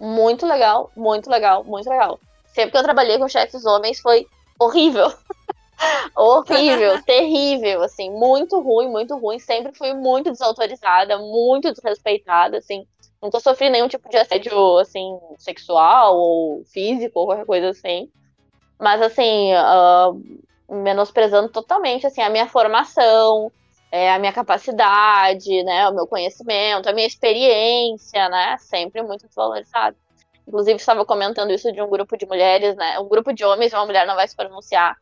Muito 0.00 0.46
legal, 0.46 0.90
muito 0.96 1.28
legal, 1.28 1.62
muito 1.64 1.90
legal. 1.90 2.18
Sempre 2.52 2.72
que 2.72 2.76
eu 2.76 2.82
trabalhei 2.82 3.18
com 3.18 3.28
chefes 3.28 3.64
homens, 3.64 4.00
foi 4.00 4.26
horrível. 4.58 5.12
horrível, 6.16 7.02
terrível, 7.04 7.82
assim, 7.82 8.10
muito 8.10 8.60
ruim, 8.60 8.88
muito 8.88 9.16
ruim. 9.16 9.38
Sempre 9.38 9.72
fui 9.72 9.94
muito 9.94 10.30
desautorizada, 10.30 11.18
muito 11.18 11.72
desrespeitada, 11.72 12.58
assim. 12.58 12.86
Nunca 13.22 13.38
sofri 13.40 13.68
nenhum 13.68 13.88
tipo 13.88 14.08
de 14.08 14.16
assédio, 14.16 14.78
assim, 14.78 15.18
sexual 15.38 16.16
ou 16.16 16.64
físico 16.64 17.20
ou 17.20 17.26
qualquer 17.26 17.46
coisa 17.46 17.68
assim. 17.70 18.10
Mas, 18.78 19.02
assim, 19.02 19.52
uh, 19.54 20.74
menosprezando 20.82 21.50
totalmente, 21.50 22.06
assim, 22.06 22.22
a 22.22 22.30
minha 22.30 22.48
formação, 22.48 23.52
é, 23.92 24.12
a 24.12 24.18
minha 24.18 24.32
capacidade, 24.32 25.62
né, 25.64 25.88
o 25.88 25.94
meu 25.94 26.06
conhecimento, 26.06 26.88
a 26.88 26.92
minha 26.92 27.06
experiência, 27.06 28.28
né, 28.28 28.56
sempre 28.58 29.02
muito 29.02 29.26
desvalorizado. 29.26 29.96
Inclusive, 30.46 30.76
estava 30.76 31.04
comentando 31.04 31.50
isso 31.50 31.72
de 31.72 31.80
um 31.80 31.88
grupo 31.88 32.16
de 32.16 32.26
mulheres, 32.26 32.74
né, 32.76 32.98
um 32.98 33.08
grupo 33.08 33.32
de 33.32 33.44
homens, 33.44 33.72
uma 33.72 33.86
mulher 33.86 34.06
não 34.06 34.14
vai 34.14 34.26
se 34.26 34.36
pronunciar. 34.36 34.96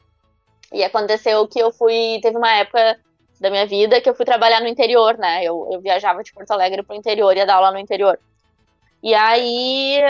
E 0.73 0.85
aconteceu 0.85 1.47
que 1.49 1.59
eu 1.59 1.73
fui, 1.73 2.19
teve 2.23 2.37
uma 2.37 2.53
época 2.55 2.99
da 3.41 3.51
minha 3.51 3.67
vida 3.67 4.01
que 4.01 4.11
eu 4.11 4.15
fui 4.15 4.27
trabalhar 4.27 4.61
no 4.61 4.69
interior, 4.69 5.17
né, 5.17 5.43
eu, 5.45 5.69
eu 5.73 5.81
viajava 5.81 6.23
de 6.23 6.33
Porto 6.33 6.51
Alegre 6.51 6.83
para 6.83 6.95
o 6.95 6.99
interior, 6.99 7.37
ia 7.37 7.47
dar 7.47 7.57
aula 7.57 7.73
no 7.73 7.79
interior. 7.79 8.19
E 9.03 9.15
aí 9.15 10.01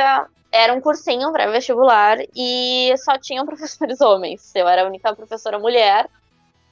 era 0.51 0.73
um 0.73 0.81
cursinho 0.81 1.31
para 1.31 1.51
vestibular 1.51 2.19
e 2.35 2.95
só 2.99 3.19
tinham 3.19 3.45
professores 3.47 4.01
homens. 4.01 4.55
Eu 4.55 4.67
era 4.67 4.83
a 4.83 4.87
única 4.87 5.15
professora 5.15 5.59
mulher. 5.59 6.09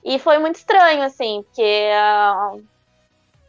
E 0.04 0.18
foi 0.18 0.38
muito 0.38 0.56
estranho, 0.56 1.02
assim, 1.02 1.42
porque 1.42 1.90
uh, 1.90 2.62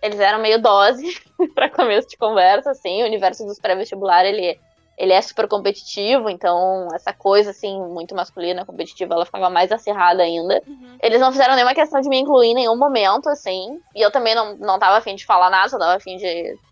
eles 0.01 0.19
eram 0.19 0.39
meio 0.39 0.59
dose 0.59 1.05
para 1.53 1.69
começo 1.69 2.09
de 2.09 2.17
conversa, 2.17 2.71
assim. 2.71 3.03
O 3.03 3.05
universo 3.05 3.45
dos 3.45 3.59
pré-vestibular, 3.59 4.25
ele, 4.25 4.59
ele 4.97 5.13
é 5.13 5.21
super 5.21 5.47
competitivo, 5.47 6.29
então 6.29 6.87
essa 6.93 7.13
coisa, 7.13 7.51
assim, 7.51 7.79
muito 7.79 8.15
masculina, 8.15 8.65
competitiva, 8.65 9.13
ela 9.13 9.25
ficava 9.25 9.49
mais 9.49 9.71
acirrada 9.71 10.23
ainda. 10.23 10.61
Uhum. 10.65 10.97
Eles 11.01 11.21
não 11.21 11.31
fizeram 11.31 11.55
nenhuma 11.55 11.75
questão 11.75 12.01
de 12.01 12.09
me 12.09 12.17
incluir 12.17 12.47
em 12.47 12.55
nenhum 12.55 12.75
momento, 12.75 13.29
assim. 13.29 13.79
E 13.95 14.01
eu 14.01 14.09
também 14.09 14.33
não, 14.33 14.55
não 14.57 14.79
tava 14.79 14.97
afim 14.97 15.15
de 15.15 15.25
falar 15.25 15.51
nada, 15.51 15.69
só 15.69 15.77
tava 15.77 15.95
afim 15.95 16.17
de 16.17 16.25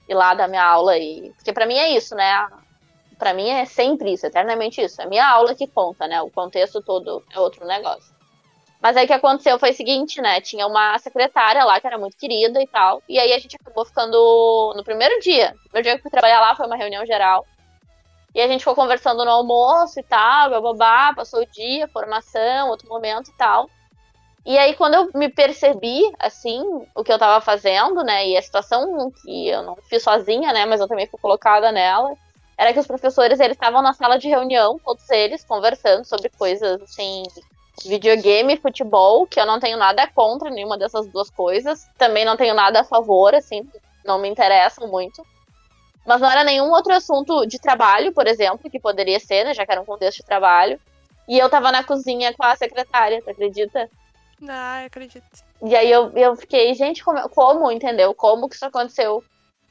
ir 0.09 0.13
lá 0.13 0.33
dar 0.33 0.47
minha 0.47 0.65
aula. 0.65 0.97
E... 0.97 1.31
Porque 1.37 1.53
para 1.53 1.67
mim 1.67 1.75
é 1.75 1.89
isso, 1.89 2.15
né? 2.15 2.47
para 3.17 3.33
mim 3.33 3.49
é 3.49 3.65
sempre 3.65 4.13
isso, 4.13 4.25
eternamente 4.25 4.81
isso. 4.81 5.01
É 5.01 5.05
minha 5.05 5.27
aula 5.27 5.55
que 5.55 5.67
conta, 5.67 6.07
né? 6.07 6.21
O 6.21 6.29
contexto 6.29 6.81
todo 6.81 7.23
é 7.33 7.39
outro 7.39 7.65
negócio. 7.65 8.13
Mas 8.81 8.97
aí 8.97 9.05
o 9.05 9.07
que 9.07 9.13
aconteceu 9.13 9.57
foi 9.57 9.71
o 9.71 9.73
seguinte, 9.73 10.21
né? 10.21 10.41
Tinha 10.41 10.67
uma 10.67 10.97
secretária 10.99 11.63
lá 11.63 11.79
que 11.79 11.87
era 11.87 11.97
muito 11.97 12.17
querida 12.17 12.61
e 12.61 12.67
tal. 12.67 13.01
E 13.07 13.17
aí 13.17 13.33
a 13.33 13.39
gente 13.39 13.55
acabou 13.55 13.85
ficando 13.85 14.73
no 14.75 14.83
primeiro 14.83 15.19
dia. 15.21 15.51
No 15.51 15.69
primeiro 15.71 15.83
dia 15.83 15.91
que 15.93 15.99
eu 15.99 16.01
fui 16.03 16.11
trabalhar 16.11 16.39
lá 16.39 16.55
foi 16.55 16.67
uma 16.67 16.75
reunião 16.75 17.05
geral. 17.05 17.45
E 18.35 18.41
a 18.41 18.47
gente 18.49 18.59
ficou 18.59 18.75
conversando 18.75 19.23
no 19.23 19.31
almoço 19.31 19.97
e 19.97 20.03
tal, 20.03 20.61
babá, 20.61 21.13
passou 21.15 21.41
o 21.41 21.45
dia, 21.45 21.87
formação, 21.87 22.69
outro 22.69 22.89
momento 22.89 23.29
e 23.29 23.33
tal. 23.37 23.69
E 24.45 24.57
aí, 24.57 24.75
quando 24.75 24.93
eu 24.93 25.09
me 25.15 25.29
percebi, 25.29 26.03
assim, 26.19 26.61
o 26.93 27.01
que 27.01 27.11
eu 27.11 27.17
tava 27.17 27.39
fazendo, 27.39 28.03
né, 28.03 28.27
e 28.27 28.37
a 28.37 28.41
situação 28.41 29.09
que 29.09 29.47
eu 29.47 29.63
não 29.63 29.77
fiz 29.89 30.03
sozinha, 30.03 30.51
né, 30.51 30.65
mas 30.65 30.81
eu 30.81 30.87
também 30.87 31.07
fui 31.07 31.17
colocada 31.19 31.71
nela, 31.71 32.13
era 32.57 32.73
que 32.73 32.79
os 32.79 32.85
professores 32.85 33.39
eles 33.39 33.55
estavam 33.55 33.81
na 33.81 33.93
sala 33.93 34.19
de 34.19 34.27
reunião, 34.27 34.79
todos 34.83 35.09
eles 35.09 35.43
conversando 35.45 36.05
sobre 36.05 36.29
coisas 36.29 36.81
assim, 36.81 37.23
videogame, 37.85 38.57
futebol, 38.57 39.25
que 39.25 39.39
eu 39.39 39.45
não 39.45 39.59
tenho 39.59 39.77
nada 39.77 40.07
contra 40.13 40.49
nenhuma 40.49 40.77
dessas 40.77 41.07
duas 41.07 41.29
coisas. 41.29 41.89
Também 41.97 42.23
não 42.23 42.37
tenho 42.37 42.53
nada 42.53 42.81
a 42.81 42.83
favor, 42.83 43.33
assim, 43.33 43.67
não 44.05 44.19
me 44.19 44.29
interessam 44.29 44.87
muito. 44.87 45.25
Mas 46.05 46.21
não 46.21 46.29
era 46.29 46.43
nenhum 46.43 46.69
outro 46.69 46.93
assunto 46.93 47.45
de 47.45 47.59
trabalho, 47.59 48.13
por 48.13 48.27
exemplo, 48.27 48.69
que 48.69 48.79
poderia 48.79 49.19
ser, 49.19 49.43
né, 49.43 49.53
já 49.53 49.65
que 49.65 49.71
era 49.71 49.81
um 49.81 49.85
contexto 49.85 50.17
de 50.17 50.25
trabalho. 50.25 50.79
E 51.27 51.39
eu 51.39 51.49
tava 51.49 51.71
na 51.71 51.83
cozinha 51.83 52.33
com 52.33 52.43
a 52.43 52.55
secretária, 52.55 53.21
tu 53.23 53.29
acredita? 53.31 53.89
Ah, 54.47 54.83
acredito. 54.85 55.25
E 55.63 55.75
aí 55.75 55.89
eu, 55.89 56.11
eu 56.11 56.35
fiquei, 56.35 56.73
gente, 56.75 57.03
como, 57.03 57.27
como, 57.29 57.71
entendeu? 57.71 58.13
Como 58.13 58.47
que 58.47 58.55
isso 58.55 58.65
aconteceu? 58.65 59.23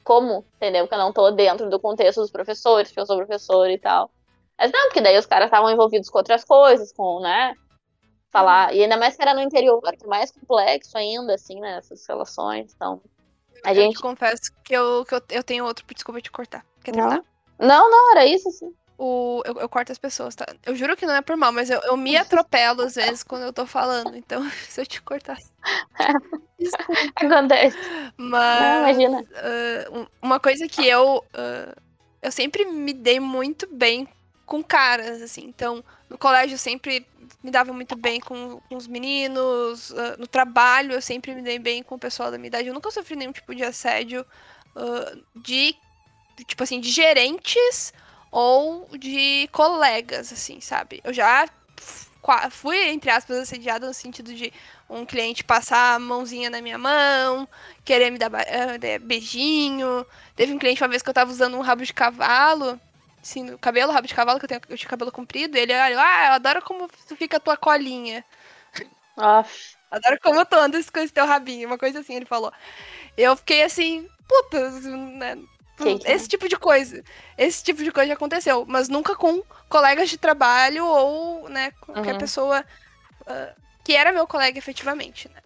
como, 0.05 0.45
entendeu? 0.57 0.87
Que 0.87 0.95
eu 0.95 0.99
não 0.99 1.13
tô 1.13 1.31
dentro 1.31 1.69
do 1.71 1.81
contexto 1.81 2.21
dos 2.21 2.31
professores, 2.31 2.89
porque 2.89 3.01
eu 3.01 3.07
sou 3.07 3.17
professor 3.17 3.69
e 3.71 3.79
tal. 3.79 4.11
Mas 4.57 4.71
não, 4.71 4.85
porque 4.85 5.01
daí 5.01 5.19
os 5.19 5.27
caras 5.27 5.47
estavam 5.47 5.71
envolvidos 5.71 6.11
com 6.11 6.19
outras 6.19 6.45
coisas, 6.45 6.93
com, 6.93 7.21
né? 7.21 7.55
Falar. 8.31 8.71
Uhum. 8.71 8.77
E 8.77 8.83
ainda 8.83 8.97
mais 8.97 9.17
que 9.17 9.23
era 9.23 9.35
no 9.35 9.41
interior, 9.41 9.81
que 9.81 10.05
é 10.05 10.09
mais 10.09 10.31
complexo 10.31 10.97
ainda, 10.97 11.35
assim, 11.35 11.59
né? 11.59 11.79
Essas 11.79 12.07
relações. 12.07 12.73
Então. 12.75 13.01
A 13.65 13.73
eu 13.73 13.83
gente. 13.83 14.01
confesso 14.01 14.53
que 14.63 14.75
eu, 14.75 15.05
que 15.05 15.15
eu, 15.15 15.23
eu 15.31 15.43
tenho 15.43 15.65
outro. 15.65 15.85
Desculpa 15.93 16.21
te 16.21 16.31
cortar. 16.31 16.65
Quer 16.83 16.95
não. 16.97 17.25
Não, 17.59 17.91
não, 17.91 18.13
era 18.13 18.27
isso, 18.27 18.49
assim 18.49 18.73
o, 18.97 19.43
eu, 19.45 19.55
eu, 19.61 19.69
corto 19.69 19.91
as 19.91 19.99
pessoas, 19.99 20.35
tá? 20.35 20.47
Eu 20.65 20.75
juro 20.75 20.97
que 20.97 21.07
não 21.07 21.15
é 21.15 21.23
por 21.23 21.37
mal, 21.37 21.53
mas 21.53 21.69
eu, 21.69 21.81
eu 21.85 21.97
me 21.97 22.17
atropelo 22.17 22.83
às 22.83 22.95
vezes 22.95 23.23
quando 23.23 23.43
eu 23.43 23.53
tô 23.53 23.67
falando. 23.67 24.17
Então, 24.17 24.49
se 24.69 24.81
eu 24.81 24.87
te 24.87 25.03
cortar. 25.03 25.39
Desculpa. 26.59 26.93
Acontece. 27.17 27.77
Mas. 28.17 28.61
Não, 28.61 28.79
imagina. 28.81 29.21
Uh, 29.21 30.07
uma 30.23 30.39
coisa 30.39 30.69
que 30.69 30.87
eu. 30.87 31.25
Uh, 31.35 31.83
eu 32.23 32.33
sempre 32.33 32.65
me 32.65 32.93
dei 32.93 33.21
muito 33.21 33.67
bem 33.67 34.09
com 34.55 34.63
caras, 34.63 35.21
assim. 35.21 35.45
Então, 35.47 35.83
no 36.09 36.17
colégio 36.17 36.55
eu 36.55 36.59
sempre 36.59 37.05
me 37.43 37.51
dava 37.51 37.73
muito 37.73 37.97
bem 37.97 38.21
com, 38.21 38.61
com 38.69 38.77
os 38.77 38.87
meninos. 38.87 39.91
Uh, 39.91 40.17
no 40.19 40.29
trabalho 40.29 40.93
eu 40.93 41.03
sempre 41.03 41.35
me 41.35 41.43
dei 41.43 41.59
bem 41.59 41.83
com 41.83 41.97
o 41.97 41.99
pessoal 41.99 42.31
da 42.31 42.39
minha 42.39 42.47
idade. 42.47 42.69
Eu 42.69 42.75
nunca 42.75 42.91
sofri 42.93 43.17
nenhum 43.17 43.33
tipo 43.33 43.55
de 43.55 43.65
assédio 43.65 44.25
de. 45.35 45.75
Tipo 46.47 46.63
assim, 46.65 46.81
de 46.81 46.91
gerentes 46.91 47.93
ou 48.31 48.89
de 48.99 49.49
colegas, 49.53 50.33
assim, 50.33 50.61
sabe? 50.61 51.01
Eu 51.05 51.13
já 51.13 51.49
fui, 52.51 52.89
entre 52.89 53.11
aspas, 53.11 53.37
assediada 53.37 53.87
no 53.87 53.95
sentido 53.95 54.35
de 54.35 54.53
um 54.89 55.05
cliente 55.05 55.45
passar 55.45 55.95
a 55.95 55.99
mãozinha 55.99 56.51
na 56.51 56.61
minha 56.61 56.79
mão, 56.79 57.49
querer 57.85 58.11
me 58.11 58.19
dar 58.19 58.31
uh, 58.31 59.01
beijinho. 59.03 60.05
Teve 60.35 60.53
um 60.53 60.59
cliente 60.59 60.83
uma 60.83 60.89
vez 60.89 61.03
que 61.03 61.09
eu 61.09 61.15
tava 61.15 61.31
usando 61.31 61.57
um 61.57 61.61
rabo 61.61 61.85
de 61.85 61.93
cavalo, 61.93 62.81
assim, 63.25 63.45
no 63.45 63.59
cabelo, 63.59 63.93
rabo 63.93 64.07
de 64.09 64.15
cavalo, 64.15 64.39
que 64.39 64.45
eu 64.47 64.49
tenho 64.49 64.61
eu 64.69 64.79
tinha 64.79 64.91
cabelo 64.91 65.13
comprido, 65.13 65.57
ele 65.57 65.73
olha, 65.75 66.01
ah, 66.01 66.27
eu 66.29 66.35
adoro 66.35 66.63
como 66.63 66.89
fica 67.19 67.39
a 67.39 67.41
tua 67.41 67.57
colinha. 67.57 68.25
Nossa. 69.17 69.77
Adoro 69.91 70.19
como 70.23 70.45
tu 70.45 70.57
andas 70.57 70.91
com 70.91 70.99
esse 71.01 71.13
teu 71.13 71.27
rabinho, 71.27 71.69
uma 71.69 71.79
coisa 71.79 72.01
assim, 72.01 72.15
ele 72.15 72.27
falou. 72.27 72.53
Eu 73.17 73.37
fiquei 73.37 73.63
assim, 73.63 74.09
puta, 74.29 74.71
né? 74.81 75.39
Que 75.77 75.97
que 75.97 76.11
é? 76.13 76.15
Esse 76.15 76.29
tipo 76.29 76.49
de 76.49 76.57
coisa. 76.59 77.03
Esse 77.39 77.63
tipo 77.65 77.83
de 77.83 77.93
coisa 77.93 78.09
já 78.09 78.15
aconteceu. 78.15 78.65
Mas 78.69 78.89
nunca 78.89 79.17
com 79.17 79.43
colegas 79.69 80.09
de 80.11 80.19
trabalho 80.19 80.87
ou, 80.87 81.49
né, 81.49 81.73
qualquer 81.81 82.15
Uhum. 82.15 82.19
pessoa 82.19 82.65
ah, 83.27 83.55
que 83.85 83.95
era 83.97 84.13
meu 84.13 84.27
colega 84.27 84.59
efetivamente, 84.59 85.29
né? 85.31 85.41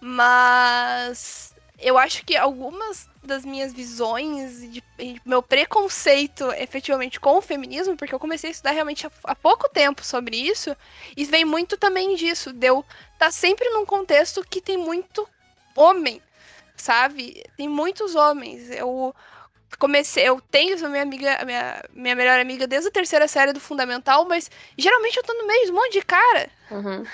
Mas 0.00 1.54
eu 1.80 1.96
acho 1.98 2.24
que 2.24 2.36
algumas 2.36 3.08
das 3.22 3.44
minhas 3.44 3.72
visões 3.72 4.60
de, 4.60 4.82
de 4.98 5.20
meu 5.24 5.42
preconceito 5.42 6.50
efetivamente 6.52 7.20
com 7.20 7.36
o 7.36 7.42
feminismo, 7.42 7.96
porque 7.96 8.14
eu 8.14 8.18
comecei 8.18 8.48
a 8.48 8.52
estudar 8.52 8.70
realmente 8.72 9.06
há, 9.24 9.34
pouco 9.34 9.68
tempo 9.68 10.04
sobre 10.04 10.36
isso, 10.36 10.76
e 11.16 11.24
vem 11.24 11.44
muito 11.44 11.76
também 11.76 12.14
disso, 12.16 12.52
deu 12.52 12.84
tá 13.18 13.30
sempre 13.30 13.68
num 13.70 13.84
contexto 13.84 14.44
que 14.48 14.60
tem 14.60 14.76
muito 14.76 15.28
homem, 15.76 16.22
sabe? 16.76 17.44
Tem 17.56 17.68
muitos 17.68 18.14
homens. 18.14 18.70
Eu 18.70 19.14
comecei, 19.78 20.26
eu 20.26 20.40
tenho 20.50 20.74
essa 20.74 20.88
minha 20.88 21.02
amiga, 21.02 21.36
a 21.40 21.44
minha, 21.44 21.84
minha 21.92 22.14
melhor 22.14 22.40
amiga 22.40 22.66
desde 22.66 22.88
a 22.88 22.92
terceira 22.92 23.28
série 23.28 23.52
do 23.52 23.60
fundamental, 23.60 24.24
mas 24.26 24.50
geralmente 24.76 25.16
eu 25.16 25.22
tô 25.22 25.34
no 25.34 25.46
meio 25.46 25.66
de 25.66 25.72
um 25.72 25.74
monte 25.74 25.92
de 25.92 26.02
cara, 26.02 26.50
Uhum. 26.70 27.04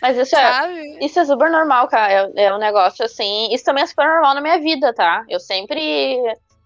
Mas 0.00 0.16
isso 0.16 0.34
é? 0.34 1.04
Isso 1.04 1.20
é 1.20 1.24
super 1.24 1.50
normal, 1.50 1.86
cara. 1.88 2.30
É, 2.34 2.44
é 2.44 2.54
um 2.54 2.58
negócio 2.58 3.04
assim. 3.04 3.52
Isso 3.52 3.64
também 3.64 3.84
é 3.84 3.86
super 3.86 4.06
normal 4.06 4.34
na 4.34 4.40
minha 4.40 4.58
vida, 4.58 4.92
tá? 4.92 5.24
Eu 5.28 5.38
sempre 5.38 6.18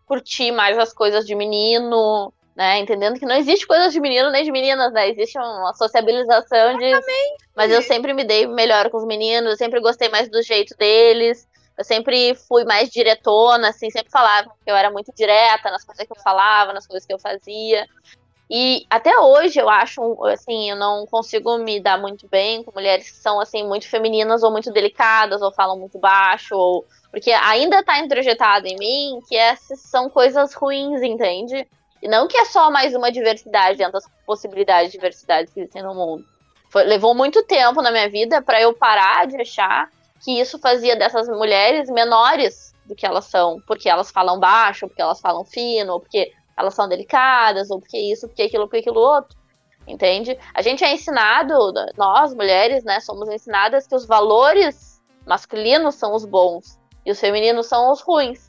curti 0.07 0.53
mais 0.53 0.79
as 0.79 0.93
coisas 0.93 1.27
de 1.27 1.35
menino, 1.35 2.33
né? 2.55 2.79
Entendendo 2.79 3.19
que 3.19 3.27
não 3.27 3.37
existe 3.37 3.67
coisas 3.67 3.93
de 3.93 4.01
menino 4.01 4.31
nem 4.31 4.45
de 4.45 4.53
meninas, 4.53 4.93
né? 4.93 5.11
Existe 5.11 5.37
uma 5.39 5.75
sociabilização 5.75 6.79
de. 6.79 6.93
Mas 7.55 7.71
eu 7.71 7.83
sempre 7.83 8.15
me 8.15 8.25
dei 8.25 8.47
melhor 8.47 8.91
com 8.91 8.99
os 8.99 9.07
meninos, 9.07 9.51
eu 9.51 9.57
sempre 9.57 9.81
gostei 9.81 10.09
mais 10.09 10.31
do 10.31 10.43
jeito 10.43 10.75
deles. 10.77 11.47
Eu 11.77 11.85
sempre 11.85 12.35
fui 12.49 12.65
mais 12.65 12.89
diretona, 12.89 13.69
assim, 13.69 13.91
sempre 13.91 14.11
falava 14.11 14.49
que 14.65 14.71
eu 14.71 14.75
era 14.75 14.91
muito 14.91 15.13
direta 15.15 15.71
nas 15.71 15.85
coisas 15.85 16.07
que 16.07 16.13
eu 16.13 16.23
falava, 16.23 16.73
nas 16.73 16.87
coisas 16.87 17.07
que 17.07 17.13
eu 17.13 17.19
fazia. 17.19 17.87
E 18.49 18.87
até 18.89 19.19
hoje 19.19 19.59
eu 19.59 19.69
acho, 19.69 20.25
assim, 20.27 20.71
eu 20.71 20.77
não 20.77 21.05
consigo 21.07 21.59
me 21.59 21.81
dar 21.81 21.99
muito 21.99 22.29
bem 22.29 22.63
com 22.63 22.73
mulheres 22.73 23.11
que 23.11 23.17
são, 23.17 23.41
assim, 23.41 23.67
muito 23.67 23.89
femininas 23.89 24.43
ou 24.43 24.53
muito 24.53 24.73
delicadas, 24.73 25.43
ou 25.43 25.53
falam 25.53 25.79
muito 25.79 25.99
baixo, 25.99 26.55
ou. 26.55 26.87
Porque 27.11 27.33
ainda 27.33 27.83
tá 27.83 27.99
introjetado 27.99 28.67
em 28.67 28.77
mim 28.77 29.21
que 29.29 29.37
essas 29.37 29.81
são 29.81 30.09
coisas 30.09 30.55
ruins, 30.55 31.03
entende? 31.03 31.67
E 32.01 32.09
não 32.09 32.29
que 32.29 32.37
é 32.37 32.45
só 32.45 32.71
mais 32.71 32.95
uma 32.95 33.11
diversidade 33.11 33.79
dentro 33.79 33.95
das 33.95 34.05
possibilidades 34.25 34.93
de 34.93 34.99
diversidade 34.99 35.51
que 35.51 35.61
existem 35.61 35.83
no 35.83 35.95
mundo. 35.95 36.25
Foi- 36.71 36.85
levou 36.85 37.15
muito 37.15 37.43
tempo 37.43 37.83
na 37.83 37.91
minha 37.91 38.09
vida 38.09 38.43
para 38.43 38.61
eu 38.61 38.73
parar 38.75 39.27
de 39.27 39.41
achar 39.41 39.89
que 40.23 40.39
isso 40.39 40.59
fazia 40.59 40.95
dessas 40.95 41.29
mulheres 41.29 41.89
menores 41.91 42.75
do 42.85 42.95
que 42.95 43.07
elas 43.07 43.25
são, 43.25 43.61
porque 43.67 43.89
elas 43.89 44.11
falam 44.11 44.39
baixo, 44.39 44.87
porque 44.87 45.03
elas 45.03 45.21
falam 45.21 45.45
fino, 45.45 45.99
porque 45.99 46.33
elas 46.57 46.75
são 46.75 46.89
delicadas, 46.89 47.71
ou 47.71 47.81
porque 47.81 47.99
isso, 47.99 48.27
porque 48.27 48.43
aquilo, 48.43 48.65
porque 48.65 48.79
aquilo 48.79 49.01
outro. 49.01 49.37
Entende? 49.87 50.37
A 50.53 50.63
gente 50.63 50.83
é 50.83 50.93
ensinado, 50.93 51.55
nós 51.97 52.35
mulheres, 52.35 52.83
né, 52.83 52.99
somos 53.01 53.29
ensinadas 53.29 53.87
que 53.87 53.95
os 53.95 54.05
valores 54.05 55.01
masculinos 55.25 55.95
são 55.95 56.13
os 56.15 56.25
bons 56.25 56.79
e 57.05 57.11
os 57.13 57.21
femininos 57.21 57.67
são 57.67 57.93
os 57.93 58.01
ruins. 58.01 58.49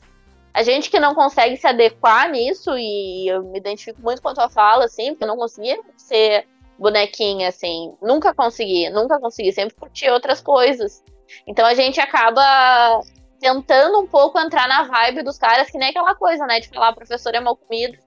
A 0.52 0.64
gente 0.64 0.90
que 0.90 0.98
não 0.98 1.14
consegue 1.14 1.56
se 1.56 1.66
adequar 1.66 2.28
nisso, 2.30 2.76
e 2.76 3.28
eu 3.28 3.44
me 3.44 3.58
identifico 3.58 4.00
muito 4.02 4.20
com 4.20 4.28
a 4.28 4.34
tua 4.34 4.48
fala, 4.48 4.86
assim, 4.86 5.10
porque 5.10 5.22
eu 5.22 5.28
não 5.28 5.36
conseguia 5.36 5.78
ser 5.96 6.48
bonequinha, 6.76 7.48
assim. 7.48 7.94
Nunca 8.02 8.34
consegui, 8.34 8.90
nunca 8.90 9.20
consegui. 9.20 9.52
Sempre 9.52 9.76
curti 9.76 10.08
outras 10.08 10.40
coisas. 10.40 11.04
Então 11.46 11.66
a 11.66 11.74
gente 11.74 12.00
acaba 12.00 13.00
tentando 13.38 14.00
um 14.00 14.06
pouco 14.06 14.38
entrar 14.38 14.68
na 14.68 14.84
vibe 14.84 15.22
dos 15.22 15.38
caras, 15.38 15.70
que 15.70 15.78
nem 15.78 15.90
aquela 15.90 16.14
coisa, 16.14 16.46
né? 16.46 16.60
De 16.60 16.68
falar, 16.68 16.92
professor 16.92 17.34
é 17.34 17.40
mal 17.40 17.56
comido. 17.56 17.98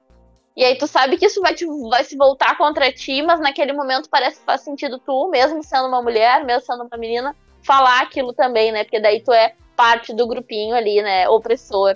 E 0.56 0.64
aí 0.66 0.78
tu 0.78 0.86
sabe 0.86 1.18
que 1.18 1.26
isso 1.26 1.42
vai, 1.42 1.54
te, 1.54 1.66
vai 1.90 2.04
se 2.04 2.18
voltar 2.18 2.58
contra 2.58 2.92
ti, 2.92 3.22
mas 3.22 3.40
naquele 3.40 3.72
momento 3.72 4.10
parece 4.10 4.40
que 4.40 4.46
faz 4.46 4.62
sentido 4.62 5.00
tu, 5.00 5.30
mesmo 5.30 5.64
sendo 5.64 5.88
uma 5.88 6.02
mulher, 6.02 6.44
mesmo 6.44 6.66
sendo 6.66 6.84
uma 6.84 6.98
menina, 6.98 7.36
falar 7.64 8.02
aquilo 8.02 8.34
também, 8.34 8.72
né? 8.72 8.84
Porque 8.84 9.00
daí 9.00 9.22
tu 9.22 9.32
é 9.32 9.54
parte 9.76 10.14
do 10.14 10.28
grupinho 10.28 10.76
ali, 10.76 11.02
né? 11.02 11.30
Opressor. 11.30 11.96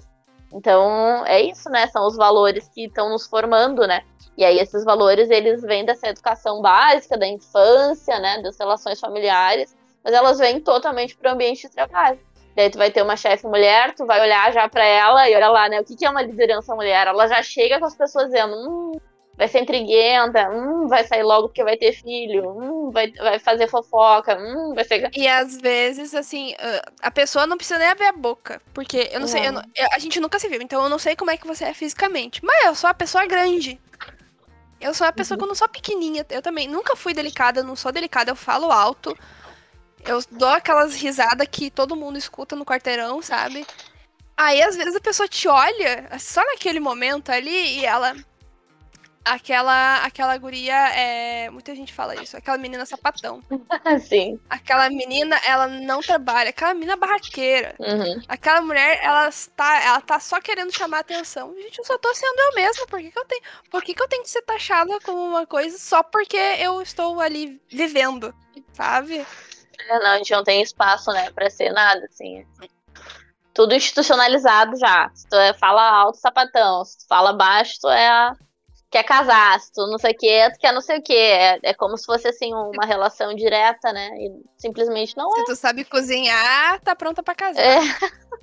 Então, 0.54 1.26
é 1.26 1.42
isso, 1.42 1.70
né? 1.70 1.88
São 1.88 2.08
os 2.08 2.16
valores 2.16 2.70
que 2.74 2.86
estão 2.86 3.10
nos 3.10 3.28
formando, 3.28 3.86
né? 3.86 4.04
E 4.38 4.44
aí 4.44 4.58
esses 4.60 4.84
valores, 4.86 5.30
eles 5.30 5.62
vêm 5.62 5.86
dessa 5.86 6.08
educação 6.08 6.62
básica, 6.62 7.18
da 7.18 7.28
infância, 7.28 8.20
né? 8.20 8.42
Das 8.42 8.58
relações 8.58 9.00
familiares, 9.00 9.76
mas 10.04 10.14
elas 10.14 10.38
vêm 10.38 10.62
totalmente 10.62 11.18
pro 11.18 11.32
ambiente 11.32 11.68
de 11.68 11.74
trabalho. 11.74 12.20
Daí 12.56 12.70
tu 12.70 12.78
vai 12.78 12.89
ter 12.89 13.01
uma 13.01 13.18
chefe 13.18 13.45
mulher, 13.47 13.93
tu 13.93 14.06
vai 14.06 14.22
olhar 14.22 14.51
já 14.53 14.68
pra 14.70 14.84
ela 14.84 15.30
e 15.30 15.36
olha 15.36 15.49
lá, 15.49 15.68
né? 15.68 15.82
O 15.82 15.84
que, 15.84 15.95
que 15.95 16.06
é 16.06 16.10
uma 16.10 16.22
liderança 16.22 16.74
mulher? 16.74 17.06
Ela 17.08 17.28
já 17.28 17.43
chega 17.43 17.80
com 17.80 17.86
as 17.86 17.95
pessoas 17.95 18.28
dizendo, 18.28 18.56
hum, 18.56 18.93
vai 19.38 19.47
ser 19.49 19.60
intriguenta, 19.60 20.49
hum, 20.49 20.88
vai 20.88 21.03
sair 21.03 21.24
logo 21.24 21.49
porque 21.49 21.64
vai 21.66 21.76
ter 21.76 21.91
filho, 21.91 22.49
hum, 22.49 22.91
vai, 22.91 23.12
vai 23.12 23.39
fazer 23.39 23.68
fofoca, 23.68 24.38
hum, 24.39 24.74
vai 24.74 24.86
ser. 24.86 25.10
E 25.14 25.28
às 25.28 25.58
vezes, 25.58 26.16
assim, 26.16 26.56
ah, 26.58 26.82
a 27.01 27.12
pessoa 27.12 27.45
não 27.45 27.58
precisa 27.58 27.78
nem 27.78 27.89
abrir 27.89 28.06
a 28.06 28.14
boca. 28.14 28.62
Porque 28.74 29.10
eu 29.12 29.20
não 29.20 29.28
sei, 29.28 29.45
eu 29.47 29.51
Não. 29.51 29.62
eu- 29.76 29.88
a 29.91 29.99
gente 29.99 30.20
nunca 30.22 30.39
se 30.39 30.47
viu, 30.47 30.62
então 30.62 30.82
eu 30.82 30.89
não 30.89 30.97
sei 30.99 31.16
como 31.16 31.32
é 31.32 31.38
que 31.38 31.45
você 31.45 31.66
é 31.66 31.74
fisicamente. 31.74 32.43
Mas 32.43 32.66
eu 32.66 32.74
sou 32.76 32.89
a 32.89 32.93
pessoa 32.93 33.26
grande. 33.26 33.80
Eu 34.80 34.93
sou 34.93 35.08
a 35.08 35.12
pessoa 35.12 35.38
que 35.38 35.43
eu 35.43 35.47
não 35.47 35.56
sou 35.56 35.68
pequenininha. 35.68 36.26
Eu 36.30 36.41
também 36.41 36.68
nunca 36.68 36.95
fui 36.95 37.14
delicada, 37.14 37.64
não 37.64 37.76
sou 37.76 37.91
delicada, 37.91 38.32
eu 38.32 38.36
falo 38.36 38.72
alto. 38.72 39.18
Eu 40.08 40.24
dou 40.32 40.49
aquelas 40.49 40.95
risadas 40.95 41.47
que 41.49 41.72
todo 41.72 41.95
mundo 41.95 42.18
escuta 42.18 42.56
no 42.56 42.66
quarteirão, 42.66 43.22
sabe? 43.22 43.66
Aí 44.38 44.62
às 44.62 44.76
vezes 44.76 44.95
a 44.95 45.01
pessoa 45.01 45.28
te 45.28 45.47
olha, 45.47 46.10
só 46.20 46.43
naquele 46.45 46.80
momento 46.80 47.32
ali, 47.32 47.80
e 47.80 47.86
ela. 47.86 48.16
Aquela, 49.24 50.06
aquela 50.06 50.38
guria, 50.38 50.76
é, 50.95 51.49
muita 51.49 51.74
gente 51.74 51.91
fala 51.91 52.22
isso, 52.22 52.38
aquela 52.38 52.60
menina 52.60 52.86
sapatão. 52.86 53.41
Assim. 53.84 54.39
Aquela 54.47 54.88
menina, 54.88 55.36
ela 55.47 55.68
não 55.68 55.99
trabalha. 55.99 56.51
Aquela 56.51 56.76
menina 56.76 56.95
barraqueira. 56.95 57.74
Uhum. 57.80 58.22
Aquela 58.28 58.62
mulher, 58.62 58.99
ela 59.01 59.28
está, 59.28 59.84
ela 59.84 59.99
tá 59.99 60.20
só 60.20 60.39
querendo 60.39 60.72
chamar 60.72 60.99
atenção. 60.99 61.56
Gente, 61.56 61.80
eu 61.80 61.86
só 61.86 61.97
tô 61.97 62.14
sendo 62.14 62.39
eu 62.39 62.53
mesma. 62.53 62.86
Por 62.86 62.99
que, 62.99 63.10
que 63.10 63.18
eu 63.18 63.26
tenho, 63.26 63.41
por 63.72 63.84
que, 63.84 63.95
que 63.95 64.03
eu 64.03 64.08
tenho 64.08 64.22
que 64.22 64.30
ser 64.30 64.43
taxada 64.43 64.99
como 65.03 65.20
uma 65.24 65.47
coisa 65.47 65.76
só 65.76 66.03
porque 66.03 66.38
eu 66.60 66.80
estou 66.80 67.20
ali 67.20 67.60
vivendo, 67.68 68.32
sabe? 68.74 69.26
É, 69.80 69.99
não, 69.99 70.11
a 70.11 70.17
gente 70.17 70.32
não 70.32 70.43
tem 70.43 70.61
espaço, 70.61 71.11
né, 71.11 71.32
pra 71.32 71.49
ser 71.49 71.71
nada, 71.71 72.05
assim. 72.05 72.45
Tudo 73.53 73.73
institucionalizado 73.73 74.78
já. 74.78 75.09
Se 75.13 75.28
tu 75.28 75.36
é, 75.36 75.53
fala 75.53 75.82
alto, 75.82 76.17
sapatão. 76.17 76.84
Se 76.84 76.99
tu 76.99 77.07
fala 77.07 77.34
baixo, 77.34 77.80
tu 77.82 77.89
é 77.89 78.34
quer 78.95 79.03
casar. 79.03 79.59
Se 79.59 79.71
tu 79.73 79.88
não 79.88 79.97
sei 79.97 80.11
o 80.11 80.17
que, 80.17 80.51
tu 80.51 80.59
quer 80.59 80.71
não 80.71 80.82
sei 80.82 80.99
o 80.99 81.01
que. 81.01 81.13
É, 81.13 81.59
é 81.63 81.73
como 81.73 81.97
se 81.97 82.05
fosse, 82.05 82.28
assim, 82.28 82.53
uma 82.53 82.86
relação 82.88 83.34
direta, 83.36 83.91
né? 83.91 84.09
E 84.17 84.32
simplesmente 84.57 85.15
não 85.17 85.34
é. 85.36 85.39
Se 85.39 85.45
tu 85.45 85.55
sabe 85.55 85.84
cozinhar, 85.84 86.80
tá 86.82 86.95
pronta 86.95 87.21
pra 87.21 87.36
casar. 87.36 87.61
É. 87.61 87.80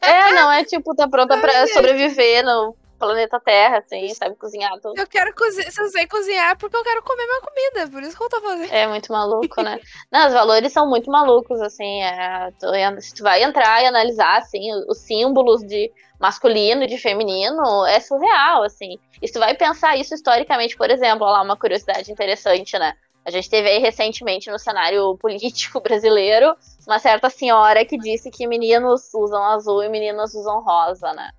É, 0.00 0.32
não 0.32 0.50
é 0.50 0.64
tipo, 0.64 0.96
tá 0.96 1.06
pronta 1.06 1.38
pra 1.38 1.68
sobreviver 1.68 2.44
no 2.44 2.74
planeta 2.98 3.40
Terra, 3.40 3.78
assim, 3.78 4.08
sabe 4.14 4.36
cozinhar 4.36 4.72
tudo. 4.80 4.98
Eu 4.98 5.06
quero 5.06 5.34
cozinhar. 5.34 5.70
Se 5.70 5.80
eu 5.80 5.88
sei 5.88 6.06
cozinhar, 6.06 6.50
é 6.50 6.54
porque 6.54 6.76
eu 6.76 6.82
quero 6.82 7.02
comer 7.02 7.26
minha 7.26 7.40
comida. 7.40 7.90
Por 7.90 8.02
isso 8.02 8.16
que 8.16 8.22
eu 8.22 8.28
tô 8.28 8.40
fazendo. 8.40 8.72
É 8.72 8.86
muito 8.86 9.12
maluco, 9.12 9.62
né? 9.62 9.78
Não, 10.10 10.26
os 10.26 10.32
valores 10.32 10.72
são 10.72 10.88
muito 10.88 11.10
malucos, 11.10 11.60
assim. 11.60 12.02
É, 12.02 12.50
tu, 12.58 12.66
se 13.00 13.14
tu 13.14 13.22
vai 13.22 13.42
entrar 13.42 13.82
e 13.82 13.86
analisar, 13.86 14.38
assim, 14.38 14.60
os 14.88 14.98
símbolos 14.98 15.62
de 15.62 15.92
masculino 16.18 16.84
e 16.84 16.86
de 16.86 16.98
feminino, 16.98 17.84
é 17.86 18.00
surreal, 18.00 18.62
assim. 18.62 18.98
E 19.20 19.26
se 19.26 19.34
tu 19.34 19.40
vai 19.40 19.54
pensar 19.54 19.96
isso 19.96 20.14
historicamente, 20.14 20.76
por 20.76 20.90
exemplo, 20.90 21.26
olha 21.26 21.38
lá, 21.38 21.42
uma 21.42 21.56
curiosidade 21.56 22.10
interessante, 22.10 22.78
né? 22.78 22.94
A 23.24 23.30
gente 23.30 23.48
teve 23.48 23.68
aí 23.68 23.78
recentemente 23.78 24.50
no 24.50 24.58
cenário 24.58 25.16
político 25.18 25.80
brasileiro 25.80 26.54
uma 26.86 26.98
certa 26.98 27.30
senhora 27.30 27.84
que 27.84 27.96
disse 27.96 28.30
que 28.30 28.46
meninos 28.46 29.12
usam 29.14 29.42
azul 29.44 29.82
e 29.82 29.88
meninas 29.88 30.34
usam 30.34 30.62
rosa, 30.62 31.12
né? 31.14 31.30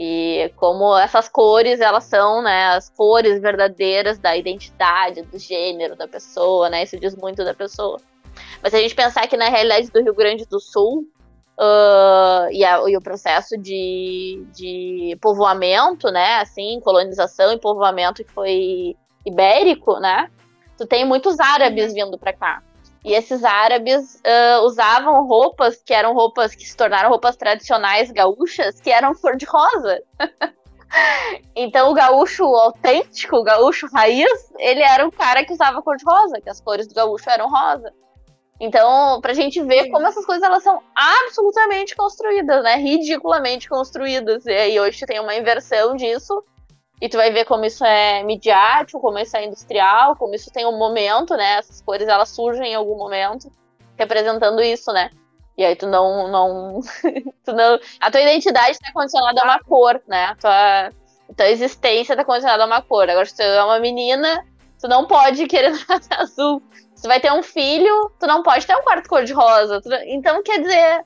E 0.00 0.52
como 0.54 0.96
essas 0.96 1.28
cores, 1.28 1.80
elas 1.80 2.04
são, 2.04 2.40
né, 2.40 2.68
as 2.68 2.88
cores 2.88 3.40
verdadeiras 3.40 4.16
da 4.16 4.36
identidade, 4.36 5.22
do 5.22 5.36
gênero 5.36 5.96
da 5.96 6.06
pessoa, 6.06 6.70
né? 6.70 6.84
Isso 6.84 6.96
diz 7.00 7.16
muito 7.16 7.44
da 7.44 7.52
pessoa. 7.52 7.98
Mas 8.62 8.70
se 8.70 8.78
a 8.78 8.80
gente 8.80 8.94
pensar 8.94 9.26
que 9.26 9.36
na 9.36 9.48
realidade 9.48 9.90
do 9.90 10.00
Rio 10.00 10.14
Grande 10.14 10.46
do 10.46 10.60
Sul 10.60 11.04
uh, 11.58 12.48
e, 12.52 12.64
a, 12.64 12.80
e, 12.88 12.96
o 12.96 13.00
processo 13.00 13.58
de, 13.58 14.46
de 14.54 15.18
povoamento, 15.20 16.12
né, 16.12 16.36
assim, 16.36 16.78
colonização 16.84 17.52
e 17.52 17.58
povoamento 17.58 18.22
que 18.22 18.32
foi 18.32 18.94
ibérico, 19.26 19.98
né? 19.98 20.30
Tu 20.76 20.86
tem 20.86 21.04
muitos 21.04 21.40
árabes 21.40 21.92
vindo 21.92 22.16
para 22.16 22.32
cá. 22.32 22.62
E 23.04 23.14
esses 23.14 23.44
árabes 23.44 24.16
uh, 24.16 24.64
usavam 24.64 25.26
roupas 25.26 25.80
que 25.84 25.94
eram 25.94 26.14
roupas 26.14 26.54
que 26.54 26.66
se 26.66 26.76
tornaram 26.76 27.08
roupas 27.08 27.36
tradicionais 27.36 28.10
gaúchas, 28.10 28.80
que 28.80 28.90
eram 28.90 29.14
cor 29.14 29.36
de 29.36 29.46
rosa. 29.46 30.02
então 31.54 31.90
o 31.90 31.94
gaúcho 31.94 32.44
autêntico, 32.44 33.36
o 33.36 33.44
gaúcho 33.44 33.86
raiz, 33.92 34.52
ele 34.58 34.82
era 34.82 35.06
um 35.06 35.10
cara 35.10 35.44
que 35.44 35.52
usava 35.52 35.82
cor 35.82 35.96
de 35.96 36.04
rosa, 36.04 36.40
que 36.40 36.50
as 36.50 36.60
cores 36.60 36.86
do 36.86 36.94
gaúcho 36.94 37.30
eram 37.30 37.48
rosa. 37.48 37.92
Então, 38.60 39.20
pra 39.20 39.34
gente 39.34 39.62
ver 39.62 39.88
como 39.90 40.06
essas 40.06 40.26
coisas 40.26 40.42
elas 40.42 40.64
são 40.64 40.82
absolutamente 40.94 41.94
construídas, 41.94 42.64
né? 42.64 42.74
Ridiculamente 42.74 43.68
construídas. 43.68 44.44
E 44.46 44.52
aí 44.52 44.80
hoje 44.80 45.06
tem 45.06 45.20
uma 45.20 45.36
inversão 45.36 45.94
disso. 45.94 46.42
E 47.00 47.08
tu 47.08 47.16
vai 47.16 47.30
ver 47.30 47.44
como 47.44 47.64
isso 47.64 47.84
é 47.84 48.22
midiático, 48.24 49.00
como 49.00 49.18
isso 49.18 49.36
é 49.36 49.44
industrial, 49.44 50.16
como 50.16 50.34
isso 50.34 50.50
tem 50.50 50.66
um 50.66 50.76
momento, 50.76 51.36
né? 51.36 51.58
Essas 51.58 51.80
cores 51.80 52.08
elas 52.08 52.28
surgem 52.30 52.72
em 52.72 52.74
algum 52.74 52.96
momento, 52.96 53.50
representando 53.96 54.60
isso, 54.60 54.92
né? 54.92 55.10
E 55.56 55.64
aí 55.64 55.76
tu 55.76 55.86
não. 55.86 56.28
não, 56.28 56.80
tu 57.44 57.52
não 57.52 57.78
a 58.00 58.10
tua 58.10 58.20
identidade 58.20 58.72
está 58.72 58.92
condicionada 58.92 59.40
a 59.40 59.44
uma 59.44 59.58
cor, 59.60 60.00
né? 60.06 60.26
A 60.26 60.34
tua, 60.34 60.86
a 60.88 61.34
tua 61.36 61.48
existência 61.48 62.12
está 62.12 62.24
condicionada 62.24 62.62
a 62.62 62.66
uma 62.66 62.82
cor. 62.82 63.08
Agora, 63.08 63.26
se 63.26 63.36
tu 63.36 63.42
é 63.42 63.64
uma 63.64 63.78
menina, 63.78 64.44
tu 64.80 64.88
não 64.88 65.06
pode 65.06 65.46
querer 65.46 65.72
azul. 66.18 66.62
Se 66.94 67.06
vai 67.06 67.20
ter 67.20 67.32
um 67.32 67.42
filho, 67.42 68.10
tu 68.18 68.26
não 68.26 68.42
pode 68.42 68.66
ter 68.66 68.76
um 68.76 68.82
quarto 68.82 69.08
cor-de-rosa. 69.08 69.80
Então, 70.06 70.42
quer 70.42 70.60
dizer, 70.60 71.04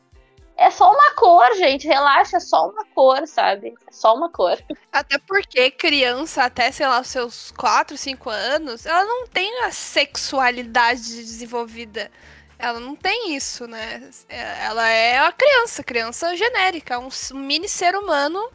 é 0.56 0.70
só 0.70 0.92
uma 0.92 1.14
cor, 1.14 1.54
gente. 1.56 1.86
Relaxa, 1.86 2.36
é 2.36 2.40
só 2.40 2.68
uma 2.68 2.84
cor, 2.94 3.26
sabe? 3.26 3.74
É 3.88 3.92
só 3.92 4.14
uma 4.14 4.30
cor. 4.30 4.58
Até 4.92 5.18
porque 5.18 5.70
criança, 5.70 6.44
até, 6.44 6.70
sei 6.70 6.86
lá, 6.86 7.02
seus 7.02 7.50
4, 7.52 7.96
5 7.96 8.30
anos, 8.30 8.86
ela 8.86 9.04
não 9.04 9.26
tem 9.26 9.64
a 9.64 9.70
sexualidade 9.70 11.02
desenvolvida. 11.02 12.10
Ela 12.58 12.78
não 12.78 12.94
tem 12.94 13.34
isso, 13.34 13.66
né? 13.66 14.08
É, 14.28 14.64
ela 14.66 14.88
é 14.88 15.18
a 15.18 15.32
criança, 15.32 15.82
criança 15.82 16.36
genérica, 16.36 16.98
um 16.98 17.08
mini 17.32 17.68
ser 17.68 17.96
humano 17.96 18.50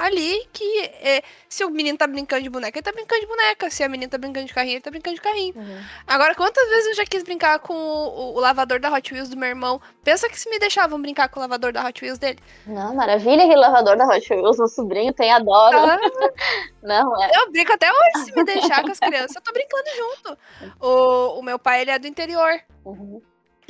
ali 0.00 0.48
que 0.50 0.80
é, 1.02 1.22
se 1.46 1.62
o 1.62 1.70
menino 1.70 1.98
tá 1.98 2.06
brincando 2.06 2.42
de 2.42 2.48
boneca, 2.48 2.78
ele 2.78 2.82
tá 2.82 2.90
brincando 2.90 3.20
de 3.20 3.26
boneca. 3.26 3.68
Se 3.68 3.84
a 3.84 3.88
menina 3.88 4.10
tá 4.10 4.16
brincando 4.16 4.46
de 4.46 4.54
carrinho, 4.54 4.74
ele 4.74 4.80
tá 4.80 4.90
brincando 4.90 5.14
de 5.14 5.20
carrinho. 5.20 5.54
Uhum. 5.54 5.82
Agora, 6.06 6.34
quantas 6.34 6.66
vezes 6.70 6.86
eu 6.88 6.94
já 6.94 7.04
quis 7.04 7.22
brincar 7.22 7.58
com 7.58 7.74
o, 7.74 8.34
o, 8.34 8.40
lavador 8.40 8.80
da 8.80 8.90
Hot 8.90 9.12
Wheels 9.12 9.28
do 9.28 9.36
meu 9.36 9.50
irmão? 9.50 9.78
Pensa 10.02 10.28
que 10.28 10.40
se 10.40 10.48
me 10.48 10.58
deixavam 10.58 11.00
brincar 11.00 11.28
com 11.28 11.38
o 11.38 11.42
lavador 11.42 11.70
da 11.70 11.86
Hot 11.86 12.02
Wheels 12.02 12.18
dele. 12.18 12.38
Não, 12.66 12.94
maravilha 12.94 13.44
aquele 13.44 13.60
lavador 13.60 13.96
da 13.98 14.06
Hot 14.06 14.32
Wheels, 14.32 14.58
meu 14.58 14.68
sobrinho 14.68 15.12
tem, 15.12 15.30
adoro. 15.30 15.76
Ah, 15.76 15.98
Não, 16.82 17.22
é. 17.22 17.30
Eu 17.34 17.52
brinco 17.52 17.72
até 17.72 17.90
hoje, 17.90 18.24
se 18.24 18.34
me 18.34 18.42
deixar 18.42 18.82
com 18.82 18.90
as 18.90 18.98
crianças, 18.98 19.36
eu 19.36 19.42
tô 19.42 19.52
brincando 19.52 19.88
junto. 19.96 20.38
O, 20.80 21.38
o 21.38 21.42
meu 21.42 21.58
pai, 21.58 21.82
ele 21.82 21.90
é 21.90 21.98
do 21.98 22.06
interior. 22.06 22.58
Uhum. 22.84 23.20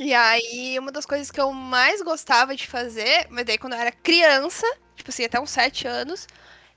E 0.03 0.15
aí, 0.15 0.79
uma 0.79 0.91
das 0.91 1.05
coisas 1.05 1.29
que 1.29 1.39
eu 1.39 1.53
mais 1.53 2.01
gostava 2.01 2.55
de 2.55 2.65
fazer, 2.65 3.27
mas 3.29 3.45
daí 3.45 3.55
quando 3.55 3.73
eu 3.73 3.79
era 3.79 3.91
criança, 3.91 4.65
tipo 4.95 5.11
assim, 5.11 5.25
até 5.25 5.39
uns 5.39 5.51
sete 5.51 5.87
anos, 5.87 6.27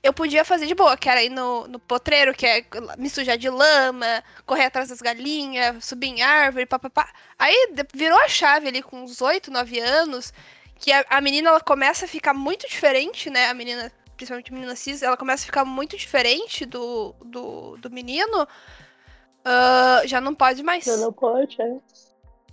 eu 0.03 0.13
podia 0.13 0.45
fazer 0.45 0.67
de 0.67 0.75
boa, 0.75 0.95
que 0.95 1.09
era 1.09 1.23
ir 1.23 1.31
no, 1.31 1.67
no 1.67 1.79
potreiro, 1.79 2.35
que 2.35 2.45
é 2.45 2.63
me 2.99 3.09
sujar 3.09 3.35
de 3.35 3.49
lama, 3.49 4.23
correr 4.45 4.65
atrás 4.65 4.89
das 4.89 5.01
galinhas, 5.01 5.83
subir 5.83 6.09
em 6.09 6.21
árvore, 6.21 6.67
papapá. 6.67 7.11
Aí 7.39 7.73
virou 7.95 8.19
a 8.19 8.27
chave 8.27 8.67
ali 8.67 8.83
com 8.83 9.01
uns 9.01 9.19
oito, 9.23 9.49
nove 9.49 9.79
anos, 9.79 10.31
que 10.77 10.91
a, 10.91 11.03
a, 11.09 11.19
menina 11.19 11.49
ela 11.49 11.61
começa 11.61 12.05
a 12.05 12.07
ficar 12.07 12.35
muito 12.35 12.67
diferente, 12.67 13.31
né? 13.31 13.47
A 13.49 13.55
menina, 13.55 13.91
principalmente 14.15 14.51
a 14.51 14.53
menina 14.53 14.75
cis, 14.75 15.01
ela 15.01 15.17
começa 15.17 15.41
a 15.41 15.47
ficar 15.47 15.65
muito 15.65 15.97
diferente 15.97 16.63
do, 16.63 17.15
do, 17.25 17.75
do 17.77 17.89
menino. 17.89 18.43
Uh, 18.43 20.07
já 20.07 20.21
não 20.21 20.35
pode 20.35 20.61
mais. 20.61 20.85
Já 20.85 20.97
não 20.97 21.11
pode, 21.11 21.59
é. 21.59 21.75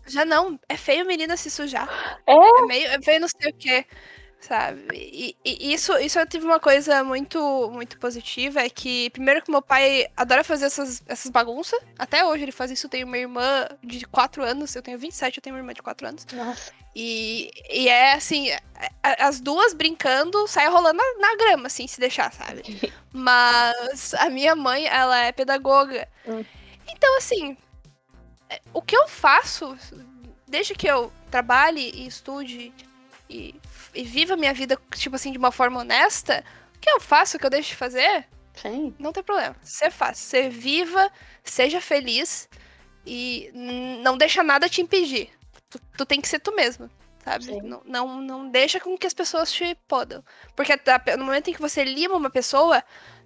Já 0.07 0.25
não. 0.25 0.59
É 0.69 0.77
feio 0.77 1.07
menina 1.07 1.37
se 1.37 1.51
sujar. 1.51 1.89
É? 2.27 2.35
É, 2.35 2.67
meio, 2.67 2.89
é 2.89 3.03
feio 3.03 3.21
não 3.21 3.29
sei 3.29 3.51
o 3.51 3.55
quê 3.55 3.87
sabe? 4.43 4.83
E, 4.93 5.37
e, 5.45 5.73
isso, 5.73 5.97
isso 5.99 6.19
eu 6.19 6.27
tive 6.27 6.45
uma 6.45 6.59
coisa 6.59 7.03
muito, 7.05 7.71
muito 7.73 7.99
positiva, 7.99 8.61
é 8.61 8.69
que, 8.69 9.09
primeiro 9.11 9.41
que 9.43 9.51
meu 9.51 9.63
pai 9.63 10.07
adora 10.17 10.45
fazer 10.45 10.67
essas, 10.67 11.03
essas 11.07 11.31
bagunças, 11.31 11.79
até 11.99 12.25
hoje 12.25 12.43
ele 12.43 12.53
faz 12.53 12.71
isso, 12.71 12.87
eu 12.87 12.91
tenho 12.91 13.07
uma 13.07 13.17
irmã 13.17 13.69
de 13.83 14.05
4 14.07 14.43
anos, 14.43 14.75
eu 14.75 14.83
tenho 14.83 14.99
27, 14.99 15.39
eu 15.39 15.43
tenho 15.43 15.55
uma 15.55 15.61
irmã 15.61 15.73
de 15.73 15.83
4 15.83 16.07
anos. 16.07 16.27
Nossa. 16.33 16.73
E, 16.95 17.51
e 17.71 17.89
é 17.89 18.15
assim, 18.15 18.49
as 19.03 19.41
duas 19.41 19.73
brincando, 19.73 20.47
sai 20.47 20.69
rolando 20.69 20.99
na, 20.99 21.29
na 21.29 21.37
grama, 21.37 21.69
assim, 21.69 21.87
se 21.87 21.99
deixar, 22.01 22.33
sabe? 22.33 22.63
Mas 23.13 24.13
a 24.15 24.29
minha 24.29 24.55
mãe, 24.55 24.87
ela 24.87 25.19
é 25.25 25.33
pedagoga. 25.33 26.09
Hum. 26.27 26.45
Então, 26.89 27.17
assim, 27.17 27.57
é, 27.57 27.57
o 28.73 28.83
que 28.83 28.97
eu 28.97 29.09
faço, 29.09 29.77
desde 30.47 30.75
que 30.75 30.87
eu 30.87 31.13
trabalhe 31.31 31.91
e 31.95 32.07
estude 32.07 32.73
e 33.29 33.55
e 33.95 34.03
viva 34.03 34.35
a 34.35 34.37
minha 34.37 34.55
vida, 34.55 34.79
tipo 34.95 35.17
assim, 35.17 35.33
de 35.33 35.39
uma 35.39 35.53
forma 35.53 35.81
honesta, 35.81 36.45
o 36.75 36.79
que 36.79 36.91
eu 36.91 37.01
faço, 37.01 37.37
o 37.37 37.41
que 37.41 37.47
eu 37.47 37.51
deixo 37.51 37.71
de 37.71 37.77
fazer, 37.77 38.27
Sim. 38.55 38.95
não 38.99 39.13
tem 39.13 39.23
problema. 39.23 39.57
Você 39.63 39.91
faz. 39.91 40.19
Você 40.19 40.49
viva, 40.49 41.11
seja 41.45 41.81
feliz 41.81 42.49
e 43.07 43.51
não 44.03 44.17
deixa 44.17 44.43
nada 44.43 44.69
te 44.69 44.81
impedir. 44.81 45.31
Tu, 45.69 45.79
tu 45.97 46.07
tem 46.07 46.21
que 46.21 46.29
ser 46.29 46.41
tu 46.41 46.55
mesmo, 46.55 46.91
sabe? 47.25 47.61
Não, 47.63 47.83
não, 47.85 48.21
não 48.21 48.51
deixa 48.51 48.81
com 48.81 48.97
que 48.97 49.07
as 49.07 49.15
pessoas 49.15 49.53
te 49.53 49.77
podam. 49.87 50.25
Porque 50.55 50.75
no 51.19 51.25
momento 51.25 51.49
em 51.49 51.55
que 51.55 51.61
você 51.61 51.85
lima 51.85 52.17
uma 52.17 52.31
pessoa, 52.31 52.83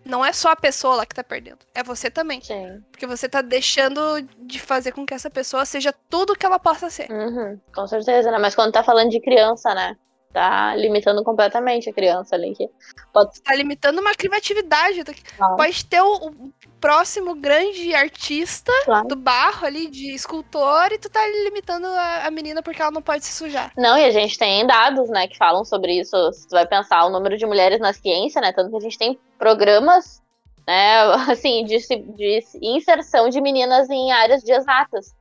não 0.07 0.25
é 0.25 0.33
só 0.33 0.51
a 0.51 0.57
pessoa 0.57 0.97
lá 0.97 1.07
que 1.07 1.15
tá 1.15 1.25
perdendo, 1.25 1.59
é 1.75 1.83
você 1.83 2.11
também. 2.11 2.41
Sim. 2.41 2.83
Porque 2.91 3.07
você 3.07 3.29
tá 3.29 3.43
deixando 3.43 4.01
de 4.39 4.61
fazer 4.61 4.93
com 4.93 5.05
que 5.05 5.13
essa 5.13 5.29
pessoa 5.29 5.67
seja 5.67 5.93
tudo 6.09 6.37
que 6.37 6.47
ela 6.47 6.59
possa 6.59 6.89
ser. 6.89 7.11
Uhum, 7.11 7.61
com 7.75 7.87
certeza, 7.87 8.31
né? 8.31 8.39
Mas 8.39 8.55
quando 8.55 8.73
tá 8.73 8.83
falando 8.83 9.11
de 9.11 9.21
criança, 9.21 9.75
né? 9.75 9.97
Tá 10.37 10.77
limitando 10.77 11.25
completamente 11.25 11.89
a 11.89 11.93
criança 11.95 12.37
ali. 12.37 12.55
Que 12.55 12.69
pode... 13.11 13.41
Tá 13.41 13.55
limitando 13.55 14.03
uma 14.03 14.15
criatividade. 14.15 15.03
Ah. 15.41 15.55
Pode 15.57 15.87
ter 15.87 16.03
o, 16.03 16.29
o, 16.29 16.53
próximo 16.79 17.35
grande 17.35 17.95
artista 17.95 18.71
claro. 18.85 19.09
do 19.09 19.17
barro 19.17 19.67
ali, 19.67 19.89
de 19.89 20.15
escultor, 20.15 20.93
e 20.93 20.99
tu 20.99 21.09
tá 21.09 21.21
limitando 21.45 21.87
a, 21.87 22.27
a, 22.27 22.31
menina 22.31 22.63
porque 22.63 22.83
ela 22.83 22.91
não 22.91 23.01
pode 23.01 23.25
se 23.25 23.33
sujar. 23.33 23.73
Não, 23.79 23.97
e 23.97 24.05
a 24.05 24.11
gente 24.11 24.39
tem 24.39 24.67
dados, 24.67 25.09
né, 25.09 25.27
que 25.27 25.39
falam 25.39 25.65
sobre 25.65 25.99
isso. 25.99 26.33
Se 26.33 26.47
tu 26.47 26.51
vai 26.51 26.67
pensar 26.67 27.07
o 27.07 27.11
número 27.11 27.39
de 27.39 27.47
mulheres 27.47 27.81
na 27.81 27.95
ciência, 27.95 28.43
né, 28.43 28.53
tanto 28.53 28.71
que 28.71 28.77
a 28.77 28.81
gente 28.81 28.99
tem 28.99 29.19
programas, 29.39 30.23
né, 30.69 31.01
assim, 31.33 31.65
de, 31.65 31.79
de 31.79 32.41
inserção 32.61 33.31
de 33.31 33.41
meninas 33.41 33.89
em 33.89 34.13
áreas 34.13 34.43
de 34.43 34.53
exatas. 34.53 35.16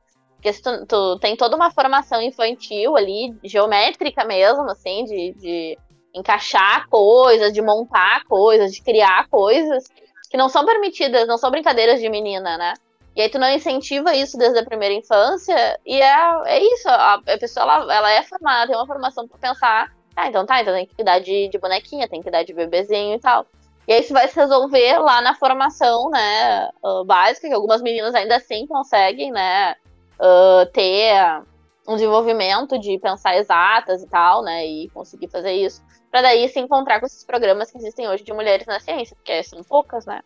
Porque 0.46 0.62
tu, 0.62 0.86
tu, 0.86 1.18
tem 1.18 1.36
toda 1.36 1.56
uma 1.56 1.72
formação 1.72 2.22
infantil 2.22 2.96
ali, 2.96 3.36
geométrica 3.42 4.24
mesmo, 4.24 4.62
assim, 4.70 5.04
de, 5.04 5.34
de 5.34 5.78
encaixar 6.14 6.88
coisas, 6.88 7.52
de 7.52 7.60
montar 7.60 8.22
coisas, 8.26 8.72
de 8.72 8.80
criar 8.80 9.28
coisas 9.28 9.84
que 10.30 10.36
não 10.36 10.48
são 10.48 10.64
permitidas, 10.64 11.26
não 11.26 11.36
são 11.36 11.50
brincadeiras 11.50 12.00
de 12.00 12.08
menina, 12.08 12.56
né? 12.56 12.74
E 13.16 13.22
aí 13.22 13.28
tu 13.28 13.40
não 13.40 13.50
incentiva 13.50 14.14
isso 14.14 14.38
desde 14.38 14.58
a 14.58 14.64
primeira 14.64 14.94
infância, 14.94 15.80
e 15.84 16.00
é, 16.00 16.42
é 16.44 16.62
isso, 16.62 16.88
a, 16.88 17.14
a 17.14 17.38
pessoa 17.38 17.64
ela, 17.64 17.94
ela 17.94 18.10
é 18.12 18.22
formada, 18.22 18.68
tem 18.68 18.76
uma 18.76 18.86
formação 18.86 19.26
para 19.26 19.38
pensar, 19.38 19.92
ah, 20.14 20.28
então 20.28 20.46
tá, 20.46 20.60
então 20.60 20.74
tem 20.74 20.86
que 20.86 21.02
dar 21.02 21.18
de, 21.18 21.48
de 21.48 21.58
bonequinha, 21.58 22.08
tem 22.08 22.22
que 22.22 22.30
dar 22.30 22.44
de 22.44 22.52
bebezinho 22.52 23.16
e 23.16 23.20
tal. 23.20 23.46
E 23.88 23.92
aí 23.92 24.00
isso 24.00 24.12
vai 24.12 24.28
se 24.28 24.38
resolver 24.38 24.98
lá 24.98 25.20
na 25.22 25.34
formação, 25.34 26.10
né, 26.10 26.68
básica, 27.04 27.48
que 27.48 27.54
algumas 27.54 27.82
meninas 27.82 28.14
ainda 28.14 28.36
assim 28.36 28.66
conseguem, 28.66 29.32
né, 29.32 29.74
uh, 30.20 30.66
ter 30.72 31.42
um 31.88 31.94
desenvolvimento 31.94 32.78
de 32.78 32.98
pensar 32.98 33.36
exatas 33.36 34.02
e 34.02 34.08
tal, 34.08 34.42
né? 34.42 34.66
E 34.66 34.88
conseguir 34.90 35.28
fazer 35.28 35.52
isso. 35.52 35.82
Para 36.10 36.22
daí 36.22 36.48
se 36.48 36.58
encontrar 36.58 36.98
com 37.00 37.06
esses 37.06 37.24
programas 37.24 37.70
que 37.70 37.78
existem 37.78 38.08
hoje 38.08 38.24
de 38.24 38.32
mulheres 38.32 38.66
na 38.66 38.80
ciência, 38.80 39.14
porque 39.16 39.42
são 39.42 39.62
poucas, 39.62 40.06
né? 40.06 40.22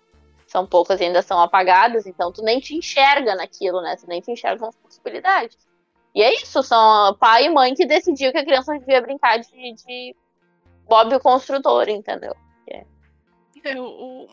São 0.46 0.66
poucas 0.66 1.00
e 1.00 1.04
ainda 1.04 1.22
são 1.22 1.40
apagadas, 1.40 2.06
então 2.06 2.32
tu 2.32 2.42
nem 2.42 2.58
te 2.58 2.74
enxerga 2.74 3.34
naquilo, 3.34 3.80
né? 3.80 3.96
Tu 3.96 4.06
nem 4.06 4.20
te 4.20 4.32
enxerga 4.32 4.66
as 4.66 4.76
possibilidades. 4.76 5.56
E 6.14 6.22
é 6.22 6.34
isso, 6.34 6.62
são 6.62 7.14
pai 7.18 7.46
e 7.46 7.50
mãe 7.50 7.74
que 7.74 7.86
decidiu 7.86 8.32
que 8.32 8.38
a 8.38 8.44
criança 8.44 8.76
devia 8.78 9.00
brincar 9.00 9.38
de, 9.38 9.74
de 9.74 10.16
Bob 10.88 11.14
o 11.14 11.20
construtor, 11.20 11.88
entendeu? 11.88 12.34
É. 12.68 12.84
Eu, 13.64 14.26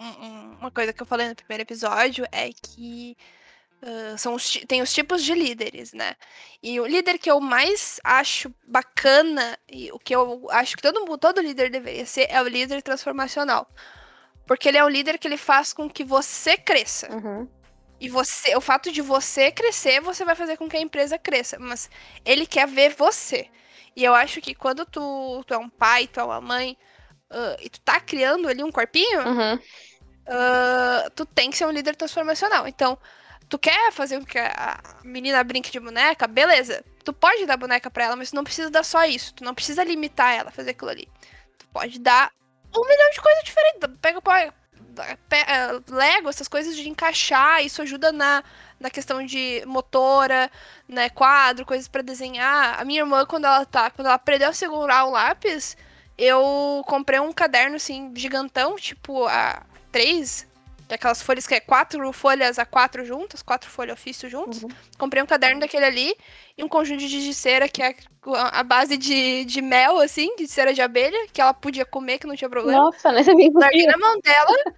uma 0.59 0.71
coisa 0.71 0.91
que 0.91 1.01
eu 1.01 1.05
falei 1.05 1.27
no 1.27 1.35
primeiro 1.35 1.63
episódio 1.63 2.25
é 2.31 2.49
que 2.49 3.15
Uh, 3.81 4.17
são 4.17 4.33
os, 4.33 4.51
tem 4.67 4.81
os 4.81 4.91
tipos 4.91 5.23
de 5.23 5.35
líderes, 5.35 5.93
né? 5.93 6.15
E 6.63 6.79
o 6.79 6.85
líder 6.85 7.19
que 7.19 7.29
eu 7.29 7.39
mais 7.39 7.99
acho 8.03 8.51
bacana, 8.65 9.57
e 9.71 9.91
o 9.91 9.99
que 9.99 10.15
eu 10.15 10.47
acho 10.49 10.75
que 10.75 10.81
todo, 10.81 11.17
todo 11.17 11.41
líder 11.41 11.69
deveria 11.69 12.05
ser, 12.05 12.25
é 12.29 12.41
o 12.41 12.47
líder 12.47 12.81
transformacional. 12.81 13.69
Porque 14.47 14.67
ele 14.67 14.77
é 14.77 14.83
o 14.83 14.89
líder 14.89 15.19
que 15.19 15.27
ele 15.27 15.37
faz 15.37 15.73
com 15.73 15.87
que 15.89 16.03
você 16.03 16.57
cresça. 16.57 17.13
Uhum. 17.13 17.47
E 17.99 18.09
você, 18.09 18.55
o 18.55 18.61
fato 18.61 18.91
de 18.91 19.01
você 19.01 19.51
crescer, 19.51 19.99
você 19.99 20.23
vai 20.25 20.35
fazer 20.35 20.57
com 20.57 20.69
que 20.69 20.77
a 20.77 20.81
empresa 20.81 21.17
cresça. 21.17 21.57
Mas 21.59 21.89
ele 22.25 22.47
quer 22.47 22.67
ver 22.67 22.95
você. 22.95 23.47
E 23.95 24.03
eu 24.03 24.15
acho 24.15 24.41
que 24.41 24.55
quando 24.55 24.85
tu, 24.85 25.43
tu 25.45 25.53
é 25.53 25.57
um 25.57 25.69
pai, 25.69 26.07
tu 26.07 26.19
é 26.19 26.23
uma 26.23 26.39
mãe, 26.39 26.77
uh, 27.31 27.57
e 27.61 27.69
tu 27.69 27.79
tá 27.81 27.99
criando 27.99 28.47
ali 28.47 28.63
um 28.63 28.71
corpinho, 28.71 29.19
uhum. 29.27 29.55
uh, 29.55 31.09
tu 31.15 31.25
tem 31.25 31.49
que 31.49 31.57
ser 31.57 31.65
um 31.65 31.71
líder 31.71 31.95
transformacional. 31.95 32.67
Então, 32.67 32.97
Tu 33.49 33.57
quer 33.57 33.91
fazer 33.91 34.19
com 34.19 34.25
que 34.25 34.37
a 34.37 34.79
menina 35.03 35.43
brinque 35.43 35.71
de 35.71 35.79
boneca? 35.79 36.27
Beleza. 36.27 36.83
Tu 37.03 37.13
pode 37.13 37.45
dar 37.45 37.55
boneca 37.55 37.89
para 37.89 38.05
ela, 38.05 38.15
mas 38.15 38.31
tu 38.31 38.35
não 38.35 38.43
precisa 38.43 38.69
dar 38.69 38.83
só 38.83 39.05
isso. 39.05 39.33
Tu 39.33 39.43
não 39.43 39.53
precisa 39.53 39.83
limitar 39.83 40.33
ela 40.33 40.49
a 40.49 40.51
fazer 40.51 40.71
aquilo 40.71 40.89
ali. 40.89 41.07
Tu 41.57 41.65
pode 41.69 41.97
dar 41.99 42.31
um 42.75 42.85
milhão 42.85 43.09
de 43.11 43.21
coisas 43.21 43.43
diferentes. 43.43 43.89
Pega, 44.01 44.21
pega, 44.21 45.51
eh, 45.51 45.81
Lego, 45.89 46.27
essas 46.27 46.49
coisas 46.49 46.75
de 46.75 46.89
encaixar. 46.89 47.63
Isso 47.63 47.81
ajuda 47.81 48.11
na, 48.11 48.43
na 48.77 48.89
questão 48.89 49.25
de 49.25 49.63
motora, 49.65 50.51
né? 50.85 51.09
Quadro, 51.09 51.65
coisas 51.65 51.87
para 51.87 52.01
desenhar. 52.01 52.77
A 52.77 52.83
minha 52.83 53.01
irmã, 53.01 53.25
quando 53.25 53.45
ela 53.45 53.65
tá. 53.65 53.89
Quando 53.89 54.07
ela 54.07 54.15
aprendeu 54.15 54.49
a 54.49 54.53
segurar 54.53 55.05
o 55.05 55.11
lápis, 55.11 55.77
eu 56.17 56.83
comprei 56.85 57.19
um 57.19 57.31
caderno, 57.31 57.77
assim, 57.77 58.11
gigantão, 58.15 58.75
tipo, 58.75 59.25
a 59.27 59.65
3 59.91 60.46
Daquelas 60.87 61.21
folhas 61.21 61.45
que 61.45 61.53
é 61.53 61.59
quatro 61.59 62.11
folhas 62.13 62.57
a 62.57 62.65
quatro 62.65 63.03
juntas, 63.03 63.41
quatro 63.41 63.69
folhas 63.69 63.93
ofício 63.93 64.29
juntos. 64.29 64.63
Uhum. 64.63 64.69
Comprei 64.97 65.21
um 65.21 65.25
caderno 65.25 65.59
daquele 65.59 65.85
ali 65.85 66.15
e 66.57 66.63
um 66.63 66.67
conjunto 66.67 67.05
de 67.05 67.33
cera, 67.33 67.67
que 67.67 67.83
é 67.83 67.95
a 68.51 68.63
base 68.63 68.95
de, 68.97 69.43
de 69.45 69.61
mel, 69.61 69.99
assim, 69.99 70.35
de 70.35 70.47
cera 70.47 70.73
de 70.73 70.81
abelha, 70.81 71.27
que 71.33 71.41
ela 71.41 71.53
podia 71.53 71.85
comer, 71.85 72.19
que 72.19 72.27
não 72.27 72.35
tinha 72.35 72.49
problema. 72.49 72.79
Nossa, 72.79 73.11
né? 73.11 73.21
é 73.21 73.35
bem 73.35 73.51
Larguei 73.53 73.85
na 73.85 73.97
mão 73.97 74.19
dela. 74.19 74.75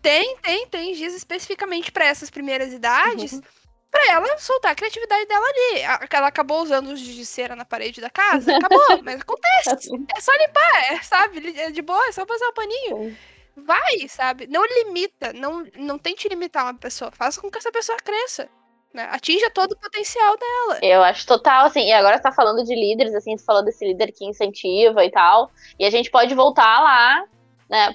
Tem, 0.00 0.36
tem, 0.38 0.66
tem 0.66 0.94
giz 0.94 1.14
especificamente 1.14 1.92
para 1.92 2.06
essas 2.06 2.30
primeiras 2.30 2.72
idades. 2.72 3.32
Uhum 3.32 3.42
pra 3.90 4.06
ela 4.12 4.38
soltar 4.38 4.72
a 4.72 4.74
criatividade 4.74 5.26
dela 5.26 5.44
ali. 5.44 6.06
Ela 6.10 6.28
acabou 6.28 6.62
usando 6.62 6.88
os 6.88 7.00
de 7.00 7.26
cera 7.26 7.56
na 7.56 7.64
parede 7.64 8.00
da 8.00 8.08
casa, 8.08 8.56
acabou, 8.56 8.80
mas 9.02 9.20
acontece. 9.20 9.90
Tá 9.90 10.16
é 10.16 10.20
só 10.20 10.32
limpar, 10.32 10.92
é, 10.92 11.02
sabe? 11.02 11.60
É 11.60 11.70
de 11.70 11.82
boa, 11.82 12.06
é 12.06 12.12
só 12.12 12.24
passar 12.24 12.48
o 12.48 12.54
paninho. 12.54 13.16
Vai, 13.56 14.08
sabe? 14.08 14.46
Não 14.46 14.64
limita, 14.64 15.32
não, 15.32 15.66
não 15.76 15.98
tente 15.98 16.28
limitar 16.28 16.64
uma 16.64 16.74
pessoa. 16.74 17.10
Faça 17.10 17.40
com 17.40 17.50
que 17.50 17.58
essa 17.58 17.72
pessoa 17.72 17.98
cresça. 17.98 18.48
Né? 18.92 19.08
Atinja 19.10 19.50
todo 19.50 19.72
o 19.72 19.78
potencial 19.78 20.36
dela. 20.36 20.80
Eu 20.82 21.02
acho 21.02 21.26
total, 21.26 21.66
assim, 21.66 21.86
e 21.86 21.92
agora 21.92 22.16
você 22.16 22.22
tá 22.22 22.32
falando 22.32 22.64
de 22.64 22.74
líderes, 22.74 23.14
assim, 23.14 23.38
falou 23.38 23.64
desse 23.64 23.86
líder 23.86 24.12
que 24.12 24.24
incentiva 24.24 25.04
e 25.04 25.10
tal. 25.10 25.50
E 25.78 25.84
a 25.84 25.90
gente 25.90 26.10
pode 26.10 26.34
voltar 26.34 26.80
lá, 26.80 27.24
né? 27.68 27.94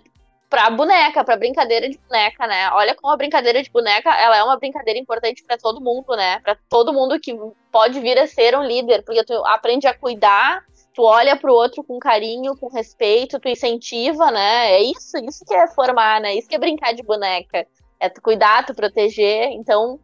Pra 0.50 0.70
boneca, 0.70 1.24
pra 1.24 1.36
brincadeira 1.36 1.90
de 1.90 1.98
boneca, 1.98 2.48
né? 2.48 2.70
Olha 2.72 2.96
como 2.96 3.12
a 3.12 3.18
brincadeira 3.18 3.62
de 3.62 3.70
boneca, 3.70 4.10
ela 4.10 4.38
é 4.38 4.44
uma 4.44 4.58
brincadeira 4.58 4.98
importante 4.98 5.44
para 5.44 5.58
todo 5.58 5.82
mundo, 5.82 6.16
né? 6.16 6.40
Para 6.40 6.58
todo 6.70 6.94
mundo 6.94 7.20
que 7.20 7.38
pode 7.72 8.00
vir 8.00 8.18
a 8.18 8.28
ser 8.28 8.58
um 8.58 8.64
líder, 8.64 9.04
porque 9.04 9.24
tu 9.26 9.34
aprende 9.48 9.88
a 9.88 9.98
cuidar 9.98 10.64
tu 10.96 11.04
olha 11.04 11.36
pro 11.36 11.54
outro 11.54 11.84
com 11.84 12.00
carinho, 12.00 12.56
com 12.56 12.70
respeito, 12.70 13.40
tu 13.40 13.50
incentiva, 13.50 14.32
né? 14.32 14.72
É 14.72 14.82
isso, 14.82 15.18
isso 15.18 15.44
que 15.46 15.54
é 15.54 15.68
formar, 15.68 16.22
né? 16.22 16.34
Isso 16.34 16.48
que 16.48 16.56
é 16.56 16.60
brincar 16.60 16.94
de 16.94 17.04
boneca. 17.04 17.68
É 18.00 18.08
tu 18.08 18.22
cuidar, 18.22 18.66
tu 18.66 18.74
proteger. 18.74 19.50
Então, 19.52 20.00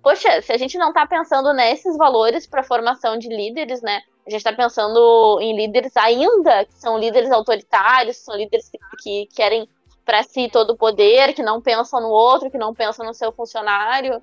poxa, 0.00 0.40
se 0.40 0.52
a 0.52 0.56
gente 0.56 0.78
não 0.78 0.92
tá 0.92 1.04
pensando 1.06 1.52
nesses 1.52 1.96
valores 1.96 2.46
para 2.46 2.62
formação 2.62 3.18
de 3.18 3.28
líderes, 3.28 3.82
né? 3.82 4.00
A 4.24 4.30
gente 4.30 4.44
tá 4.44 4.52
pensando 4.52 5.38
em 5.40 5.56
líderes 5.56 5.96
ainda 5.96 6.64
que 6.66 6.74
são 6.74 6.98
líderes 6.98 7.32
autoritários, 7.32 8.18
são 8.18 8.36
líderes 8.36 8.70
que, 8.70 8.78
que 9.02 9.34
querem 9.34 9.68
para 10.04 10.22
si 10.22 10.48
todo 10.48 10.70
o 10.70 10.76
poder, 10.76 11.34
que 11.34 11.42
não 11.42 11.60
pensam 11.60 12.00
no 12.00 12.08
outro, 12.08 12.50
que 12.50 12.58
não 12.58 12.72
pensam 12.72 13.04
no 13.04 13.12
seu 13.12 13.32
funcionário 13.32 14.22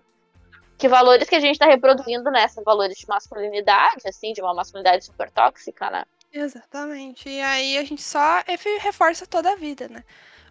que 0.78 0.88
valores 0.88 1.30
que 1.30 1.36
a 1.36 1.40
gente 1.40 1.54
está 1.54 1.66
reproduzindo 1.66 2.30
nessa, 2.32 2.62
valores 2.62 2.98
de 2.98 3.08
masculinidade, 3.08 4.08
assim, 4.08 4.34
de 4.34 4.42
uma 4.42 4.54
masculinidade 4.54 5.06
super 5.06 5.30
tóxica, 5.32 5.90
né? 5.90 6.04
Exatamente. 6.32 7.30
E 7.30 7.40
aí 7.42 7.78
a 7.78 7.84
gente 7.84 8.02
só 8.02 8.44
reforça 8.80 9.26
toda 9.26 9.52
a 9.52 9.56
vida, 9.56 9.88
né? 9.88 10.04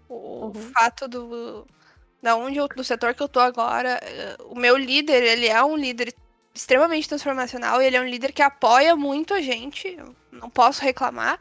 O 0.09 0.47
uhum. 0.47 0.73
fato 0.73 1.07
do 1.07 1.67
da 2.23 2.37
onde 2.37 2.57
eu, 2.57 2.67
do 2.69 2.83
setor 2.83 3.13
que 3.13 3.23
eu 3.23 3.29
tô 3.29 3.39
agora, 3.39 4.01
eh, 4.03 4.37
o 4.47 4.55
meu 4.59 4.79
líder, 4.79 5.23
ele 5.23 5.47
é 5.47 5.63
um 5.63 5.77
líder 5.77 6.15
extremamente 6.55 7.07
transformacional, 7.07 7.83
ele 7.83 7.97
é 7.97 8.01
um 8.01 8.07
líder 8.07 8.33
que 8.33 8.41
apoia 8.41 8.97
muito 8.97 9.35
a 9.35 9.43
gente, 9.43 9.95
não 10.33 10.49
posso 10.49 10.81
reclamar. 10.83 11.39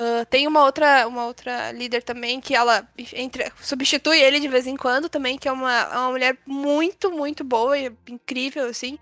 Uh, 0.00 0.24
tem 0.30 0.46
uma 0.46 0.64
outra, 0.64 1.06
uma 1.06 1.26
outra 1.26 1.72
líder 1.72 2.02
também 2.02 2.40
que 2.40 2.54
ela 2.54 2.88
substitui 3.60 4.18
ele 4.18 4.40
de 4.40 4.48
vez 4.48 4.66
em 4.66 4.74
quando 4.74 5.10
também, 5.10 5.36
que 5.36 5.46
é 5.46 5.52
uma, 5.52 5.88
uma 5.88 6.10
mulher 6.12 6.38
muito, 6.46 7.10
muito 7.10 7.44
boa 7.44 7.78
e 7.78 7.92
incrível, 8.08 8.64
assim. 8.66 8.98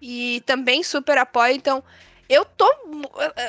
E 0.00 0.42
também 0.46 0.84
super 0.84 1.18
apoia. 1.18 1.52
Então, 1.54 1.82
eu 2.28 2.44
tô. 2.44 2.66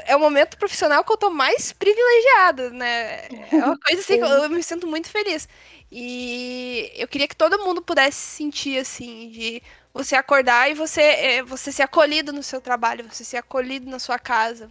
É 0.07 0.15
o 0.15 0.19
momento 0.19 0.57
profissional 0.57 1.03
que 1.03 1.11
eu 1.13 1.17
tô 1.17 1.29
mais 1.29 1.71
privilegiada, 1.71 2.71
né? 2.71 3.27
É 3.51 3.63
uma 3.63 3.77
coisa 3.77 4.01
assim 4.01 4.17
que 4.17 4.23
eu, 4.23 4.27
eu 4.27 4.49
me 4.49 4.63
sinto 4.63 4.87
muito 4.87 5.09
feliz. 5.09 5.47
E 5.91 6.91
eu 6.95 7.07
queria 7.07 7.27
que 7.27 7.35
todo 7.35 7.59
mundo 7.63 7.81
pudesse 7.81 8.17
sentir 8.17 8.79
assim, 8.79 9.29
de 9.29 9.61
você 9.93 10.15
acordar 10.15 10.71
e 10.71 10.73
você, 10.73 11.01
é, 11.01 11.43
você 11.43 11.71
ser 11.71 11.83
acolhido 11.83 12.33
no 12.33 12.41
seu 12.41 12.59
trabalho, 12.61 13.07
você 13.09 13.23
ser 13.23 13.37
acolhido 13.37 13.89
na 13.89 13.99
sua 13.99 14.17
casa, 14.17 14.69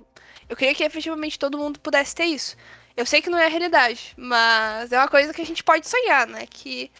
eu 0.50 0.56
queria 0.56 0.74
que 0.74 0.82
efetivamente 0.82 1.38
todo 1.38 1.56
mundo 1.56 1.78
pudesse 1.78 2.12
ter 2.12 2.24
isso. 2.24 2.56
Eu 2.96 3.06
sei 3.06 3.22
que 3.22 3.30
não 3.30 3.38
é 3.38 3.46
a 3.46 3.48
realidade, 3.48 4.12
mas 4.16 4.90
é 4.90 4.98
uma 4.98 5.06
coisa 5.06 5.32
que 5.32 5.40
a 5.40 5.46
gente 5.46 5.62
pode 5.62 5.88
sonhar, 5.88 6.26
né? 6.26 6.44
Que 6.50 6.90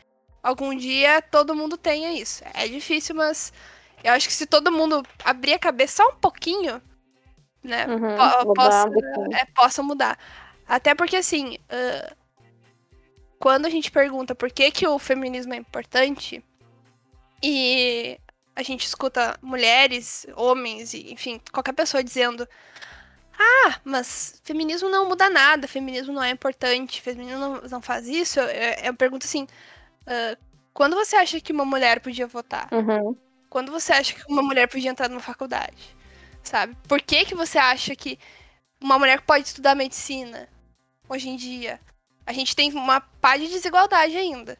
algum 0.41 0.73
dia 0.75 1.21
todo 1.21 1.55
mundo 1.55 1.77
tenha 1.77 2.13
isso. 2.13 2.45
É 2.55 2.69
difícil, 2.69 3.17
mas 3.17 3.53
eu 4.05 4.13
acho 4.13 4.29
que 4.29 4.33
se 4.33 4.47
todo 4.47 4.71
mundo 4.71 5.03
abrir 5.25 5.55
a 5.55 5.59
cabeça 5.59 5.97
só 5.97 6.11
um 6.11 6.17
pouquinho, 6.17 6.81
né? 7.61 7.87
Uhum, 7.89 8.45
po 8.47 8.55
possa, 8.55 8.89
um 8.89 9.35
é, 9.35 9.45
possa 9.47 9.83
mudar. 9.83 10.17
Até 10.67 10.95
porque, 10.95 11.17
assim, 11.17 11.57
uh, 11.57 12.17
quando 13.41 13.67
a 13.67 13.71
gente 13.71 13.91
pergunta 13.91 14.33
por 14.33 14.53
que, 14.53 14.71
que 14.71 14.87
o 14.87 14.97
feminismo 14.97 15.55
é 15.55 15.57
importante, 15.57 16.43
e 17.43 18.17
a 18.55 18.63
gente 18.63 18.87
escuta 18.87 19.37
mulheres, 19.43 20.25
homens, 20.37 20.95
enfim, 20.95 21.41
qualquer 21.53 21.73
pessoa 21.73 22.05
dizendo 22.05 22.49
ah, 23.41 23.81
mas 23.85 24.41
feminismo 24.45 24.89
não 24.89 25.09
muda 25.09 25.31
nada, 25.31 25.67
feminismo 25.67 26.13
não 26.13 26.23
é 26.23 26.31
importante, 26.31 27.01
feminismo 27.01 27.39
não, 27.39 27.61
não 27.63 27.81
faz 27.81 28.07
isso. 28.07 28.39
Eu, 28.39 28.49
eu 28.85 28.95
pergunto 28.95 29.27
assim: 29.27 29.45
uh, 29.45 30.37
quando 30.75 30.95
você 30.95 31.17
acha 31.17 31.41
que 31.41 31.53
uma 31.53 31.65
mulher 31.65 32.01
podia 32.01 32.27
votar? 32.27 32.69
Uhum. 32.71 33.17
Quando 33.49 33.73
você 33.73 33.93
acha 33.93 34.15
que 34.15 34.23
uma 34.29 34.43
mulher 34.43 34.69
podia 34.69 34.91
entrar 34.91 35.09
numa 35.09 35.21
faculdade? 35.21 35.97
Sabe? 36.43 36.77
Por 36.87 37.01
que, 37.01 37.25
que 37.25 37.35
você 37.35 37.59
acha 37.59 37.97
que 37.97 38.19
uma 38.81 38.99
mulher 38.99 39.21
pode 39.23 39.47
estudar 39.47 39.75
medicina 39.75 40.49
hoje 41.09 41.29
em 41.29 41.37
dia? 41.37 41.81
A 42.27 42.33
gente 42.33 42.55
tem 42.55 42.73
uma 42.73 43.01
pá 43.01 43.37
de 43.37 43.49
desigualdade 43.49 44.17
ainda. 44.17 44.59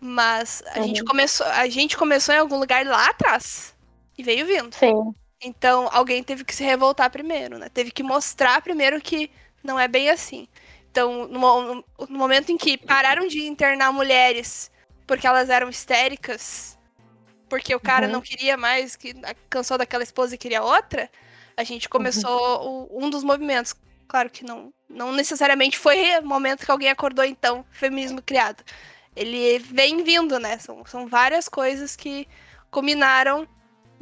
Mas 0.00 0.62
a, 0.74 0.80
uhum. 0.80 0.86
gente 0.86 1.04
começou, 1.04 1.46
a 1.46 1.68
gente 1.68 1.96
começou 1.96 2.34
em 2.34 2.38
algum 2.38 2.58
lugar 2.58 2.84
lá 2.84 3.10
atrás. 3.10 3.74
E 4.18 4.22
veio 4.22 4.46
vindo. 4.46 4.74
Sim. 4.74 5.14
Então, 5.42 5.88
alguém 5.92 6.22
teve 6.22 6.44
que 6.44 6.54
se 6.54 6.62
revoltar 6.62 7.10
primeiro, 7.10 7.58
né? 7.58 7.68
Teve 7.68 7.90
que 7.90 8.02
mostrar 8.02 8.62
primeiro 8.62 9.00
que 9.00 9.30
não 9.62 9.78
é 9.78 9.88
bem 9.88 10.08
assim. 10.08 10.46
Então, 10.90 11.26
no, 11.26 11.84
no 12.08 12.18
momento 12.18 12.52
em 12.52 12.56
que 12.56 12.76
pararam 12.78 13.26
de 13.26 13.46
internar 13.46 13.92
mulheres 13.92 14.70
porque 15.06 15.26
elas 15.26 15.50
eram 15.50 15.68
histéricas, 15.68 16.78
porque 17.48 17.74
o 17.74 17.80
cara 17.80 18.06
uhum. 18.06 18.12
não 18.12 18.20
queria 18.20 18.56
mais, 18.56 18.96
que 18.96 19.14
cansou 19.50 19.76
daquela 19.76 20.02
esposa 20.02 20.34
e 20.34 20.38
queria 20.38 20.62
outra, 20.62 21.10
a 21.56 21.64
gente 21.64 21.88
começou 21.88 22.62
uhum. 22.62 22.88
o, 22.90 23.04
um 23.06 23.10
dos 23.10 23.22
movimentos. 23.24 23.74
Claro 24.08 24.30
que 24.30 24.44
não, 24.44 24.72
não 24.88 25.12
necessariamente 25.12 25.78
foi 25.78 26.18
o 26.18 26.24
momento 26.24 26.64
que 26.64 26.70
alguém 26.70 26.88
acordou, 26.88 27.24
então, 27.24 27.64
feminismo 27.70 28.22
criado. 28.22 28.62
Ele 29.14 29.58
vem 29.58 30.02
vindo, 30.02 30.38
né? 30.38 30.58
São, 30.58 30.84
são 30.86 31.06
várias 31.06 31.48
coisas 31.48 31.96
que 31.96 32.26
combinaram 32.70 33.46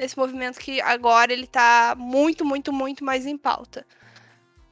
nesse 0.01 0.19
movimento 0.19 0.59
que 0.59 0.81
agora 0.81 1.33
ele 1.33 1.47
tá 1.47 1.95
muito, 1.97 2.45
muito, 2.45 2.73
muito 2.73 3.05
mais 3.05 3.27
em 3.27 3.37
pauta. 3.37 3.87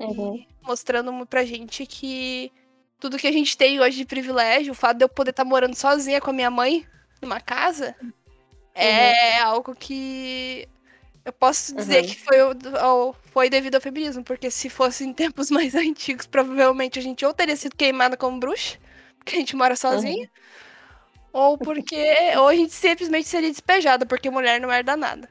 Uhum. 0.00 0.46
mostrando 0.62 1.26
pra 1.26 1.44
gente 1.44 1.84
que 1.84 2.52
tudo 3.00 3.18
que 3.18 3.26
a 3.26 3.32
gente 3.32 3.58
tem 3.58 3.80
hoje 3.80 3.96
de 3.96 4.04
privilégio, 4.04 4.70
o 4.70 4.74
fato 4.74 4.98
de 4.98 5.04
eu 5.04 5.08
poder 5.08 5.30
estar 5.30 5.42
tá 5.42 5.48
morando 5.48 5.74
sozinha 5.74 6.20
com 6.20 6.30
a 6.30 6.32
minha 6.32 6.50
mãe 6.50 6.86
numa 7.20 7.40
casa, 7.40 7.96
uhum. 8.00 8.12
é 8.76 9.40
algo 9.40 9.74
que 9.74 10.68
eu 11.24 11.32
posso 11.32 11.74
dizer 11.74 12.02
uhum. 12.02 12.08
que 12.08 12.16
foi, 12.16 12.36
foi 13.24 13.50
devido 13.50 13.74
ao 13.74 13.80
feminismo, 13.80 14.22
porque 14.22 14.52
se 14.52 14.70
fosse 14.70 15.04
em 15.04 15.12
tempos 15.12 15.50
mais 15.52 15.74
antigos, 15.74 16.26
provavelmente 16.26 16.98
a 16.98 17.02
gente 17.02 17.26
ou 17.26 17.34
teria 17.34 17.56
sido 17.56 17.74
queimada 17.74 18.16
como 18.16 18.38
bruxa, 18.38 18.78
porque 19.18 19.34
a 19.34 19.38
gente 19.38 19.56
mora 19.56 19.74
sozinha, 19.74 20.22
uhum 20.22 20.47
ou 21.32 21.58
porque. 21.58 21.96
ou 22.38 22.48
a 22.48 22.54
gente 22.54 22.72
simplesmente 22.72 23.28
seria 23.28 23.50
despejada, 23.50 24.06
porque 24.06 24.30
mulher 24.30 24.60
não 24.60 24.72
herda 24.72 24.96
nada. 24.96 25.28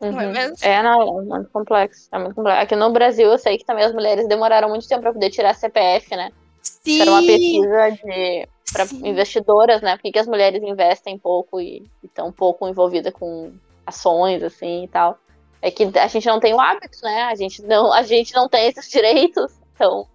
Uhum. 0.00 0.12
Não 0.12 0.20
é 0.20 0.26
uhum. 0.26 0.32
mesmo? 0.32 0.56
É, 0.62 0.82
não, 0.82 1.20
é 1.20 1.22
muito 1.22 1.50
complexo. 1.50 2.08
É 2.12 2.18
muito 2.18 2.34
complexo. 2.34 2.62
Aqui 2.62 2.76
no 2.76 2.92
Brasil 2.92 3.30
eu 3.30 3.38
sei 3.38 3.58
que 3.58 3.64
também 3.64 3.84
as 3.84 3.92
mulheres 3.92 4.28
demoraram 4.28 4.68
muito 4.68 4.88
tempo 4.88 5.02
pra 5.02 5.12
poder 5.12 5.30
tirar 5.30 5.54
CPF, 5.54 6.14
né? 6.16 6.30
Sim. 6.62 7.00
Era 7.00 7.10
uma 7.10 7.22
pesquisa 7.22 7.90
de 7.90 8.48
para 8.72 8.84
investidoras, 9.08 9.82
né? 9.82 9.96
Por 9.96 10.10
que 10.10 10.18
as 10.18 10.26
mulheres 10.26 10.62
investem 10.62 11.18
pouco 11.18 11.60
e 11.60 11.84
estão 12.02 12.32
pouco 12.32 12.66
envolvidas 12.66 13.12
com 13.12 13.52
ações, 13.86 14.42
assim 14.42 14.84
e 14.84 14.88
tal. 14.88 15.18
É 15.62 15.70
que 15.70 15.84
a 15.98 16.06
gente 16.08 16.26
não 16.26 16.40
tem 16.40 16.54
o 16.54 16.60
hábito, 16.60 16.98
né? 17.02 17.22
A 17.24 17.34
gente 17.34 17.62
não, 17.62 17.92
a 17.92 18.02
gente 18.02 18.34
não 18.34 18.48
tem 18.48 18.66
esses 18.66 18.90
direitos, 18.90 19.52
então 19.74 20.06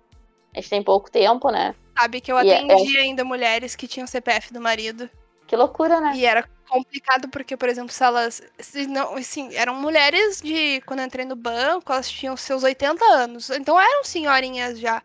a 0.54 0.60
gente 0.60 0.70
tem 0.70 0.84
pouco 0.84 1.10
tempo, 1.10 1.50
né? 1.50 1.74
Sabe 2.00 2.22
que 2.22 2.32
eu 2.32 2.38
é, 2.38 2.42
atendi 2.42 2.98
é... 2.98 3.02
ainda 3.02 3.24
mulheres 3.24 3.76
que 3.76 3.88
tinham 3.88 4.08
CPF 4.08 4.54
do 4.54 4.62
marido. 4.62 5.10
Que 5.48 5.56
loucura, 5.56 6.00
né? 6.00 6.14
E 6.16 6.26
era 6.26 6.48
complicado 6.68 7.28
porque, 7.30 7.58
por 7.58 7.68
exemplo, 7.68 7.92
se 7.92 8.04
elas. 8.04 8.42
Se 8.60 8.86
não, 8.88 9.16
assim, 9.16 9.54
eram 9.56 9.76
mulheres 9.76 10.42
de. 10.42 10.82
Quando 10.86 11.00
eu 11.00 11.06
entrei 11.06 11.26
no 11.26 11.36
banco, 11.36 11.92
elas 11.92 12.10
tinham 12.10 12.38
seus 12.38 12.64
80 12.64 13.04
anos. 13.06 13.50
Então 13.50 13.80
eram 13.80 14.04
senhorinhas 14.04 14.80
já. 14.80 15.02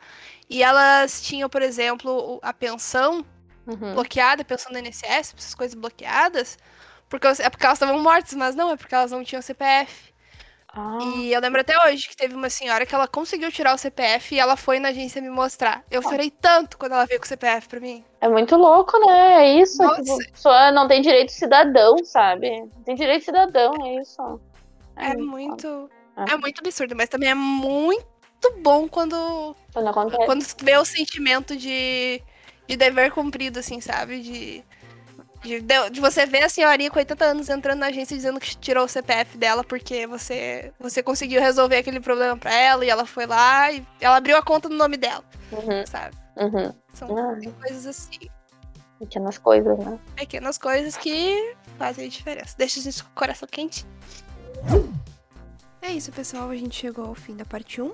E 0.49 0.63
elas 0.63 1.23
tinham, 1.23 1.49
por 1.49 1.63
exemplo, 1.63 2.39
a 2.43 2.53
pensão 2.53 3.25
Uhum. 3.67 3.95
bloqueada, 3.95 4.45
pensando 4.45 4.75
no 4.75 4.87
INSS, 4.87 5.35
essas 5.37 5.55
coisas 5.55 5.75
bloqueadas, 5.75 6.59
porque, 7.09 7.27
é 7.27 7.49
porque 7.49 7.65
elas 7.65 7.77
estavam 7.77 7.99
mortas, 7.99 8.35
mas 8.35 8.55
não, 8.55 8.71
é 8.71 8.77
porque 8.77 8.95
elas 8.95 9.11
não 9.11 9.25
tinham 9.25 9.41
CPF. 9.41 10.14
Ah, 10.77 10.99
E 11.17 11.33
eu 11.33 11.41
lembro 11.41 11.61
até 11.61 11.75
hoje 11.87 12.09
que 12.09 12.17
teve 12.17 12.35
uma 12.35 12.51
senhora 12.51 12.85
que 12.85 12.95
ela 12.95 13.07
conseguiu 13.07 13.51
tirar 13.53 13.75
o 13.75 13.79
CPF 13.79 14.35
e 14.35 14.41
ela 14.41 14.57
foi 14.57 14.81
na 14.81 14.89
agência 14.89 15.23
me 15.23 15.31
mostrar. 15.31 15.85
Eu 15.91 16.03
chorei 16.03 16.31
tanto 16.31 16.77
quando 16.77 16.93
ela 16.93 17.07
veio 17.07 17.21
com 17.21 17.27
o 17.27 17.29
CPF 17.29 17.69
pra 17.69 17.79
mim. 17.81 18.05
é 18.21 18.29
muito 18.29 18.57
louco, 18.57 18.99
né? 19.07 19.45
É 19.45 19.61
isso. 19.61 19.81
Nossa. 19.83 20.03
Tipo, 20.03 20.15
a 20.21 20.33
pessoa 20.33 20.73
não 20.73 20.89
tem 20.89 21.01
direito 21.01 21.31
cidadão, 21.31 21.97
sabe? 22.05 22.51
Não 22.61 22.83
tem 22.85 22.97
direito 22.97 23.25
cidadão, 23.25 23.73
é 23.87 24.01
isso. 24.01 24.41
É 24.97 25.17
muito. 25.17 25.89
É. 26.17 26.33
É 26.33 26.37
muito 26.37 26.59
absurdo, 26.61 26.95
mas 26.97 27.09
também 27.09 27.31
é 27.31 27.35
muito 27.35 28.05
bom 28.61 28.89
quando, 28.89 29.55
Quando 29.73 29.89
acontece. 29.89 30.27
quando 30.27 30.45
vê 30.63 30.77
o 30.77 30.85
sentimento 30.85 31.57
de, 31.57 32.21
de 32.67 32.77
dever 32.77 33.11
cumprido, 33.13 33.59
assim, 33.61 33.81
sabe? 33.81 34.21
De, 34.21 34.65
de, 35.45 35.61
de- 35.61 35.91
de 35.91 36.01
você 36.01 36.27
ver 36.27 36.43
a 36.45 36.49
senhorinha 36.49 36.91
com 36.91 36.99
80 36.99 37.25
anos 37.25 37.49
entrando 37.49 37.79
na 37.81 37.87
agência 37.87 38.17
dizendo 38.17 38.41
que 38.41 38.57
tirou 38.57 38.85
o 38.85 38.89
CPF 38.89 39.37
dela 39.39 39.63
porque 39.63 40.07
você, 40.07 40.73
você 40.81 41.03
conseguiu 41.03 41.41
resolver 41.41 41.77
aquele 41.77 42.01
problema 42.01 42.37
pra 42.37 42.53
ela 42.53 42.85
e 42.85 42.89
ela 42.91 43.05
foi 43.07 43.27
lá 43.27 43.71
e 43.71 43.85
ela 44.01 44.17
abriu 44.17 44.37
a 44.37 44.43
conta 44.43 44.69
no 44.69 44.77
nome 44.77 44.97
dela, 44.97 45.23
Uhum, 45.53 45.87
sabe? 45.87 46.17
uhum. 46.37 46.73
São 46.93 47.17
Ah, 47.19 47.37
coisas 47.61 47.87
assim, 47.87 48.19
pequenas 48.99 49.39
coisas, 49.39 49.79
né? 49.79 49.99
pequenas 50.17 50.57
coisas 50.59 50.97
que 50.97 51.55
fazem 51.79 52.09
diferença. 52.09 52.55
Deixa 52.57 52.81
a 52.81 52.83
gente 52.83 53.03
com 53.05 53.11
o 53.11 53.15
coração 53.15 53.49
quente. 53.51 53.85
É 55.83 55.93
isso, 55.93 56.11
pessoal. 56.13 56.49
A 56.49 56.57
gente 56.57 56.75
chegou 56.75 57.05
ao 57.07 57.15
fim 57.15 57.37
da 57.37 57.45
parte 57.45 57.81
1. 57.83 57.93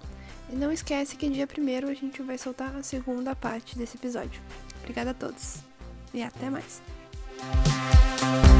E 0.50 0.54
não 0.56 0.70
esquece 0.72 1.16
que 1.16 1.28
dia 1.28 1.46
1 1.46 1.88
a 1.88 1.94
gente 1.94 2.22
vai 2.22 2.36
soltar 2.38 2.74
a 2.76 2.82
segunda 2.82 3.34
parte 3.34 3.76
desse 3.78 3.96
episódio. 3.96 4.40
Obrigada 4.80 5.10
a 5.10 5.14
todos. 5.14 5.56
E 6.14 6.22
até 6.22 6.48
mais. 6.50 6.80
Música 7.42 8.59